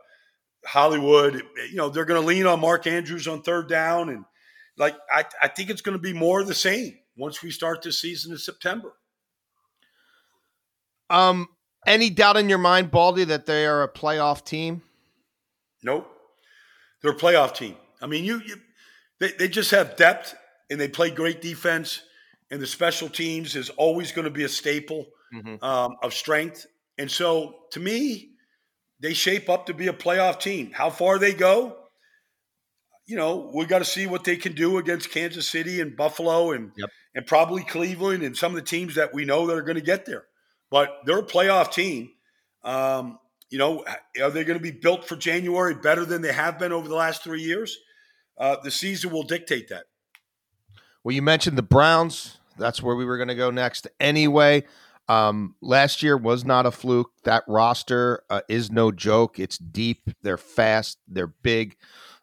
Hollywood. 0.65 1.41
You 1.69 1.75
know, 1.75 1.89
they're 1.89 2.05
going 2.05 2.21
to 2.21 2.27
lean 2.27 2.45
on 2.45 2.59
Mark 2.59 2.85
Andrews 2.85 3.27
on 3.27 3.41
third 3.41 3.69
down, 3.69 4.09
and 4.09 4.25
like 4.77 4.95
I, 5.13 5.25
I 5.41 5.47
think 5.47 5.69
it's 5.69 5.81
going 5.81 5.97
to 5.97 6.01
be 6.01 6.13
more 6.13 6.41
of 6.41 6.47
the 6.47 6.53
same 6.53 6.97
once 7.15 7.41
we 7.41 7.51
start 7.51 7.81
this 7.81 8.01
season 8.01 8.31
in 8.31 8.37
September. 8.37 8.93
Um, 11.11 11.47
any 11.85 12.09
doubt 12.09 12.37
in 12.37 12.49
your 12.49 12.57
mind, 12.57 12.91
Baldy, 12.91 13.23
that 13.25 13.45
they 13.45 13.65
are 13.65 13.83
a 13.83 13.91
playoff 13.91 14.45
team? 14.45 14.81
Nope. 15.83 16.07
They're 17.01 17.11
a 17.11 17.17
playoff 17.17 17.55
team. 17.55 17.75
I 18.01 18.07
mean, 18.07 18.23
you, 18.23 18.41
you 18.45 18.55
they, 19.19 19.31
they 19.31 19.47
just 19.47 19.71
have 19.71 19.95
depth 19.95 20.35
and 20.69 20.79
they 20.79 20.87
play 20.87 21.11
great 21.11 21.41
defense. 21.41 22.01
And 22.49 22.61
the 22.61 22.67
special 22.67 23.09
teams 23.09 23.55
is 23.55 23.69
always 23.69 24.11
going 24.11 24.25
to 24.25 24.31
be 24.31 24.43
a 24.43 24.49
staple 24.49 25.07
mm-hmm. 25.33 25.63
um, 25.63 25.95
of 26.03 26.13
strength. 26.13 26.65
And 26.97 27.09
so, 27.09 27.55
to 27.71 27.79
me, 27.79 28.31
they 28.99 29.13
shape 29.13 29.49
up 29.49 29.67
to 29.67 29.73
be 29.73 29.87
a 29.87 29.93
playoff 29.93 30.39
team. 30.39 30.71
How 30.71 30.89
far 30.89 31.17
they 31.17 31.33
go, 31.33 31.77
you 33.07 33.15
know, 33.15 33.51
we 33.53 33.65
got 33.65 33.79
to 33.79 33.85
see 33.85 34.05
what 34.05 34.23
they 34.23 34.35
can 34.35 34.53
do 34.53 34.77
against 34.77 35.11
Kansas 35.11 35.47
City 35.47 35.81
and 35.81 35.95
Buffalo 35.95 36.51
and 36.51 36.71
Yep. 36.77 36.89
and 37.15 37.25
probably 37.25 37.63
Cleveland 37.63 38.23
and 38.23 38.37
some 38.37 38.51
of 38.51 38.55
the 38.55 38.67
teams 38.67 38.95
that 38.95 39.13
we 39.13 39.25
know 39.25 39.47
that 39.47 39.57
are 39.57 39.63
going 39.63 39.75
to 39.75 39.81
get 39.81 40.05
there. 40.05 40.25
But 40.71 41.01
they're 41.05 41.19
a 41.19 41.23
playoff 41.23 41.71
team. 41.71 42.09
Um, 42.63 43.19
you 43.51 43.59
know, 43.59 43.83
are 44.21 44.31
they 44.31 44.43
going 44.43 44.57
to 44.57 44.63
be 44.63 44.71
built 44.71 45.05
for 45.05 45.15
January 45.15 45.75
better 45.75 46.05
than 46.05 46.21
they 46.21 46.31
have 46.31 46.57
been 46.57 46.71
over 46.71 46.87
the 46.87 46.95
last 46.95 47.23
three 47.23 47.43
years? 47.43 47.77
Uh, 48.37 48.55
the 48.63 48.71
season 48.71 49.11
will 49.11 49.23
dictate 49.23 49.67
that. 49.69 49.83
Well, 51.03 51.13
you 51.13 51.21
mentioned 51.21 51.57
the 51.57 51.63
Browns. 51.63 52.37
That's 52.57 52.81
where 52.81 52.95
we 52.95 53.05
were 53.05 53.17
going 53.17 53.27
to 53.27 53.35
go 53.35 53.51
next. 53.51 53.87
Anyway, 53.99 54.63
um, 55.07 55.55
last 55.61 56.01
year 56.01 56.15
was 56.15 56.45
not 56.45 56.65
a 56.65 56.71
fluke. 56.71 57.11
That 57.23 57.43
roster 57.47 58.23
uh, 58.29 58.41
is 58.47 58.71
no 58.71 58.91
joke. 58.91 59.39
It's 59.39 59.57
deep. 59.57 60.09
They're 60.21 60.37
fast. 60.37 60.99
They're 61.07 61.27
big. 61.27 61.75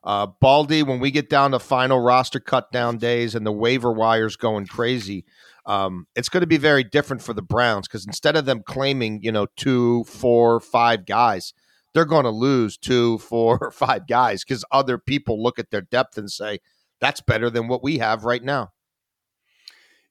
Uh, 0.03 0.27
Baldy, 0.41 0.83
when 0.83 1.01
we 1.01 1.11
get 1.11 1.29
down 1.29 1.51
to 1.51 1.59
final 1.59 2.01
roster 2.01 2.41
cut 2.41 2.73
down 2.73 2.99
days 2.99 3.35
and 3.35 3.45
the 3.45 3.53
waiver 3.53 3.93
wires 3.93 4.37
going 4.37 4.67
crazy, 4.67 5.25
um, 5.69 6.07
it's 6.17 6.31
going 6.31 6.41
to 6.41 6.47
be 6.47 6.57
very 6.57 6.83
different 6.83 7.23
for 7.23 7.35
the 7.35 7.43
Browns 7.43 7.87
because 7.87 8.07
instead 8.07 8.37
of 8.37 8.47
them 8.47 8.63
claiming, 8.65 9.21
you 9.23 9.31
know, 9.31 9.47
two, 9.55 10.03
four, 10.05 10.61
five 10.61 11.05
guys, 11.05 11.53
they're 11.93 12.07
going 12.07 12.25
to 12.25 12.31
lose 12.31 12.79
two, 12.79 13.19
four, 13.19 13.59
or 13.61 13.71
five 13.73 14.07
guys 14.09 14.43
because 14.43 14.65
other 14.73 14.97
people 14.97 15.43
look 15.43 15.59
at 15.59 15.71
their 15.71 15.83
depth 15.83 16.17
and 16.17 16.31
say, 16.31 16.61
that's 17.01 17.21
better 17.21 17.51
than 17.51 17.69
what 17.69 17.83
we 17.83 17.99
have 17.99 18.25
right 18.25 18.43
now. 18.43 18.73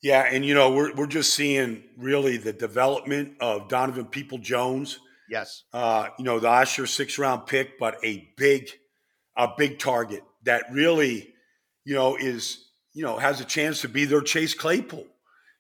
Yeah, 0.04 0.30
and 0.32 0.46
you 0.46 0.54
know 0.54 0.72
we're 0.72 0.94
we're 0.94 1.08
just 1.08 1.34
seeing 1.34 1.84
really 1.98 2.38
the 2.38 2.54
development 2.54 3.34
of 3.40 3.68
Donovan 3.68 4.06
Peoples-Jones. 4.06 5.00
Yes. 5.28 5.64
Uh, 5.74 6.10
you 6.20 6.24
know, 6.24 6.40
the 6.40 6.48
last 6.48 6.78
year 6.78 6.86
six 6.86 7.18
round 7.18 7.48
pick, 7.48 7.80
but 7.80 7.98
a 8.04 8.30
big, 8.38 8.70
a 9.36 9.50
big 9.58 9.80
target 9.80 10.24
that 10.44 10.66
really, 10.72 11.34
you 11.84 11.96
know, 11.96 12.16
is 12.16 12.70
you 12.94 13.04
know 13.04 13.18
has 13.18 13.42
a 13.42 13.46
chance 13.46 13.82
to 13.82 13.90
be 13.90 14.06
their 14.06 14.22
Chase 14.22 14.54
Claypool. 14.54 15.08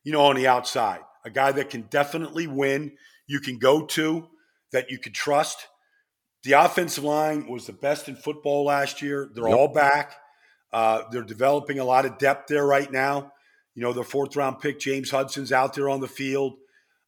You 0.08 0.14
know, 0.14 0.22
on 0.22 0.38
the 0.38 0.48
outside, 0.48 1.02
a 1.26 1.30
guy 1.30 1.52
that 1.52 1.70
can 1.70 1.82
definitely 1.82 2.48
win. 2.48 2.94
You 3.28 3.42
can 3.42 3.58
go 3.58 3.86
to 3.88 4.26
that 4.72 4.90
you 4.90 5.00
can 5.00 5.12
trust. 5.12 5.68
The 6.44 6.54
offensive 6.54 7.04
line 7.04 7.50
was 7.50 7.66
the 7.66 7.74
best 7.74 8.08
in 8.08 8.16
football 8.16 8.64
last 8.64 9.02
year. 9.02 9.30
They're 9.34 9.50
all 9.50 9.68
back. 9.68 10.16
Uh, 10.72 11.02
they're 11.12 11.24
developing 11.24 11.80
a 11.80 11.84
lot 11.84 12.06
of 12.06 12.20
depth 12.20 12.48
there 12.48 12.66
right 12.66 12.90
now. 12.90 13.34
You 13.76 13.82
know, 13.82 13.92
their 13.92 14.06
fourth 14.06 14.34
round 14.38 14.62
pick, 14.62 14.80
James 14.80 15.12
Hudson's 15.12 15.52
out 15.52 15.74
there 15.74 15.90
on 15.90 16.00
the 16.00 16.08
field. 16.08 16.54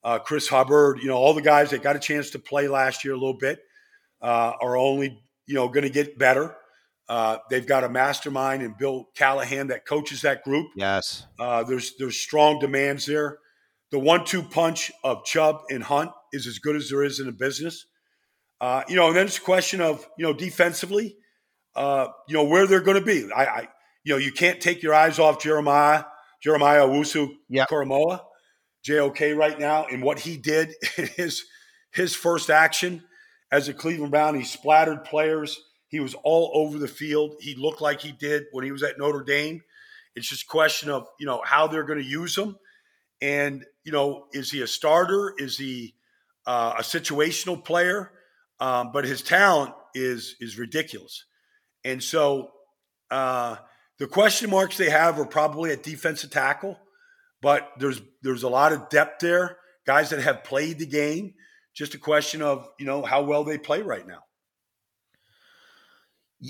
Uh, 0.04 0.20
Chris 0.20 0.50
Hubbard, 0.50 1.00
you 1.02 1.08
know, 1.08 1.16
all 1.16 1.34
the 1.34 1.42
guys 1.42 1.70
that 1.70 1.82
got 1.82 1.96
a 1.96 2.00
chance 2.00 2.32
to 2.32 2.40
play 2.40 2.68
last 2.68 3.06
year 3.06 3.14
a 3.14 3.18
little 3.18 3.38
bit 3.38 3.62
uh, 4.22 4.52
are 4.62 4.76
only, 4.76 5.18
you 5.48 5.56
know, 5.56 5.70
going 5.70 5.86
to 5.86 5.90
get 5.90 6.20
better. 6.20 6.54
Uh, 7.10 7.39
they've 7.50 7.65
got 7.65 7.84
a 7.84 7.89
mastermind 7.89 8.62
and 8.62 8.78
Bill 8.78 9.10
Callahan 9.15 9.67
that 9.67 9.86
coaches 9.86 10.22
that 10.22 10.43
group. 10.43 10.67
Yes. 10.76 11.26
Uh, 11.39 11.63
there's 11.63 11.95
there's 11.98 12.17
strong 12.19 12.60
demands 12.60 13.08
there. 13.08 13.39
The 13.91 13.98
one-two 13.98 14.43
punch 14.43 14.91
of 15.04 15.26
Chubb 15.26 15.62
and 15.72 15.84
Hunt 15.84 16.12
is 16.32 16.45
as 16.45 16.60
good 16.60 16.76
as 16.76 16.89
there 16.89 17.04
is 17.04 17.19
in 17.19 17.26
the 17.26 17.32
business. 17.32 17.88
Uh, 18.62 18.84
you 18.88 18.95
know, 18.95 19.08
and 19.08 19.15
then 19.15 19.26
it's 19.26 19.39
a 19.39 19.41
question 19.41 19.82
of 19.82 20.08
you 20.19 20.26
know 20.26 20.34
defensively, 20.34 21.17
uh, 21.76 22.08
you 22.28 22.36
know 22.36 22.43
where 22.43 22.67
they're 22.67 22.82
going 22.82 23.00
to 23.00 23.06
be. 23.06 23.28
I, 23.32 23.45
I, 23.45 23.67
you 24.04 24.13
know, 24.13 24.17
you 24.17 24.32
can't 24.32 24.62
take 24.62 24.84
your 24.84 24.93
eyes 24.93 25.17
off 25.17 25.41
Jeremiah 25.41 26.04
Jeremiah 26.43 26.82
Owusu 26.82 27.30
Yep. 27.50 27.69
Koramoah, 27.69 28.22
JOK 28.84 29.36
right 29.36 29.60
now, 29.60 29.86
and 29.86 30.04
what 30.04 30.19
he 30.19 30.38
did 30.38 30.74
in 30.98 31.08
his 31.08 31.43
his 31.91 32.15
first 32.15 32.50
action 32.52 33.04
as 33.52 33.67
a 33.67 33.74
Cleveland 33.74 34.12
Brown. 34.12 34.36
He 34.36 34.43
splattered 34.43 35.04
players. 35.06 35.60
He 35.89 35.99
was 35.99 36.13
all 36.23 36.52
over 36.54 36.78
the 36.78 36.88
field. 36.88 37.36
He 37.39 37.56
looked 37.56 37.82
like 37.82 37.99
he 37.99 38.12
did 38.12 38.45
when 38.52 38.63
he 38.63 38.71
was 38.71 38.84
at 38.84 38.97
Notre 38.97 39.23
Dame. 39.23 39.62
It's 40.15 40.30
just 40.30 40.43
a 40.43 40.47
question 40.47 40.89
of 40.89 41.08
you 41.19 41.25
know 41.25 41.41
how 41.43 41.67
they're 41.67 41.84
going 41.84 41.99
to 41.99 42.06
use 42.06 42.38
him, 42.38 42.56
and 43.21 43.65
you 43.84 43.91
know 43.91 44.28
is 44.32 44.52
he 44.52 44.62
a 44.62 44.67
starter? 44.67 45.34
Is 45.38 45.58
he 45.58 45.95
uh, 46.45 46.75
a 46.78 46.82
situational 46.82 47.63
player? 47.63 48.12
Um, 48.60 48.91
but 48.91 49.06
his 49.06 49.21
talent 49.21 49.73
is 49.95 50.36
is 50.39 50.58
ridiculous, 50.58 51.25
and 51.84 52.04
so 52.04 52.52
uh, 53.10 53.56
the 53.97 54.08
question 54.08 54.49
marks 54.49 54.78
they 54.78 54.89
have 54.89 55.19
are 55.19 55.25
probably 55.25 55.71
at 55.71 55.84
defensive 55.84 56.30
tackle. 56.30 56.78
But 57.41 57.71
there's 57.80 58.02
there's 58.21 58.43
a 58.43 58.49
lot 58.49 58.73
of 58.73 58.89
depth 58.89 59.21
there, 59.21 59.58
guys 59.88 60.10
that 60.10 60.21
have 60.21 60.43
played 60.43 60.78
the 60.78 60.86
game. 60.86 61.34
Just 61.73 61.93
a 61.93 61.99
question 61.99 62.41
of 62.41 62.67
you 62.78 62.86
know 62.86 63.02
how 63.04 63.23
well 63.23 63.43
they 63.43 63.58
play 63.58 63.82
right 63.82 64.06
now. 64.06 64.23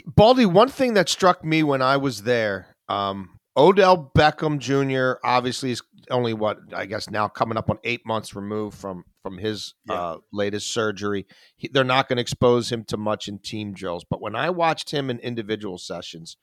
Baldy, 0.05 0.45
one 0.45 0.69
thing 0.69 0.93
that 0.93 1.09
struck 1.09 1.43
me 1.43 1.63
when 1.63 1.81
I 1.81 1.97
was 1.97 2.23
there, 2.23 2.75
um, 2.87 3.39
Odell 3.57 4.11
Beckham 4.15 4.59
Jr. 4.59 5.19
obviously 5.27 5.71
is 5.71 5.81
only 6.11 6.33
what 6.33 6.57
I 6.73 6.85
guess 6.85 7.09
now 7.09 7.27
coming 7.27 7.57
up 7.57 7.69
on 7.69 7.77
eight 7.83 8.05
months 8.05 8.35
removed 8.35 8.77
from 8.77 9.03
from 9.21 9.37
his 9.37 9.73
Yeah. 9.87 9.95
uh, 9.95 10.17
latest 10.31 10.71
surgery. 10.73 11.27
He, 11.57 11.67
they're 11.71 11.83
not 11.83 12.07
going 12.07 12.17
to 12.17 12.21
expose 12.21 12.71
him 12.71 12.83
to 12.85 12.97
much 12.97 13.27
in 13.27 13.39
team 13.39 13.73
drills, 13.73 14.05
but 14.09 14.21
when 14.21 14.35
I 14.35 14.49
watched 14.49 14.91
him 14.91 15.09
in 15.09 15.19
individual 15.19 15.77
sessions 15.77 16.37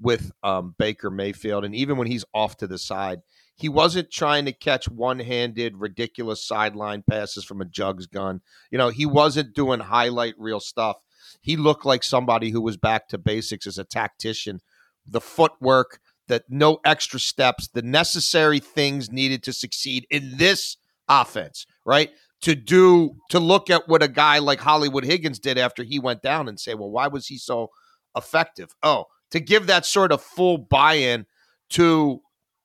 with 0.00 0.32
um, 0.42 0.74
Baker 0.78 1.10
Mayfield, 1.10 1.64
and 1.64 1.74
even 1.74 1.96
when 1.96 2.08
he's 2.08 2.24
off 2.32 2.56
to 2.56 2.66
the 2.66 2.78
side, 2.78 3.20
he 3.54 3.68
wasn't 3.68 4.10
trying 4.10 4.46
to 4.46 4.52
catch 4.52 4.88
one-handed, 4.88 5.76
ridiculous 5.76 6.44
sideline 6.44 7.04
passes 7.08 7.44
from 7.44 7.60
a 7.60 7.66
jugs 7.66 8.06
gun. 8.06 8.40
You 8.70 8.78
know, 8.78 8.88
he 8.88 9.06
wasn't 9.06 9.54
doing 9.54 9.78
highlight 9.80 10.34
reel 10.38 10.58
stuff 10.58 10.96
he 11.40 11.56
looked 11.56 11.84
like 11.84 12.02
somebody 12.02 12.50
who 12.50 12.60
was 12.60 12.76
back 12.76 13.08
to 13.08 13.18
basics 13.18 13.66
as 13.66 13.78
a 13.78 13.84
tactician. 13.84 14.60
The 15.06 15.20
footwork, 15.20 16.00
that 16.28 16.44
no 16.48 16.78
extra 16.84 17.20
steps, 17.20 17.68
the 17.68 17.82
necessary 17.82 18.58
things 18.60 19.10
needed 19.10 19.42
to 19.42 19.52
succeed 19.52 20.06
in 20.10 20.36
this 20.36 20.76
offense, 21.08 21.66
right? 21.84 22.10
To 22.42 22.54
do 22.54 23.16
to 23.30 23.38
look 23.38 23.70
at 23.70 23.88
what 23.88 24.02
a 24.02 24.08
guy 24.08 24.38
like 24.38 24.60
Hollywood 24.60 25.04
Higgins 25.04 25.38
did 25.38 25.58
after 25.58 25.82
he 25.82 25.98
went 25.98 26.22
down 26.22 26.48
and 26.48 26.58
say, 26.58 26.74
well, 26.74 26.90
why 26.90 27.08
was 27.08 27.26
he 27.26 27.38
so 27.38 27.70
effective? 28.16 28.74
Oh, 28.82 29.06
to 29.30 29.40
give 29.40 29.66
that 29.66 29.86
sort 29.86 30.12
of 30.12 30.22
full 30.22 30.58
buy-in 30.58 31.26
to 31.70 32.20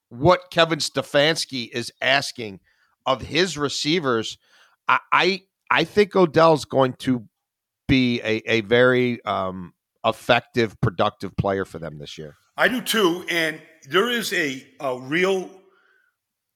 what 0.09 0.51
Kevin 0.51 0.79
Stefanski 0.79 1.69
is 1.71 1.91
asking 2.01 2.59
of 3.05 3.23
his 3.23 3.57
receivers, 3.57 4.37
I 4.87 4.99
I, 5.11 5.41
I 5.69 5.83
think 5.83 6.15
Odell's 6.15 6.65
going 6.65 6.93
to 6.99 7.25
be 7.87 8.21
a, 8.21 8.41
a 8.45 8.61
very 8.61 9.23
um, 9.25 9.73
effective, 10.05 10.79
productive 10.81 11.35
player 11.37 11.65
for 11.65 11.79
them 11.79 11.97
this 11.97 12.17
year. 12.17 12.35
I 12.55 12.67
do 12.67 12.81
too, 12.81 13.23
and 13.29 13.61
there 13.89 14.09
is 14.09 14.33
a, 14.33 14.65
a 14.79 14.99
real 14.99 15.49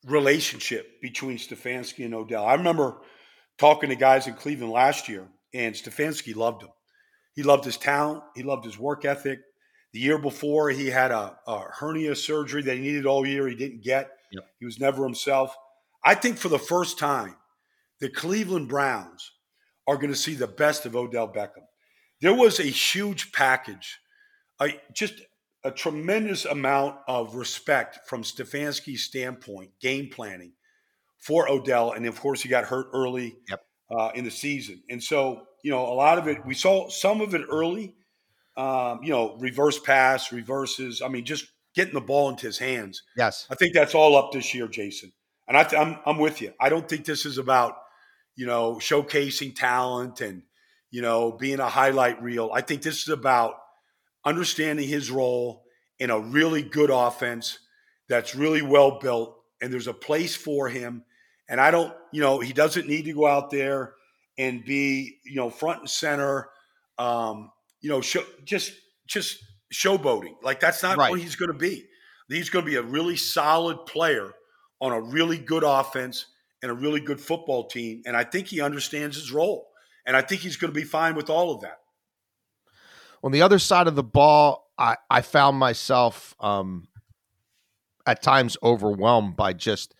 relationship 0.06 1.00
between 1.02 1.38
Stefanski 1.38 2.06
and 2.06 2.16
Odell. 2.16 2.46
I 2.46 2.56
remember 2.56 2.98
talking 3.58 3.90
to 3.90 3.96
guys 3.96 4.28
in 4.28 4.34
Cleveland 4.34 4.74
last 4.74 5.08
year, 5.08 5.28
and 5.54 5.76
Stefanski 5.76 6.36
loved 6.36 6.64
him. 6.64 6.70
He 7.36 7.44
loved 7.44 7.66
his 7.66 7.78
talent. 7.78 8.24
He 8.36 8.44
loved 8.44 8.66
his 8.66 8.80
work 8.80 9.06
ethic. 9.06 9.40
The 9.94 10.00
year 10.00 10.18
before, 10.18 10.70
he 10.70 10.88
had 10.88 11.12
a, 11.12 11.38
a 11.46 11.60
hernia 11.80 12.16
surgery 12.16 12.62
that 12.64 12.78
he 12.78 12.82
needed 12.82 13.06
all 13.06 13.26
year. 13.26 13.48
He 13.48 13.56
didn't 13.56 13.84
get. 13.84 14.10
Yep. 14.32 14.44
He 14.60 14.66
was 14.66 14.80
never 14.80 15.04
himself. 15.04 15.56
I 16.04 16.16
think 16.16 16.38
for 16.38 16.50
the 16.50 16.60
first 16.60 16.98
time, 16.98 17.36
the 18.00 18.10
Cleveland 18.10 18.70
Browns 18.70 19.32
are 19.88 19.96
going 19.96 20.10
to 20.12 20.16
see 20.16 20.36
the 20.36 20.48
best 20.48 20.86
of 20.86 20.96
Odell 20.96 21.28
Beckham. 21.28 21.66
There 22.22 22.34
was 22.36 22.60
a 22.60 22.64
huge 22.64 23.32
package, 23.32 24.00
a, 24.60 24.70
just 24.94 25.16
a 25.64 25.72
tremendous 25.72 26.46
amount 26.46 26.98
of 27.08 27.36
respect 27.36 28.08
from 28.08 28.24
Stefanski's 28.24 29.04
standpoint, 29.04 29.72
game 29.80 30.10
planning 30.10 30.54
for 31.18 31.50
Odell. 31.50 31.92
And 31.92 32.06
of 32.06 32.20
course, 32.20 32.42
he 32.42 32.50
got 32.50 32.66
hurt 32.66 32.88
early 32.94 33.36
Yep. 33.50 33.66
uh, 33.92 34.12
in 34.16 34.24
the 34.24 34.32
season. 34.32 34.84
And 34.90 35.04
so, 35.04 35.44
you 35.64 35.72
know, 35.72 35.86
a 35.86 35.94
lot 35.94 36.18
of 36.18 36.28
it, 36.28 36.46
we 36.46 36.54
saw 36.54 36.90
some 36.90 37.22
of 37.22 37.36
it 37.36 37.42
early, 37.52 37.96
um, 38.58 39.02
you 39.04 39.12
know, 39.12 39.36
reverse 39.38 39.80
pass, 39.80 40.32
reverses. 40.32 41.02
I 41.02 41.08
mean, 41.08 41.26
just 41.26 41.46
getting 41.76 41.94
the 41.94 42.02
ball 42.02 42.30
into 42.30 42.48
his 42.48 42.58
hands. 42.58 43.04
Yes. 43.16 43.48
I 43.50 43.56
think 43.56 43.74
that's 43.74 43.96
all 43.96 44.16
up 44.16 44.32
this 44.32 44.54
year, 44.54 44.68
Jason. 44.68 45.12
And 45.48 45.58
I 45.58 45.64
th- 45.64 45.82
I'm, 45.82 45.98
I'm 46.06 46.18
with 46.18 46.42
you. 46.42 46.54
I 46.60 46.70
don't 46.70 46.88
think 46.88 47.06
this 47.06 47.26
is 47.26 47.38
about, 47.38 47.76
you 48.42 48.48
know, 48.48 48.78
showcasing 48.78 49.56
talent 49.56 50.20
and, 50.20 50.42
you 50.90 51.00
know, 51.04 51.32
being 51.32 51.60
a 51.60 51.70
highlight 51.70 52.20
reel. 52.24 52.50
I 52.52 52.62
think 52.62 52.82
this 52.82 53.04
is 53.04 53.10
about 53.10 53.54
understanding 54.26 54.88
his 54.88 55.12
role 55.12 55.64
in 56.00 56.10
a 56.10 56.20
really 56.20 56.64
good 56.64 56.90
offense 56.90 57.60
that's 58.10 58.34
really 58.34 58.64
well 58.64 58.98
built 58.98 59.38
and 59.62 59.72
there's 59.72 59.86
a 59.86 59.94
place 59.94 60.36
for 60.36 60.70
him. 60.70 61.04
And 61.50 61.62
I 61.62 61.70
don't, 61.70 61.94
you 62.12 62.20
know, 62.20 62.40
he 62.40 62.52
doesn't 62.52 62.88
need 62.88 63.06
to 63.06 63.14
go 63.14 63.28
out 63.28 63.52
there 63.52 63.94
and 64.40 64.66
be, 64.66 65.20
you 65.24 65.36
know, 65.36 65.52
front 65.52 65.82
and 65.82 65.90
center, 65.90 66.50
um, 66.98 67.52
you 67.80 67.92
know, 67.92 68.02
show, 68.02 68.24
just 68.44 68.74
just 69.06 69.38
showboating. 69.72 70.34
Like 70.42 70.60
that's 70.60 70.82
not 70.82 70.98
Right. 70.98 71.12
what 71.12 71.20
he's 71.20 71.36
going 71.36 71.52
to 71.52 71.58
be. 71.60 71.86
He's 72.28 72.50
going 72.50 72.66
to 72.66 72.72
be 72.72 72.78
a 72.78 72.82
really 72.82 73.18
solid 73.18 73.86
player 73.86 74.34
on 74.80 74.94
a 74.94 75.00
really 75.00 75.38
good 75.38 75.64
offense 75.64 76.26
and 76.62 76.72
a 76.72 76.74
really 76.74 77.00
good 77.00 77.20
football 77.20 77.66
team. 77.66 78.04
And 78.06 78.16
I 78.16 78.24
think 78.24 78.48
he 78.48 78.62
understands 78.62 79.16
his 79.16 79.32
role. 79.32 79.68
And 80.06 80.16
I 80.16 80.22
think 80.22 80.42
he's 80.42 80.58
going 80.58 80.74
to 80.74 80.80
be 80.80 80.86
fine 80.86 81.16
with 81.16 81.30
all 81.30 81.54
of 81.54 81.62
that. 81.62 81.80
On 83.24 83.32
the 83.32 83.42
other 83.42 83.60
side 83.60 83.88
of 83.88 83.96
the 83.96 84.04
ball, 84.04 84.72
I, 84.78 84.98
I 85.10 85.22
found 85.22 85.58
myself 85.58 86.36
um, 86.40 86.88
at 88.06 88.22
times 88.24 88.58
overwhelmed 88.64 89.36
by 89.36 89.54
just 89.54 89.94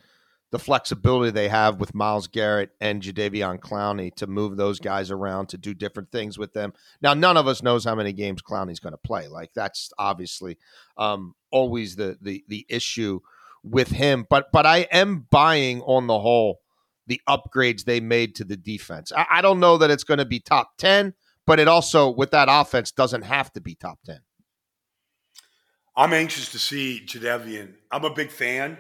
the 0.52 0.60
flexibility 0.60 1.32
they 1.32 1.48
have 1.48 1.80
with 1.80 1.96
Myles 1.96 2.28
Garrett 2.28 2.72
and 2.82 3.02
Jadeveon 3.02 3.60
Clowney 3.60 4.14
to 4.16 4.28
move 4.28 4.58
those 4.58 4.80
guys 4.80 5.10
around 5.10 5.48
to 5.50 5.58
do 5.58 5.74
different 5.74 6.12
things 6.12 6.38
with 6.38 6.54
them. 6.54 6.74
Now, 7.02 7.14
none 7.14 7.38
of 7.38 7.48
us 7.48 7.64
knows 7.64 7.86
how 7.86 7.96
many 7.96 8.12
games 8.12 8.42
Clowney's 8.42 8.82
going 8.82 8.94
to 8.94 8.98
play. 8.98 9.28
Like 9.28 9.54
that's 9.54 9.92
obviously 9.98 10.58
um, 10.98 11.36
always 11.52 11.96
the 11.96 12.18
the 12.22 12.44
the 12.50 12.66
issue 12.68 13.22
with 13.64 13.90
him. 13.90 14.26
But 14.30 14.52
but 14.52 14.66
I 14.66 14.88
am 14.92 15.28
buying 15.30 15.82
on 15.82 16.08
the 16.08 16.20
whole 16.20 16.62
the 17.08 17.22
upgrades 17.28 17.84
they 17.84 18.00
made 18.00 18.36
to 18.36 18.44
the 18.44 18.58
defense. 18.58 19.12
I, 19.16 19.26
I 19.32 19.42
don't 19.42 19.60
know 19.60 19.78
that 19.78 19.92
it's 19.92 20.04
going 20.04 20.20
to 20.20 20.26
be 20.26 20.40
top 20.40 20.78
ten, 20.78 21.14
but 21.46 21.60
it 21.60 21.68
also 21.68 22.10
with 22.10 22.32
that 22.32 22.48
offense 22.50 22.92
doesn't 22.92 23.24
have 23.24 23.52
to 23.54 23.62
be 23.62 23.76
top 23.76 24.00
ten. 24.06 24.20
I'm 25.96 26.14
anxious 26.14 26.52
to 26.52 26.60
see 26.60 27.02
Jadeveon. 27.06 27.74
I'm 27.92 28.06
a 28.06 28.14
big 28.14 28.32
fan, 28.32 28.78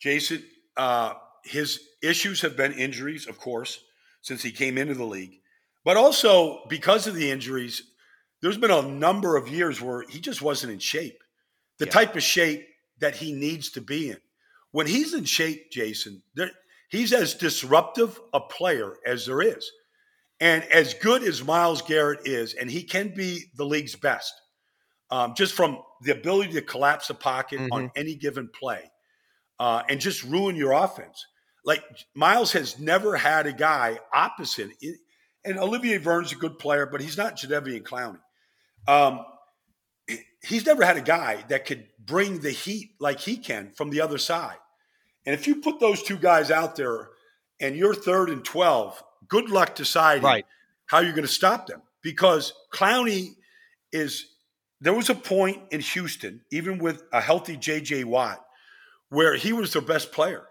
Jason. 0.00 0.44
Uh, 0.76 1.14
his 1.44 1.80
issues 2.02 2.42
have 2.42 2.56
been 2.56 2.72
injuries, 2.72 3.26
of 3.26 3.38
course, 3.38 3.80
since 4.20 4.42
he 4.42 4.50
came 4.50 4.76
into 4.76 4.94
the 4.94 5.04
league, 5.04 5.40
but 5.84 5.96
also 5.96 6.64
because 6.68 7.06
of 7.06 7.14
the 7.14 7.30
injuries, 7.30 7.82
there's 8.42 8.58
been 8.58 8.70
a 8.70 8.82
number 8.82 9.36
of 9.36 9.48
years 9.48 9.80
where 9.80 10.04
he 10.08 10.20
just 10.20 10.42
wasn't 10.42 10.72
in 10.72 10.78
shape, 10.78 11.22
the 11.78 11.86
yeah. 11.86 11.92
type 11.92 12.16
of 12.16 12.22
shape 12.22 12.66
that 12.98 13.16
he 13.16 13.32
needs 13.32 13.70
to 13.70 13.80
be 13.80 14.10
in. 14.10 14.18
When 14.72 14.86
he's 14.86 15.14
in 15.14 15.24
shape, 15.24 15.70
Jason, 15.70 16.22
he's 16.90 17.12
as 17.12 17.34
disruptive 17.34 18.20
a 18.32 18.40
player 18.40 18.94
as 19.06 19.26
there 19.26 19.40
is. 19.40 19.70
And 20.38 20.64
as 20.64 20.94
good 20.94 21.22
as 21.22 21.42
Myles 21.42 21.82
Garrett 21.82 22.26
is, 22.26 22.54
and 22.54 22.70
he 22.70 22.82
can 22.82 23.14
be 23.14 23.44
the 23.56 23.64
league's 23.64 23.96
best, 23.96 24.34
um, 25.10 25.34
just 25.34 25.54
from 25.54 25.78
the 26.02 26.12
ability 26.12 26.52
to 26.52 26.62
collapse 26.62 27.08
a 27.08 27.14
pocket 27.14 27.58
mm-hmm. 27.58 27.72
on 27.72 27.90
any 27.96 28.14
given 28.14 28.50
play 28.52 28.90
uh, 29.58 29.82
and 29.88 30.00
just 30.00 30.22
ruin 30.24 30.56
your 30.56 30.72
offense. 30.72 31.26
Like 31.64 31.82
Myles 32.14 32.52
has 32.52 32.78
never 32.78 33.16
had 33.16 33.46
a 33.46 33.52
guy 33.52 33.98
opposite, 34.12 34.70
and 35.44 35.58
Olivier 35.58 35.98
Vernon's 35.98 36.32
a 36.32 36.36
good 36.36 36.58
player, 36.58 36.86
but 36.86 37.00
he's 37.00 37.16
not 37.16 37.36
Jadeveon 37.36 37.82
Clowney. 37.82 38.20
Um, 38.86 39.24
he's 40.42 40.66
never 40.66 40.84
had 40.84 40.96
a 40.96 41.02
guy 41.02 41.44
that 41.48 41.66
could 41.66 41.86
bring 41.98 42.40
the 42.40 42.50
heat 42.50 42.92
like 43.00 43.20
he 43.20 43.36
can 43.36 43.70
from 43.72 43.90
the 43.90 44.00
other 44.00 44.18
side. 44.18 44.56
And 45.24 45.34
if 45.34 45.46
you 45.46 45.56
put 45.56 45.80
those 45.80 46.02
two 46.02 46.16
guys 46.16 46.50
out 46.50 46.76
there 46.76 47.08
and 47.60 47.76
you're 47.76 47.94
third 47.94 48.30
and 48.30 48.44
12, 48.44 49.02
good 49.28 49.50
luck 49.50 49.74
deciding 49.74 50.22
right. 50.22 50.46
how 50.86 51.00
you're 51.00 51.12
going 51.12 51.22
to 51.22 51.28
stop 51.28 51.66
them 51.66 51.82
because 52.02 52.52
Clowney 52.72 53.34
is. 53.92 54.26
There 54.78 54.92
was 54.92 55.08
a 55.08 55.14
point 55.14 55.62
in 55.70 55.80
Houston, 55.80 56.42
even 56.52 56.76
with 56.76 57.02
a 57.10 57.22
healthy 57.22 57.56
JJ 57.56 58.04
Watt, 58.04 58.44
where 59.08 59.34
he 59.34 59.54
was 59.54 59.72
their 59.72 59.80
best 59.80 60.12
player 60.12 60.44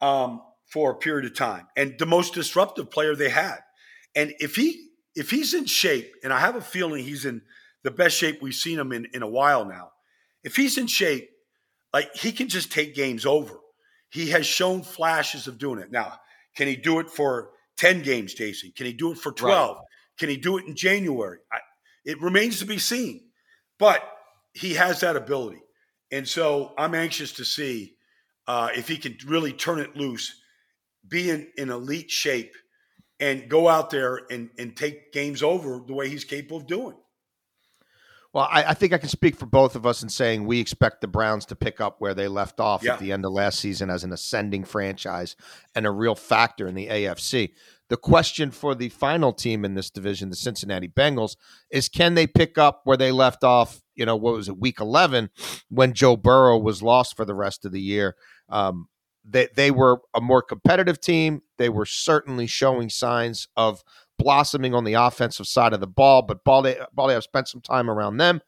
um, 0.00 0.40
for 0.64 0.92
a 0.92 0.94
period 0.94 1.26
of 1.26 1.34
time 1.34 1.66
and 1.76 1.98
the 1.98 2.06
most 2.06 2.32
disruptive 2.32 2.90
player 2.90 3.14
they 3.14 3.28
had. 3.28 3.58
And 4.16 4.32
if 4.40 4.56
he 4.56 4.88
if 5.14 5.30
he's 5.30 5.52
in 5.52 5.66
shape, 5.66 6.14
and 6.24 6.32
I 6.32 6.40
have 6.40 6.56
a 6.56 6.62
feeling 6.62 7.04
he's 7.04 7.26
in 7.26 7.42
the 7.82 7.90
best 7.90 8.16
shape 8.16 8.40
we've 8.40 8.54
seen 8.54 8.78
him 8.78 8.92
in 8.92 9.06
in 9.12 9.22
a 9.22 9.28
while 9.28 9.64
now, 9.64 9.90
if 10.44 10.56
he's 10.56 10.78
in 10.78 10.86
shape, 10.86 11.28
like 11.92 12.14
he 12.14 12.32
can 12.32 12.48
just 12.48 12.72
take 12.72 12.94
games 12.94 13.26
over. 13.26 13.58
He 14.10 14.30
has 14.30 14.44
shown 14.46 14.82
flashes 14.82 15.46
of 15.46 15.58
doing 15.58 15.78
it. 15.78 15.90
Now, 15.90 16.14
can 16.56 16.66
he 16.66 16.76
do 16.76 16.98
it 16.98 17.08
for 17.10 17.50
10 17.76 18.02
games, 18.02 18.34
Jason? 18.34 18.72
Can 18.76 18.86
he 18.86 18.92
do 18.92 19.12
it 19.12 19.18
for 19.18 19.32
12? 19.32 19.76
Right. 19.76 19.84
Can 20.18 20.28
he 20.28 20.36
do 20.36 20.58
it 20.58 20.66
in 20.66 20.74
January? 20.74 21.38
I, 21.52 21.58
it 22.04 22.20
remains 22.20 22.58
to 22.58 22.66
be 22.66 22.78
seen. 22.78 23.28
But 23.78 24.02
he 24.52 24.74
has 24.74 25.00
that 25.00 25.16
ability. 25.16 25.62
And 26.10 26.26
so 26.26 26.74
I'm 26.76 26.94
anxious 26.94 27.32
to 27.34 27.44
see 27.44 27.94
uh, 28.46 28.70
if 28.76 28.88
he 28.88 28.96
can 28.96 29.16
really 29.26 29.52
turn 29.52 29.78
it 29.78 29.96
loose, 29.96 30.34
be 31.08 31.30
in, 31.30 31.48
in 31.56 31.70
elite 31.70 32.10
shape, 32.10 32.52
and 33.20 33.48
go 33.48 33.68
out 33.68 33.90
there 33.90 34.20
and, 34.30 34.50
and 34.58 34.76
take 34.76 35.12
games 35.12 35.42
over 35.42 35.80
the 35.86 35.94
way 35.94 36.08
he's 36.08 36.24
capable 36.24 36.56
of 36.56 36.66
doing. 36.66 36.96
Well, 38.32 38.48
I, 38.50 38.64
I, 38.64 38.74
think 38.74 38.92
I 38.92 38.98
can 38.98 39.08
speak 39.08 39.36
for 39.36 39.46
both 39.46 39.74
of 39.74 39.84
us 39.84 40.04
in 40.04 40.08
saying 40.08 40.46
we 40.46 40.60
expect 40.60 41.00
the 41.00 41.08
Browns 41.08 41.46
to 41.46 41.56
pick 41.56 41.80
up 41.80 41.96
where 41.98 42.14
they 42.14 42.28
left 42.28 42.60
off 42.60 42.84
yeah. 42.84 42.92
at 42.92 43.00
the 43.00 43.10
end 43.10 43.24
of 43.24 43.32
last 43.32 43.58
season 43.58 43.90
as 43.90 44.04
an 44.04 44.12
ascending 44.12 44.64
franchise 44.64 45.34
and 45.74 45.84
a 45.84 45.90
real 45.90 46.14
factor 46.14 46.68
in 46.68 46.76
the 46.76 46.86
AFC. 46.86 47.52
The 47.88 47.96
question 47.96 48.52
for 48.52 48.76
the 48.76 48.88
final 48.88 49.32
team 49.32 49.64
in 49.64 49.74
this 49.74 49.90
division, 49.90 50.30
the 50.30 50.36
Cincinnati 50.36 50.86
Bengals, 50.86 51.34
is 51.72 51.88
can 51.88 52.14
they 52.14 52.28
pick 52.28 52.56
up 52.56 52.82
where 52.84 52.96
they 52.96 53.10
left 53.10 53.42
off? 53.42 53.82
You 53.96 54.06
know, 54.06 54.14
what 54.14 54.34
was 54.34 54.48
it, 54.48 54.58
week 54.58 54.78
11, 54.78 55.30
when 55.68 55.92
Joe 55.92 56.16
Burrow 56.16 56.56
was 56.56 56.84
lost 56.84 57.16
for 57.16 57.24
the 57.24 57.34
rest 57.34 57.64
of 57.64 57.72
the 57.72 57.80
year? 57.80 58.14
Um, 58.48 58.88
they, 59.24 59.48
they 59.56 59.72
were 59.72 60.02
a 60.14 60.20
more 60.20 60.40
competitive 60.40 61.00
team. 61.00 61.42
They 61.58 61.68
were 61.68 61.84
certainly 61.84 62.46
showing 62.46 62.90
signs 62.90 63.48
of 63.56 63.82
blossoming 64.20 64.74
on 64.74 64.84
the 64.84 64.94
offensive 64.94 65.46
side 65.46 65.72
of 65.72 65.80
the 65.80 65.86
ball, 65.86 66.22
but 66.22 66.44
Baldy, 66.44 66.76
Baldy 66.92 67.14
have 67.14 67.24
spent 67.24 67.48
some 67.48 67.60
time 67.60 67.90
around 67.90 68.18
them. 68.18 68.40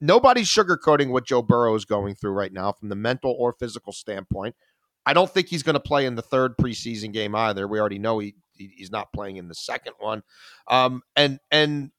Nobody's 0.00 0.48
sugarcoating 0.48 1.10
what 1.10 1.26
Joe 1.26 1.42
Burrow 1.42 1.74
is 1.74 1.84
going 1.84 2.14
through 2.14 2.30
right 2.30 2.52
now 2.52 2.72
from 2.72 2.88
the 2.88 2.94
mental 2.94 3.34
or 3.38 3.52
physical 3.52 3.92
standpoint. 3.92 4.54
I 5.04 5.12
don't 5.12 5.30
think 5.30 5.48
he's 5.48 5.62
going 5.62 5.74
to 5.74 5.80
play 5.80 6.06
in 6.06 6.14
the 6.14 6.22
third 6.22 6.56
preseason 6.56 7.12
game 7.12 7.34
either. 7.34 7.66
We 7.66 7.80
already 7.80 7.98
know 7.98 8.18
he 8.18 8.36
he's 8.54 8.90
not 8.90 9.12
playing 9.12 9.36
in 9.36 9.48
the 9.48 9.54
second 9.54 9.94
one. 9.98 10.22
Um, 10.68 11.02
and 11.16 11.40
and 11.50 11.90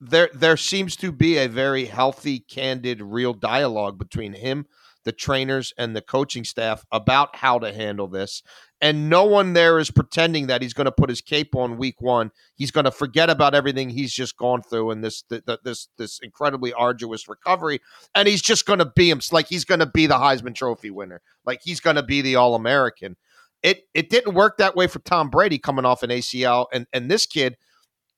there 0.00 0.28
there 0.34 0.56
seems 0.56 0.96
to 0.96 1.10
be 1.10 1.38
a 1.38 1.48
very 1.48 1.86
healthy, 1.86 2.40
candid, 2.40 3.00
real 3.00 3.32
dialogue 3.32 3.98
between 3.98 4.32
him, 4.32 4.66
the 5.04 5.12
trainers, 5.12 5.72
and 5.78 5.94
the 5.94 6.00
coaching 6.00 6.44
staff 6.44 6.84
about 6.90 7.36
how 7.36 7.58
to 7.58 7.72
handle 7.72 8.08
this. 8.08 8.42
And 8.80 9.08
no 9.08 9.24
one 9.24 9.52
there 9.52 9.78
is 9.78 9.90
pretending 9.90 10.48
that 10.48 10.60
he's 10.60 10.74
going 10.74 10.84
to 10.86 10.92
put 10.92 11.08
his 11.08 11.20
cape 11.20 11.54
on 11.54 11.78
week 11.78 12.00
one. 12.00 12.30
He's 12.54 12.70
going 12.70 12.84
to 12.84 12.90
forget 12.90 13.30
about 13.30 13.54
everything 13.54 13.88
he's 13.88 14.12
just 14.12 14.36
gone 14.36 14.62
through 14.62 14.90
and 14.90 15.02
this 15.02 15.24
this 15.62 15.88
this 15.96 16.18
incredibly 16.22 16.72
arduous 16.72 17.28
recovery, 17.28 17.80
and 18.14 18.28
he's 18.28 18.42
just 18.42 18.66
going 18.66 18.80
to 18.80 18.92
be 18.94 19.10
him 19.10 19.20
like 19.32 19.48
he's 19.48 19.64
going 19.64 19.80
to 19.80 19.86
be 19.86 20.06
the 20.06 20.14
Heisman 20.14 20.54
Trophy 20.54 20.90
winner, 20.90 21.22
like 21.46 21.60
he's 21.62 21.80
going 21.80 21.96
to 21.96 22.02
be 22.02 22.20
the 22.20 22.36
All 22.36 22.54
American. 22.54 23.16
It 23.62 23.84
it 23.94 24.10
didn't 24.10 24.34
work 24.34 24.58
that 24.58 24.76
way 24.76 24.86
for 24.86 24.98
Tom 24.98 25.30
Brady 25.30 25.58
coming 25.58 25.84
off 25.84 26.02
an 26.02 26.10
ACL, 26.10 26.66
and 26.72 26.86
and 26.92 27.10
this 27.10 27.24
kid, 27.24 27.56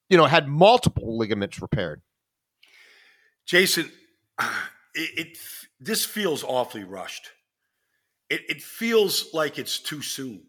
you 0.09 0.17
know, 0.17 0.27
had 0.27 0.49
multiple 0.49 1.17
ligaments 1.17 1.63
repaired. 1.63 2.03
Jason, 3.45 3.93
it, 4.97 5.19
it 5.19 5.39
this 5.79 6.05
feels 6.05 6.43
awfully 6.43 6.85
rushed. 6.85 7.31
It, 8.29 8.43
it 8.49 8.63
feels 8.63 9.33
like 9.33 9.59
it's 9.59 9.79
too 9.79 10.03
soon 10.03 10.43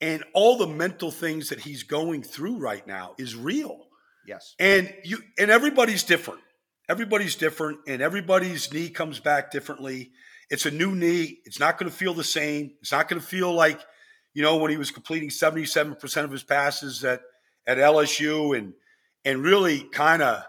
and 0.00 0.22
all 0.34 0.58
the 0.58 0.66
mental 0.66 1.10
things 1.10 1.48
that 1.48 1.60
he's 1.60 1.82
going 1.82 2.22
through 2.22 2.58
right 2.58 2.86
now 2.86 3.14
is 3.18 3.34
real. 3.34 3.86
Yes. 4.26 4.54
And 4.58 4.92
you 5.04 5.18
and 5.38 5.50
everybody's 5.50 6.02
different. 6.02 6.40
Everybody's 6.88 7.36
different 7.36 7.80
and 7.86 8.02
everybody's 8.02 8.72
knee 8.72 8.90
comes 8.90 9.20
back 9.20 9.50
differently. 9.50 10.12
It's 10.50 10.66
a 10.66 10.70
new 10.70 10.94
knee. 10.94 11.38
It's 11.44 11.58
not 11.58 11.78
going 11.78 11.90
to 11.90 11.96
feel 11.96 12.14
the 12.14 12.24
same. 12.24 12.72
It's 12.80 12.92
not 12.92 13.08
going 13.08 13.20
to 13.20 13.26
feel 13.26 13.52
like, 13.52 13.80
you 14.34 14.42
know, 14.42 14.56
when 14.56 14.70
he 14.70 14.76
was 14.76 14.90
completing 14.90 15.30
77% 15.30 16.24
of 16.24 16.30
his 16.30 16.44
passes 16.44 17.02
at 17.04 17.22
at 17.66 17.78
LSU 17.78 18.56
and 18.56 18.74
and 19.24 19.42
really 19.42 19.80
kind 19.80 20.22
of 20.22 20.44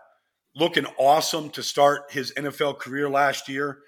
looking 0.58 0.86
awesome 0.98 1.50
to 1.52 1.64
start 1.64 2.12
his 2.12 2.34
NFL 2.34 2.80
career 2.80 3.10
last 3.10 3.48
year 3.48 3.80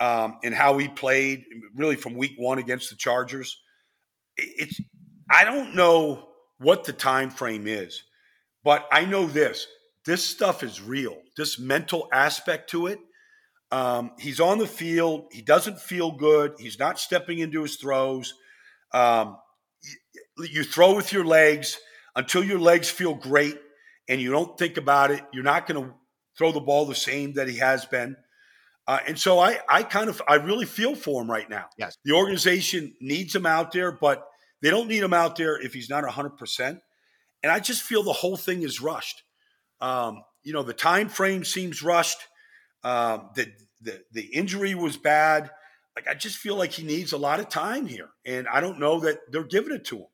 um, 0.00 0.38
and 0.42 0.54
how 0.54 0.78
he 0.78 0.88
played 0.88 1.44
really 1.74 1.96
from 1.96 2.14
week 2.14 2.34
one 2.36 2.58
against 2.58 2.90
the 2.90 2.96
Chargers. 2.96 3.60
It's 4.36 4.80
I 5.30 5.44
don't 5.44 5.74
know 5.74 6.28
what 6.58 6.84
the 6.84 6.92
time 6.92 7.30
frame 7.30 7.66
is, 7.66 8.02
but 8.64 8.86
I 8.90 9.04
know 9.04 9.26
this: 9.26 9.66
this 10.04 10.24
stuff 10.24 10.62
is 10.62 10.80
real. 10.80 11.16
This 11.36 11.58
mental 11.58 12.08
aspect 12.12 12.70
to 12.70 12.86
it. 12.86 12.98
Um, 13.72 14.12
he's 14.18 14.40
on 14.40 14.58
the 14.58 14.66
field. 14.66 15.26
He 15.32 15.42
doesn't 15.42 15.80
feel 15.80 16.12
good. 16.12 16.54
He's 16.58 16.78
not 16.78 17.00
stepping 17.00 17.40
into 17.40 17.62
his 17.62 17.76
throws. 17.76 18.34
Um, 18.92 19.38
you, 20.38 20.44
you 20.50 20.64
throw 20.64 20.94
with 20.94 21.12
your 21.12 21.24
legs 21.24 21.78
until 22.14 22.44
your 22.44 22.60
legs 22.60 22.88
feel 22.88 23.14
great, 23.14 23.58
and 24.08 24.20
you 24.20 24.30
don't 24.30 24.56
think 24.56 24.76
about 24.76 25.10
it. 25.10 25.22
You're 25.32 25.42
not 25.42 25.66
going 25.66 25.84
to 25.84 25.94
throw 26.36 26.52
the 26.52 26.60
ball 26.60 26.86
the 26.86 26.94
same 26.94 27.34
that 27.34 27.48
he 27.48 27.58
has 27.58 27.84
been. 27.84 28.16
Uh, 28.86 29.00
and 29.06 29.18
so 29.18 29.38
I, 29.38 29.58
I 29.68 29.82
kind 29.82 30.08
of, 30.08 30.22
I 30.28 30.36
really 30.36 30.66
feel 30.66 30.94
for 30.94 31.20
him 31.22 31.30
right 31.30 31.48
now. 31.50 31.66
Yes, 31.76 31.96
the 32.04 32.12
organization 32.12 32.94
needs 33.00 33.34
him 33.34 33.46
out 33.46 33.72
there, 33.72 33.90
but 33.90 34.24
they 34.62 34.70
don't 34.70 34.88
need 34.88 35.02
him 35.02 35.12
out 35.12 35.36
there 35.36 35.60
if 35.60 35.74
he's 35.74 35.90
not 35.90 36.04
100%. 36.04 36.80
And 37.42 37.52
I 37.52 37.60
just 37.60 37.82
feel 37.82 38.02
the 38.02 38.12
whole 38.12 38.36
thing 38.36 38.62
is 38.62 38.80
rushed. 38.80 39.22
Um, 39.80 40.22
you 40.42 40.52
know, 40.52 40.62
the 40.62 40.72
time 40.72 41.08
frame 41.08 41.44
seems 41.44 41.82
rushed. 41.82 42.18
Um, 42.82 43.30
the, 43.34 43.52
the, 43.80 44.00
the 44.12 44.22
injury 44.22 44.74
was 44.74 44.96
bad. 44.96 45.50
Like, 45.94 46.08
I 46.08 46.14
just 46.14 46.36
feel 46.36 46.56
like 46.56 46.72
he 46.72 46.84
needs 46.84 47.12
a 47.12 47.18
lot 47.18 47.40
of 47.40 47.48
time 47.48 47.86
here. 47.86 48.08
And 48.24 48.46
I 48.48 48.60
don't 48.60 48.78
know 48.78 49.00
that 49.00 49.18
they're 49.30 49.44
giving 49.44 49.74
it 49.74 49.84
to 49.86 49.98
him. 49.98 50.06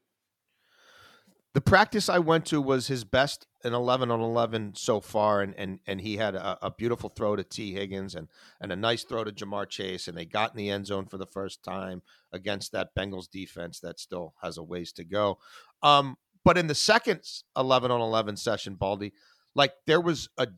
The 1.54 1.60
practice 1.60 2.08
I 2.08 2.18
went 2.18 2.46
to 2.46 2.62
was 2.62 2.86
his 2.86 3.04
best 3.04 3.46
an 3.64 3.74
11 3.74 4.10
on 4.10 4.20
11 4.20 4.74
so 4.74 5.00
far 5.00 5.42
and 5.42 5.54
and 5.56 5.78
and 5.86 6.00
he 6.00 6.16
had 6.16 6.34
a, 6.34 6.58
a, 6.66 6.70
beautiful 6.70 7.08
throw 7.08 7.36
to 7.36 7.44
T. 7.44 7.72
Higgins 7.74 8.14
and 8.14 8.28
and 8.60 8.72
a 8.72 8.76
nice 8.76 9.04
throw 9.04 9.22
to 9.22 9.30
Ja'Marr 9.30 9.68
Chase 9.68 10.08
and 10.08 10.16
they 10.16 10.24
got 10.24 10.50
in 10.50 10.56
the 10.56 10.70
end 10.70 10.86
zone 10.86 11.06
for 11.06 11.18
the 11.18 11.26
first 11.26 11.62
time 11.62 12.02
against 12.32 12.72
that 12.72 12.94
Bengals 12.96 13.30
defense 13.30 13.78
that 13.80 14.00
still 14.00 14.34
has 14.42 14.58
a 14.58 14.62
ways 14.62 14.92
to 14.94 15.04
go. 15.04 15.38
Um 15.82 16.16
but 16.44 16.58
in 16.58 16.66
the 16.66 16.74
second 16.74 17.20
11 17.56 17.90
on 17.90 18.00
11 18.00 18.36
session 18.36 18.74
Baldy 18.74 19.12
like 19.54 19.74
there 19.86 20.00
was 20.00 20.28
a 20.38 20.48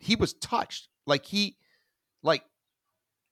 he 0.00 0.16
was 0.16 0.32
touched. 0.32 0.88
Like 1.06 1.26
he 1.26 1.56
like 2.22 2.42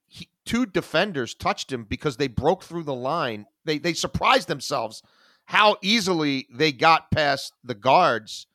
he, 0.07 0.29
two 0.45 0.65
defenders 0.65 1.33
touched 1.33 1.71
him 1.71 1.83
because 1.83 2.17
they 2.17 2.27
broke 2.27 2.63
through 2.63 2.83
the 2.83 2.95
line. 2.95 3.45
They 3.65 3.77
they 3.79 3.93
surprised 3.93 4.47
themselves 4.47 5.03
how 5.49 5.75
easily 5.81 6.45
they 6.53 6.71
got 6.71 7.09
past 7.09 7.53
the 7.63 7.73
guards 7.73 8.45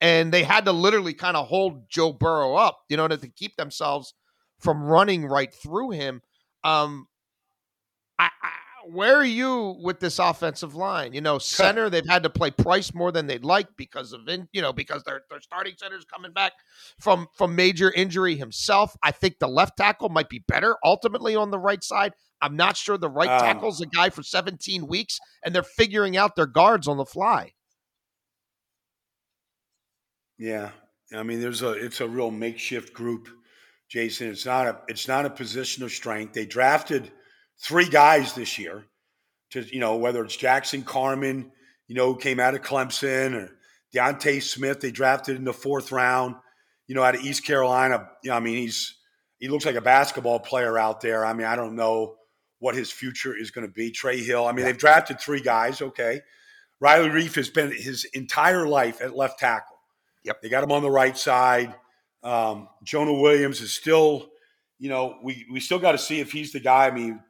and 0.00 0.32
they 0.32 0.42
had 0.42 0.64
to 0.64 0.72
literally 0.72 1.14
kind 1.14 1.36
of 1.36 1.46
hold 1.46 1.88
Joe 1.88 2.12
Burrow 2.12 2.56
up, 2.56 2.80
you 2.88 2.96
know, 2.96 3.06
to, 3.06 3.16
keep 3.16 3.54
themselves 3.54 4.14
from 4.58 4.82
running 4.82 5.26
right 5.26 5.54
through 5.54 5.90
him. 5.90 6.22
Um, 6.64 7.06
I, 8.18 8.30
I, 8.42 8.50
where 8.86 9.16
are 9.16 9.24
you 9.24 9.76
with 9.82 10.00
this 10.00 10.18
offensive 10.18 10.74
line? 10.74 11.12
You 11.12 11.20
know, 11.20 11.38
center 11.38 11.90
they've 11.90 12.08
had 12.08 12.22
to 12.22 12.30
play 12.30 12.50
Price 12.50 12.94
more 12.94 13.12
than 13.12 13.26
they'd 13.26 13.44
like 13.44 13.68
because 13.76 14.12
of 14.12 14.28
in, 14.28 14.48
you 14.52 14.62
know 14.62 14.72
because 14.72 15.02
their 15.04 15.22
their 15.30 15.40
starting 15.40 15.74
center's 15.76 16.04
coming 16.04 16.32
back 16.32 16.52
from 16.98 17.28
from 17.34 17.54
major 17.54 17.90
injury 17.92 18.36
himself. 18.36 18.96
I 19.02 19.10
think 19.10 19.38
the 19.38 19.48
left 19.48 19.76
tackle 19.76 20.08
might 20.08 20.28
be 20.28 20.44
better 20.46 20.76
ultimately 20.84 21.36
on 21.36 21.50
the 21.50 21.58
right 21.58 21.82
side. 21.82 22.12
I'm 22.42 22.56
not 22.56 22.76
sure 22.76 22.96
the 22.96 23.08
right 23.08 23.28
um, 23.28 23.40
tackle's 23.40 23.80
a 23.80 23.86
guy 23.86 24.10
for 24.10 24.22
17 24.22 24.86
weeks, 24.86 25.18
and 25.44 25.54
they're 25.54 25.62
figuring 25.62 26.16
out 26.16 26.36
their 26.36 26.46
guards 26.46 26.88
on 26.88 26.96
the 26.96 27.04
fly. 27.04 27.52
Yeah, 30.38 30.70
I 31.14 31.22
mean, 31.22 31.40
there's 31.40 31.62
a 31.62 31.72
it's 31.72 32.00
a 32.00 32.08
real 32.08 32.30
makeshift 32.30 32.94
group, 32.94 33.28
Jason. 33.88 34.28
It's 34.28 34.46
not 34.46 34.66
a 34.66 34.80
it's 34.88 35.06
not 35.06 35.26
a 35.26 35.30
position 35.30 35.84
of 35.84 35.92
strength. 35.92 36.32
They 36.32 36.46
drafted 36.46 37.12
three 37.62 37.88
guys 37.88 38.34
this 38.34 38.58
year, 38.58 38.84
to 39.50 39.62
you 39.62 39.80
know 39.80 39.96
whether 39.96 40.24
it's 40.24 40.36
Jackson 40.36 40.82
Carman, 40.82 41.52
you 41.88 41.94
know, 41.94 42.12
who 42.12 42.18
came 42.18 42.40
out 42.40 42.54
of 42.54 42.62
Clemson, 42.62 43.34
or 43.34 43.56
D'Ante 43.92 44.40
Smith. 44.40 44.80
They 44.80 44.90
drafted 44.90 45.36
in 45.36 45.44
the 45.44 45.52
fourth 45.52 45.92
round, 45.92 46.36
you 46.86 46.94
know, 46.94 47.02
out 47.02 47.14
of 47.14 47.22
East 47.22 47.44
Carolina. 47.44 48.08
You 48.22 48.30
know, 48.30 48.36
I 48.36 48.40
mean, 48.40 48.56
he's 48.56 48.96
he 49.38 49.48
looks 49.48 49.66
like 49.66 49.76
a 49.76 49.80
basketball 49.80 50.40
player 50.40 50.78
out 50.78 51.00
there. 51.00 51.24
I 51.24 51.32
mean, 51.32 51.46
I 51.46 51.56
don't 51.56 51.76
know 51.76 52.16
what 52.58 52.74
his 52.74 52.90
future 52.90 53.36
is 53.36 53.50
going 53.50 53.66
to 53.66 53.72
be. 53.72 53.90
Trey 53.90 54.22
Hill. 54.22 54.46
I 54.46 54.52
mean, 54.52 54.64
they've 54.64 54.76
drafted 54.76 55.20
three 55.20 55.40
guys. 55.40 55.80
Okay, 55.80 56.20
Riley 56.80 57.10
Reiff 57.10 57.34
has 57.34 57.50
been 57.50 57.70
his 57.70 58.04
entire 58.14 58.66
life 58.66 59.00
at 59.02 59.14
left 59.14 59.38
tackle. 59.38 59.76
Yep. 60.24 60.42
They 60.42 60.48
got 60.48 60.64
him 60.64 60.72
on 60.72 60.82
the 60.82 60.90
right 60.90 61.16
side. 61.16 61.74
Um, 62.22 62.68
Jonah 62.82 63.14
Williams 63.14 63.60
is 63.60 63.72
still, 63.72 64.30
you 64.78 64.88
know, 64.88 65.18
we, 65.22 65.46
we 65.50 65.60
still 65.60 65.78
got 65.78 65.92
to 65.92 65.98
see 65.98 66.20
if 66.20 66.32
he's 66.32 66.52
the 66.52 66.60
guy. 66.60 66.86
I 66.86 66.90
mean, 66.90 67.20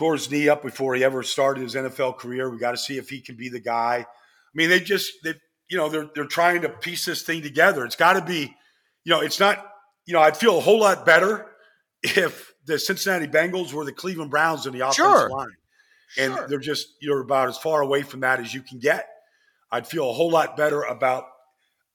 tore 0.00 0.14
his 0.14 0.30
knee 0.30 0.48
up 0.48 0.62
before 0.62 0.94
he 0.94 1.04
ever 1.04 1.22
started 1.22 1.62
his 1.62 1.74
NFL 1.74 2.16
career. 2.16 2.48
We 2.48 2.56
got 2.56 2.70
to 2.70 2.78
see 2.78 2.96
if 2.96 3.10
he 3.10 3.20
can 3.20 3.36
be 3.36 3.50
the 3.50 3.60
guy. 3.60 3.96
I 3.98 4.54
mean, 4.54 4.70
they 4.70 4.80
just, 4.80 5.12
they, 5.22 5.34
you 5.68 5.76
know, 5.76 5.90
they're, 5.90 6.08
they're 6.14 6.24
trying 6.24 6.62
to 6.62 6.70
piece 6.70 7.04
this 7.04 7.20
thing 7.20 7.42
together. 7.42 7.84
It's 7.84 7.96
got 7.96 8.14
to 8.14 8.22
be, 8.22 8.56
you 9.04 9.10
know, 9.10 9.20
it's 9.20 9.38
not, 9.38 9.62
you 10.06 10.14
know, 10.14 10.20
I'd 10.22 10.38
feel 10.38 10.56
a 10.56 10.60
whole 10.62 10.80
lot 10.80 11.04
better 11.04 11.50
if 12.02 12.54
the 12.64 12.78
Cincinnati 12.78 13.26
Bengals 13.26 13.74
were 13.74 13.84
the 13.84 13.92
Cleveland 13.92 14.30
Browns 14.30 14.64
in 14.64 14.72
the 14.72 14.80
offensive 14.80 15.04
sure. 15.04 15.28
line. 15.28 15.48
And 16.16 16.32
sure. 16.32 16.48
they're 16.48 16.58
just, 16.60 16.94
you're 17.02 17.20
about 17.20 17.50
as 17.50 17.58
far 17.58 17.82
away 17.82 18.00
from 18.00 18.20
that 18.20 18.40
as 18.40 18.54
you 18.54 18.62
can 18.62 18.78
get. 18.78 19.06
I'd 19.70 19.86
feel 19.86 20.08
a 20.08 20.14
whole 20.14 20.30
lot 20.30 20.56
better 20.56 20.80
about 20.80 21.24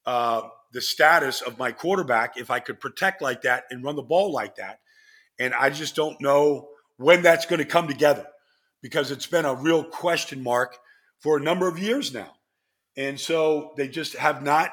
uh, 0.05 0.43
the 0.73 0.81
status 0.81 1.41
of 1.41 1.57
my 1.57 1.71
quarterback 1.71 2.37
if 2.37 2.51
I 2.51 2.59
could 2.59 2.79
protect 2.79 3.23
like 3.23 3.41
that 3.41 3.63
and 3.71 3.83
run 3.83 3.95
the 3.95 4.03
ball 4.03 4.31
like 4.31 4.57
that. 4.57 4.77
And 5.39 5.55
I 5.55 5.71
just 5.71 5.95
don't 5.95 6.21
know 6.21 6.69
when 6.97 7.21
that's 7.21 7.45
going 7.45 7.59
to 7.59 7.65
come 7.65 7.87
together 7.87 8.25
because 8.81 9.11
it's 9.11 9.27
been 9.27 9.45
a 9.45 9.53
real 9.53 9.83
question 9.83 10.43
mark 10.43 10.77
for 11.19 11.37
a 11.37 11.41
number 11.41 11.67
of 11.67 11.79
years 11.79 12.13
now. 12.13 12.31
And 12.97 13.19
so 13.19 13.73
they 13.77 13.87
just 13.87 14.15
have 14.15 14.43
not 14.43 14.71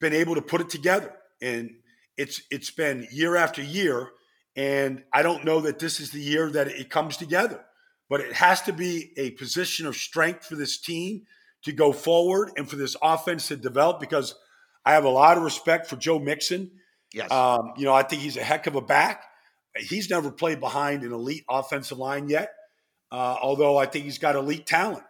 been 0.00 0.12
able 0.12 0.34
to 0.34 0.42
put 0.42 0.60
it 0.60 0.68
together. 0.68 1.14
And 1.40 1.76
it's 2.16 2.42
it's 2.50 2.70
been 2.70 3.06
year 3.10 3.36
after 3.36 3.62
year 3.62 4.10
and 4.56 5.04
I 5.12 5.22
don't 5.22 5.44
know 5.44 5.60
that 5.60 5.78
this 5.78 6.00
is 6.00 6.10
the 6.10 6.20
year 6.20 6.50
that 6.50 6.68
it 6.68 6.90
comes 6.90 7.16
together. 7.16 7.64
But 8.08 8.20
it 8.20 8.32
has 8.32 8.62
to 8.62 8.72
be 8.72 9.12
a 9.16 9.30
position 9.30 9.86
of 9.86 9.96
strength 9.96 10.44
for 10.44 10.56
this 10.56 10.78
team 10.78 11.22
to 11.62 11.72
go 11.72 11.92
forward 11.92 12.50
and 12.56 12.68
for 12.68 12.76
this 12.76 12.96
offense 13.00 13.48
to 13.48 13.56
develop 13.56 14.00
because 14.00 14.34
I 14.84 14.94
have 14.94 15.04
a 15.04 15.10
lot 15.10 15.36
of 15.36 15.44
respect 15.44 15.86
for 15.86 15.96
Joe 15.96 16.18
Mixon. 16.18 16.72
Yes. 17.14 17.30
Um, 17.30 17.72
you 17.76 17.84
know, 17.84 17.94
I 17.94 18.02
think 18.02 18.22
he's 18.22 18.36
a 18.36 18.42
heck 18.42 18.66
of 18.66 18.74
a 18.74 18.80
back. 18.80 19.24
He's 19.76 20.10
never 20.10 20.30
played 20.30 20.60
behind 20.60 21.04
an 21.04 21.12
elite 21.12 21.44
offensive 21.48 21.98
line 21.98 22.28
yet, 22.28 22.52
uh, 23.12 23.36
although 23.40 23.76
I 23.76 23.86
think 23.86 24.04
he's 24.04 24.18
got 24.18 24.34
elite 24.34 24.66
talent. 24.66 25.04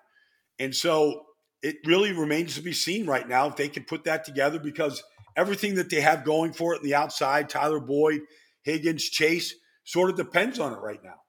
And 0.59 0.75
so 0.75 1.25
it 1.63 1.77
really 1.87 2.13
remains 2.13 2.55
to 2.55 2.63
be 2.63 2.73
seen 2.73 3.07
right 3.07 3.27
now 3.27 3.49
if 3.49 3.57
they 3.57 3.69
can 3.69 3.85
put 3.85 4.05
that 4.05 4.25
together 4.25 4.59
because 4.59 5.03
everything 5.37 5.75
that 5.77 5.91
they 5.91 6.01
have 6.01 6.25
going 6.25 6.53
for 6.53 6.75
it 6.75 6.79
on 6.79 6.85
the 6.85 6.95
outside, 6.95 7.49
Tyler 7.49 7.81
Boyd, 7.81 8.21
Higgins, 8.63 9.09
Chase, 9.09 9.55
sort 9.85 10.11
of 10.11 10.17
depends 10.17 10.59
on 10.59 10.73
it 10.73 10.81
right 10.81 11.03
now. 11.03 11.23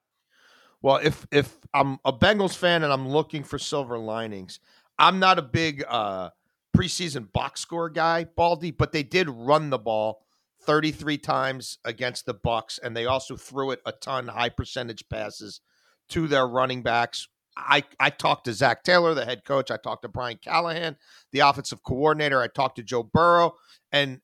Well, 0.82 0.96
if 0.96 1.26
if 1.30 1.56
I'm 1.72 1.98
a 2.04 2.12
Bengals 2.12 2.56
fan 2.56 2.82
and 2.82 2.92
I'm 2.92 3.08
looking 3.08 3.44
for 3.44 3.58
silver 3.58 3.98
linings, 3.98 4.58
I'm 4.98 5.18
not 5.20 5.38
a 5.38 5.42
big 5.42 5.84
uh, 5.88 6.30
preseason 6.76 7.32
box 7.32 7.60
score 7.60 7.88
guy, 7.88 8.24
Baldy, 8.24 8.72
but 8.72 8.92
they 8.92 9.02
did 9.02 9.28
run 9.30 9.70
the 9.70 9.78
ball 9.78 10.24
33 10.64 11.18
times 11.18 11.78
against 11.84 12.26
the 12.26 12.34
Bucks, 12.34 12.78
and 12.78 12.96
they 12.96 13.06
also 13.06 13.36
threw 13.36 13.70
it 13.70 13.80
a 13.84 13.92
ton, 13.92 14.28
high 14.28 14.48
percentage 14.48 15.08
passes 15.08 15.60
to 16.10 16.26
their 16.26 16.46
running 16.46 16.82
backs. 16.82 17.28
I, 17.56 17.84
I 18.00 18.10
talked 18.10 18.46
to 18.46 18.52
Zac 18.52 18.82
Taylor, 18.82 19.14
the 19.14 19.24
head 19.24 19.44
coach. 19.44 19.70
I 19.70 19.76
talked 19.76 20.02
to 20.02 20.08
Brian 20.08 20.38
Callahan, 20.42 20.96
the 21.32 21.40
offensive 21.40 21.82
coordinator. 21.82 22.40
I 22.40 22.48
talked 22.48 22.76
to 22.76 22.82
Joe 22.82 23.02
Burrow, 23.02 23.54
and 23.90 24.20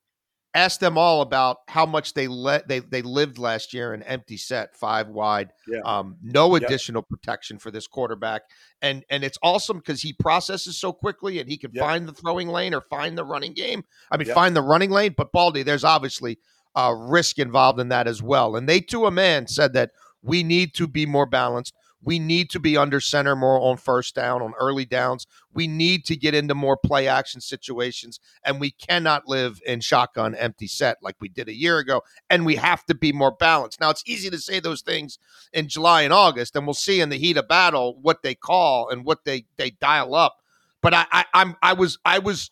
asked 0.58 0.80
them 0.80 0.98
all 0.98 1.22
about 1.22 1.58
how 1.68 1.86
much 1.86 2.14
they 2.14 2.26
let 2.26 2.66
they 2.66 2.80
they 2.80 3.00
lived 3.00 3.38
last 3.38 3.72
year 3.72 3.94
in 3.94 4.02
empty 4.02 4.36
set 4.36 4.74
five 4.76 5.08
wide 5.08 5.52
yeah. 5.68 5.78
um, 5.84 6.16
no 6.20 6.56
additional 6.56 7.00
yep. 7.00 7.08
protection 7.08 7.58
for 7.58 7.70
this 7.70 7.86
quarterback 7.86 8.42
and 8.82 9.04
and 9.08 9.22
it's 9.22 9.38
awesome 9.42 9.78
because 9.78 10.02
he 10.02 10.12
processes 10.12 10.76
so 10.76 10.92
quickly 10.92 11.38
and 11.38 11.48
he 11.48 11.56
can 11.56 11.70
yep. 11.72 11.84
find 11.84 12.08
the 12.08 12.12
throwing 12.12 12.48
lane 12.48 12.74
or 12.74 12.80
find 12.80 13.16
the 13.16 13.24
running 13.24 13.52
game 13.52 13.84
i 14.10 14.16
mean 14.16 14.26
yep. 14.26 14.34
find 14.34 14.56
the 14.56 14.62
running 14.62 14.90
lane 14.90 15.14
but 15.16 15.30
baldy 15.30 15.62
there's 15.62 15.84
obviously 15.84 16.38
a 16.74 16.94
risk 16.94 17.38
involved 17.38 17.78
in 17.78 17.88
that 17.88 18.08
as 18.08 18.20
well 18.20 18.56
and 18.56 18.68
they 18.68 18.80
to 18.80 19.06
a 19.06 19.10
man 19.10 19.46
said 19.46 19.72
that 19.72 19.92
we 20.22 20.42
need 20.42 20.74
to 20.74 20.88
be 20.88 21.06
more 21.06 21.26
balanced 21.26 21.72
we 22.02 22.18
need 22.18 22.48
to 22.50 22.60
be 22.60 22.76
under 22.76 23.00
center 23.00 23.34
more 23.34 23.60
on 23.60 23.76
first 23.76 24.14
down, 24.14 24.40
on 24.40 24.54
early 24.58 24.84
downs. 24.84 25.26
We 25.52 25.66
need 25.66 26.04
to 26.06 26.16
get 26.16 26.34
into 26.34 26.54
more 26.54 26.76
play 26.76 27.08
action 27.08 27.40
situations, 27.40 28.20
and 28.44 28.60
we 28.60 28.70
cannot 28.70 29.26
live 29.26 29.60
in 29.66 29.80
shotgun 29.80 30.34
empty 30.34 30.68
set 30.68 30.98
like 31.02 31.16
we 31.20 31.28
did 31.28 31.48
a 31.48 31.54
year 31.54 31.78
ago. 31.78 32.02
And 32.30 32.46
we 32.46 32.56
have 32.56 32.84
to 32.86 32.94
be 32.94 33.12
more 33.12 33.32
balanced. 33.32 33.80
Now, 33.80 33.90
it's 33.90 34.04
easy 34.06 34.30
to 34.30 34.38
say 34.38 34.60
those 34.60 34.82
things 34.82 35.18
in 35.52 35.68
July 35.68 36.02
and 36.02 36.12
August, 36.12 36.54
and 36.54 36.66
we'll 36.66 36.74
see 36.74 37.00
in 37.00 37.08
the 37.08 37.18
heat 37.18 37.36
of 37.36 37.48
battle 37.48 37.98
what 38.00 38.22
they 38.22 38.34
call 38.34 38.88
and 38.90 39.04
what 39.04 39.24
they 39.24 39.46
they 39.56 39.70
dial 39.70 40.14
up. 40.14 40.36
But 40.80 40.94
I, 40.94 41.06
I 41.10 41.24
I'm 41.34 41.56
I 41.62 41.72
was 41.72 41.98
I 42.04 42.20
was 42.20 42.50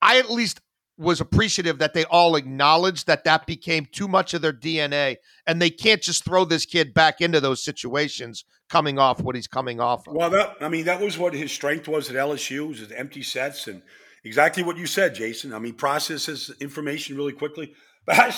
I 0.00 0.18
at 0.18 0.30
least 0.30 0.60
was 0.98 1.20
appreciative 1.20 1.78
that 1.78 1.94
they 1.94 2.04
all 2.06 2.36
acknowledged 2.36 3.06
that 3.06 3.24
that 3.24 3.46
became 3.46 3.86
too 3.86 4.08
much 4.08 4.32
of 4.32 4.42
their 4.42 4.52
DNA 4.52 5.16
and 5.46 5.60
they 5.60 5.70
can't 5.70 6.02
just 6.02 6.24
throw 6.24 6.44
this 6.44 6.64
kid 6.64 6.94
back 6.94 7.20
into 7.20 7.40
those 7.40 7.62
situations 7.62 8.44
coming 8.68 8.98
off 8.98 9.20
what 9.20 9.34
he's 9.34 9.46
coming 9.46 9.78
off 9.78 10.08
of. 10.08 10.14
Well, 10.14 10.30
that, 10.30 10.56
I 10.60 10.68
mean, 10.68 10.86
that 10.86 11.00
was 11.00 11.18
what 11.18 11.34
his 11.34 11.52
strength 11.52 11.86
was 11.86 12.08
at 12.10 12.16
LSU 12.16 12.68
was 12.68 12.78
his 12.78 12.92
empty 12.92 13.22
sets 13.22 13.66
and 13.68 13.82
exactly 14.24 14.62
what 14.62 14.76
you 14.76 14.86
said, 14.86 15.14
Jason. 15.14 15.52
I 15.52 15.58
mean, 15.58 15.74
processes 15.74 16.50
information 16.60 17.16
really 17.16 17.32
quickly. 17.32 17.74
But 18.06 18.18
I, 18.18 18.34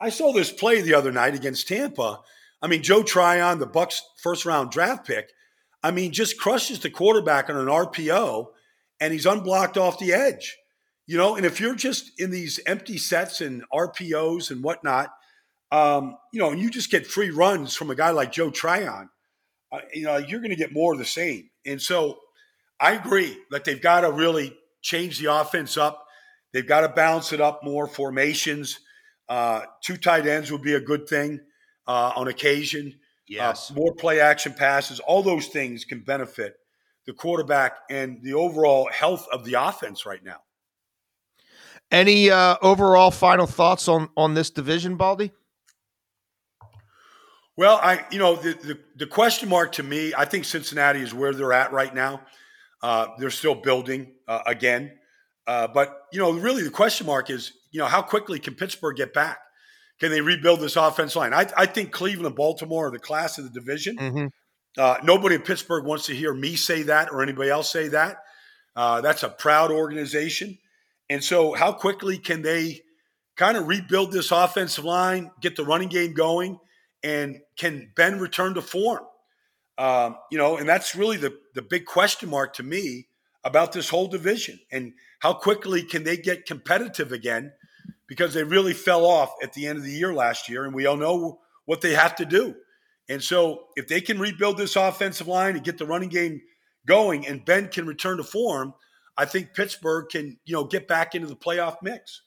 I 0.00 0.08
saw 0.10 0.32
this 0.32 0.52
play 0.52 0.82
the 0.82 0.94
other 0.94 1.12
night 1.12 1.34
against 1.34 1.66
Tampa. 1.66 2.20
I 2.60 2.68
mean, 2.68 2.82
Joe 2.82 3.02
Tryon, 3.02 3.58
the 3.58 3.66
Bucks' 3.66 4.02
first 4.22 4.44
round 4.44 4.70
draft 4.70 5.06
pick, 5.06 5.30
I 5.82 5.90
mean, 5.90 6.12
just 6.12 6.38
crushes 6.38 6.78
the 6.78 6.90
quarterback 6.90 7.50
on 7.50 7.56
an 7.56 7.66
RPO 7.66 8.46
and 9.00 9.12
he's 9.12 9.26
unblocked 9.26 9.76
off 9.76 9.98
the 9.98 10.12
edge. 10.12 10.56
You 11.06 11.18
know, 11.18 11.36
and 11.36 11.44
if 11.44 11.60
you're 11.60 11.74
just 11.74 12.12
in 12.20 12.30
these 12.30 12.60
empty 12.66 12.96
sets 12.96 13.40
and 13.40 13.64
RPOs 13.72 14.50
and 14.50 14.62
whatnot, 14.62 15.10
um, 15.72 16.16
you 16.32 16.38
know, 16.38 16.50
and 16.50 16.60
you 16.60 16.70
just 16.70 16.90
get 16.90 17.06
free 17.06 17.30
runs 17.30 17.74
from 17.74 17.90
a 17.90 17.94
guy 17.94 18.10
like 18.10 18.30
Joe 18.30 18.50
Tryon, 18.50 19.08
uh, 19.72 19.80
you 19.92 20.04
know, 20.04 20.18
you're 20.18 20.40
going 20.40 20.50
to 20.50 20.56
get 20.56 20.72
more 20.72 20.92
of 20.92 20.98
the 20.98 21.04
same. 21.04 21.50
And 21.66 21.80
so 21.80 22.18
I 22.78 22.92
agree 22.92 23.36
that 23.50 23.64
they've 23.64 23.80
got 23.80 24.02
to 24.02 24.12
really 24.12 24.56
change 24.82 25.18
the 25.18 25.32
offense 25.32 25.76
up. 25.76 26.04
They've 26.52 26.66
got 26.66 26.82
to 26.82 26.88
balance 26.88 27.32
it 27.32 27.40
up 27.40 27.64
more, 27.64 27.86
formations. 27.86 28.78
Uh, 29.28 29.62
two 29.82 29.96
tight 29.96 30.26
ends 30.26 30.52
would 30.52 30.62
be 30.62 30.74
a 30.74 30.80
good 30.80 31.08
thing 31.08 31.40
uh, 31.86 32.12
on 32.14 32.28
occasion. 32.28 32.94
Yes. 33.26 33.70
Uh, 33.70 33.74
more 33.74 33.94
play 33.94 34.20
action 34.20 34.52
passes. 34.52 35.00
All 35.00 35.22
those 35.22 35.46
things 35.46 35.84
can 35.84 36.00
benefit 36.00 36.54
the 37.06 37.12
quarterback 37.14 37.78
and 37.90 38.22
the 38.22 38.34
overall 38.34 38.88
health 38.92 39.26
of 39.32 39.44
the 39.44 39.54
offense 39.54 40.04
right 40.04 40.22
now. 40.22 40.40
Any 41.92 42.30
uh, 42.30 42.56
overall 42.62 43.10
final 43.10 43.46
thoughts 43.46 43.86
on 43.86 44.08
on 44.16 44.32
this 44.32 44.48
division, 44.48 44.96
Baldy? 44.96 45.30
Well, 47.56 47.78
I 47.82 48.06
you 48.10 48.18
know 48.18 48.34
the, 48.34 48.54
the, 48.54 48.78
the 48.96 49.06
question 49.06 49.50
mark 49.50 49.72
to 49.72 49.82
me, 49.82 50.14
I 50.16 50.24
think 50.24 50.46
Cincinnati 50.46 51.00
is 51.00 51.12
where 51.12 51.34
they're 51.34 51.52
at 51.52 51.70
right 51.70 51.94
now. 51.94 52.22
Uh, 52.82 53.08
they're 53.18 53.30
still 53.30 53.54
building 53.54 54.14
uh, 54.26 54.40
again, 54.46 54.90
uh, 55.46 55.68
but 55.68 56.06
you 56.12 56.18
know 56.18 56.32
really 56.32 56.62
the 56.62 56.70
question 56.70 57.06
mark 57.06 57.28
is 57.28 57.52
you 57.70 57.78
know 57.78 57.86
how 57.86 58.00
quickly 58.00 58.38
can 58.38 58.54
Pittsburgh 58.54 58.96
get 58.96 59.12
back? 59.12 59.38
Can 60.00 60.10
they 60.10 60.22
rebuild 60.22 60.60
this 60.60 60.76
offense 60.76 61.14
line? 61.14 61.34
I, 61.34 61.46
I 61.56 61.66
think 61.66 61.92
Cleveland 61.92 62.26
and 62.26 62.34
Baltimore 62.34 62.88
are 62.88 62.90
the 62.90 62.98
class 62.98 63.36
of 63.36 63.44
the 63.44 63.50
division. 63.50 63.98
Mm-hmm. 63.98 64.26
Uh, 64.78 64.96
nobody 65.04 65.34
in 65.34 65.42
Pittsburgh 65.42 65.84
wants 65.84 66.06
to 66.06 66.14
hear 66.14 66.32
me 66.32 66.56
say 66.56 66.84
that 66.84 67.12
or 67.12 67.22
anybody 67.22 67.50
else 67.50 67.70
say 67.70 67.88
that. 67.88 68.16
Uh, 68.74 69.02
that's 69.02 69.22
a 69.22 69.28
proud 69.28 69.70
organization. 69.70 70.58
And 71.10 71.22
so, 71.22 71.52
how 71.52 71.72
quickly 71.72 72.18
can 72.18 72.42
they 72.42 72.82
kind 73.36 73.56
of 73.56 73.66
rebuild 73.66 74.12
this 74.12 74.30
offensive 74.30 74.84
line, 74.84 75.30
get 75.40 75.56
the 75.56 75.64
running 75.64 75.88
game 75.88 76.12
going, 76.12 76.58
and 77.02 77.40
can 77.56 77.90
Ben 77.96 78.18
return 78.18 78.54
to 78.54 78.62
form? 78.62 79.04
Um, 79.78 80.16
you 80.30 80.38
know, 80.38 80.56
and 80.56 80.68
that's 80.68 80.94
really 80.94 81.16
the 81.16 81.38
the 81.54 81.62
big 81.62 81.86
question 81.86 82.28
mark 82.30 82.54
to 82.54 82.62
me 82.62 83.08
about 83.44 83.72
this 83.72 83.88
whole 83.88 84.06
division 84.06 84.60
and 84.70 84.92
how 85.18 85.32
quickly 85.32 85.82
can 85.82 86.04
they 86.04 86.16
get 86.16 86.46
competitive 86.46 87.10
again 87.10 87.52
because 88.06 88.34
they 88.34 88.44
really 88.44 88.74
fell 88.74 89.04
off 89.04 89.32
at 89.42 89.52
the 89.54 89.66
end 89.66 89.78
of 89.78 89.84
the 89.84 89.90
year 89.90 90.12
last 90.12 90.48
year, 90.48 90.64
and 90.64 90.74
we 90.74 90.86
all 90.86 90.96
know 90.96 91.40
what 91.64 91.80
they 91.80 91.94
have 91.94 92.14
to 92.16 92.24
do. 92.24 92.54
And 93.08 93.22
so, 93.22 93.68
if 93.76 93.88
they 93.88 94.00
can 94.00 94.18
rebuild 94.18 94.58
this 94.58 94.76
offensive 94.76 95.26
line 95.26 95.56
and 95.56 95.64
get 95.64 95.78
the 95.78 95.86
running 95.86 96.08
game 96.08 96.40
going, 96.86 97.26
and 97.26 97.44
Ben 97.44 97.68
can 97.68 97.86
return 97.86 98.18
to 98.18 98.24
form, 98.24 98.74
I 99.16 99.24
think 99.24 99.54
Pittsburgh 99.54 100.08
can, 100.10 100.38
you 100.44 100.54
know, 100.54 100.64
get 100.64 100.88
back 100.88 101.14
into 101.14 101.26
the 101.26 101.36
playoff 101.36 101.76
mix. 101.82 102.22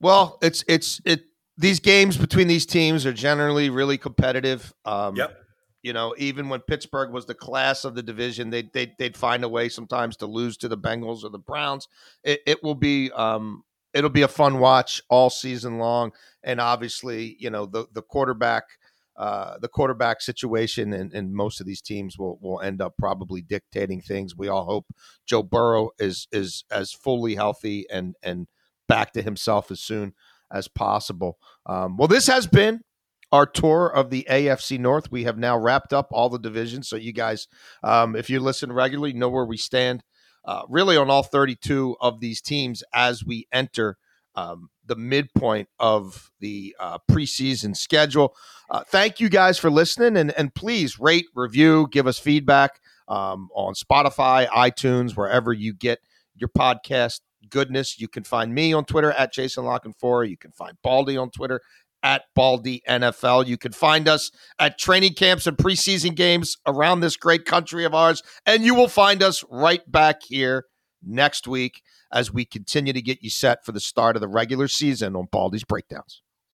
Well, 0.00 0.38
it's 0.42 0.64
it's 0.68 1.00
it. 1.04 1.24
These 1.56 1.80
games 1.80 2.16
between 2.16 2.46
these 2.48 2.64
teams 2.64 3.04
are 3.04 3.12
generally 3.12 3.68
really 3.68 3.98
competitive. 3.98 4.72
Um, 4.84 5.16
yep. 5.16 5.36
You 5.82 5.92
know, 5.92 6.14
even 6.18 6.48
when 6.48 6.60
Pittsburgh 6.60 7.10
was 7.10 7.26
the 7.26 7.34
class 7.34 7.84
of 7.84 7.94
the 7.94 8.02
division, 8.02 8.50
they 8.50 8.62
they 8.62 8.92
they'd 8.98 9.16
find 9.16 9.44
a 9.44 9.48
way 9.48 9.68
sometimes 9.68 10.16
to 10.18 10.26
lose 10.26 10.56
to 10.58 10.68
the 10.68 10.78
Bengals 10.78 11.24
or 11.24 11.30
the 11.30 11.38
Browns. 11.38 11.88
It, 12.22 12.40
it 12.46 12.62
will 12.62 12.74
be 12.74 13.10
um, 13.12 13.64
it'll 13.92 14.10
be 14.10 14.22
a 14.22 14.28
fun 14.28 14.58
watch 14.58 15.02
all 15.08 15.30
season 15.30 15.78
long, 15.78 16.12
and 16.42 16.60
obviously, 16.60 17.36
you 17.38 17.50
know, 17.50 17.66
the 17.66 17.86
the 17.92 18.02
quarterback 18.02 18.64
uh, 19.16 19.58
the 19.60 19.68
quarterback 19.68 20.20
situation 20.20 20.92
and, 20.92 21.12
and 21.12 21.32
most 21.34 21.60
of 21.60 21.66
these 21.66 21.82
teams 21.82 22.18
will 22.18 22.38
will 22.40 22.60
end 22.60 22.80
up 22.80 22.94
probably 22.98 23.42
dictating 23.42 24.00
things. 24.00 24.36
We 24.36 24.48
all 24.48 24.64
hope 24.64 24.86
Joe 25.26 25.42
Burrow 25.42 25.90
is 25.98 26.26
is 26.32 26.64
as 26.70 26.92
fully 26.92 27.34
healthy 27.34 27.86
and 27.90 28.16
and 28.22 28.46
back 28.88 29.12
to 29.12 29.22
himself 29.22 29.70
as 29.70 29.80
soon 29.80 30.14
as 30.52 30.68
possible. 30.68 31.38
Um, 31.66 31.96
well, 31.96 32.08
this 32.08 32.26
has 32.26 32.46
been 32.46 32.80
our 33.32 33.46
tour 33.46 33.86
of 33.86 34.10
the 34.10 34.26
AFC 34.28 34.78
North. 34.78 35.12
We 35.12 35.24
have 35.24 35.38
now 35.38 35.56
wrapped 35.56 35.92
up 35.92 36.08
all 36.10 36.28
the 36.28 36.38
divisions, 36.38 36.88
so 36.88 36.96
you 36.96 37.12
guys, 37.12 37.46
um, 37.84 38.16
if 38.16 38.28
you 38.30 38.40
listen 38.40 38.72
regularly, 38.72 39.12
know 39.12 39.28
where 39.28 39.44
we 39.44 39.56
stand. 39.56 40.02
Uh, 40.42 40.62
really 40.70 40.96
on 40.96 41.10
all 41.10 41.22
32 41.22 41.98
of 42.00 42.20
these 42.20 42.40
teams 42.40 42.82
as 42.94 43.22
we 43.22 43.46
enter 43.52 43.98
um, 44.34 44.70
the 44.86 44.96
midpoint 44.96 45.68
of 45.78 46.30
the 46.40 46.74
uh, 46.78 46.98
preseason 47.10 47.76
schedule. 47.76 48.34
Uh, 48.70 48.82
thank 48.86 49.20
you 49.20 49.28
guys 49.28 49.58
for 49.58 49.70
listening, 49.70 50.16
and 50.16 50.32
and 50.32 50.54
please 50.54 50.98
rate, 50.98 51.26
review, 51.34 51.88
give 51.90 52.06
us 52.06 52.18
feedback 52.18 52.80
um, 53.08 53.48
on 53.54 53.74
Spotify, 53.74 54.48
iTunes, 54.48 55.16
wherever 55.16 55.52
you 55.52 55.74
get 55.74 56.00
your 56.36 56.48
podcast 56.48 57.20
goodness. 57.48 57.98
You 58.00 58.08
can 58.08 58.24
find 58.24 58.54
me 58.54 58.72
on 58.72 58.84
Twitter 58.84 59.12
at 59.12 59.32
Jason 59.32 59.64
La 59.64 59.78
Canfora. 59.78 60.28
You 60.28 60.36
can 60.36 60.52
find 60.52 60.76
Baldy 60.82 61.16
on 61.16 61.30
Twitter 61.30 61.60
at 62.02 62.22
Baldy 62.34 62.82
NFL. 62.88 63.46
You 63.46 63.58
can 63.58 63.72
find 63.72 64.08
us 64.08 64.30
at 64.58 64.78
training 64.78 65.14
camps 65.14 65.46
and 65.46 65.56
preseason 65.56 66.14
games 66.14 66.56
around 66.66 67.00
this 67.00 67.16
great 67.16 67.44
country 67.44 67.84
of 67.84 67.94
ours, 67.94 68.22
and 68.46 68.62
you 68.62 68.74
will 68.74 68.88
find 68.88 69.22
us 69.22 69.44
right 69.50 69.82
back 69.90 70.22
here 70.22 70.66
next 71.02 71.46
week 71.46 71.82
as 72.12 72.32
we 72.32 72.44
continue 72.44 72.92
to 72.92 73.02
get 73.02 73.22
you 73.22 73.30
set 73.30 73.64
for 73.64 73.72
the 73.72 73.80
start 73.80 74.16
of 74.16 74.20
the 74.20 74.28
regular 74.28 74.68
season 74.68 75.16
on 75.16 75.28
Baldy's 75.30 75.64
Breakdowns. 75.64 76.22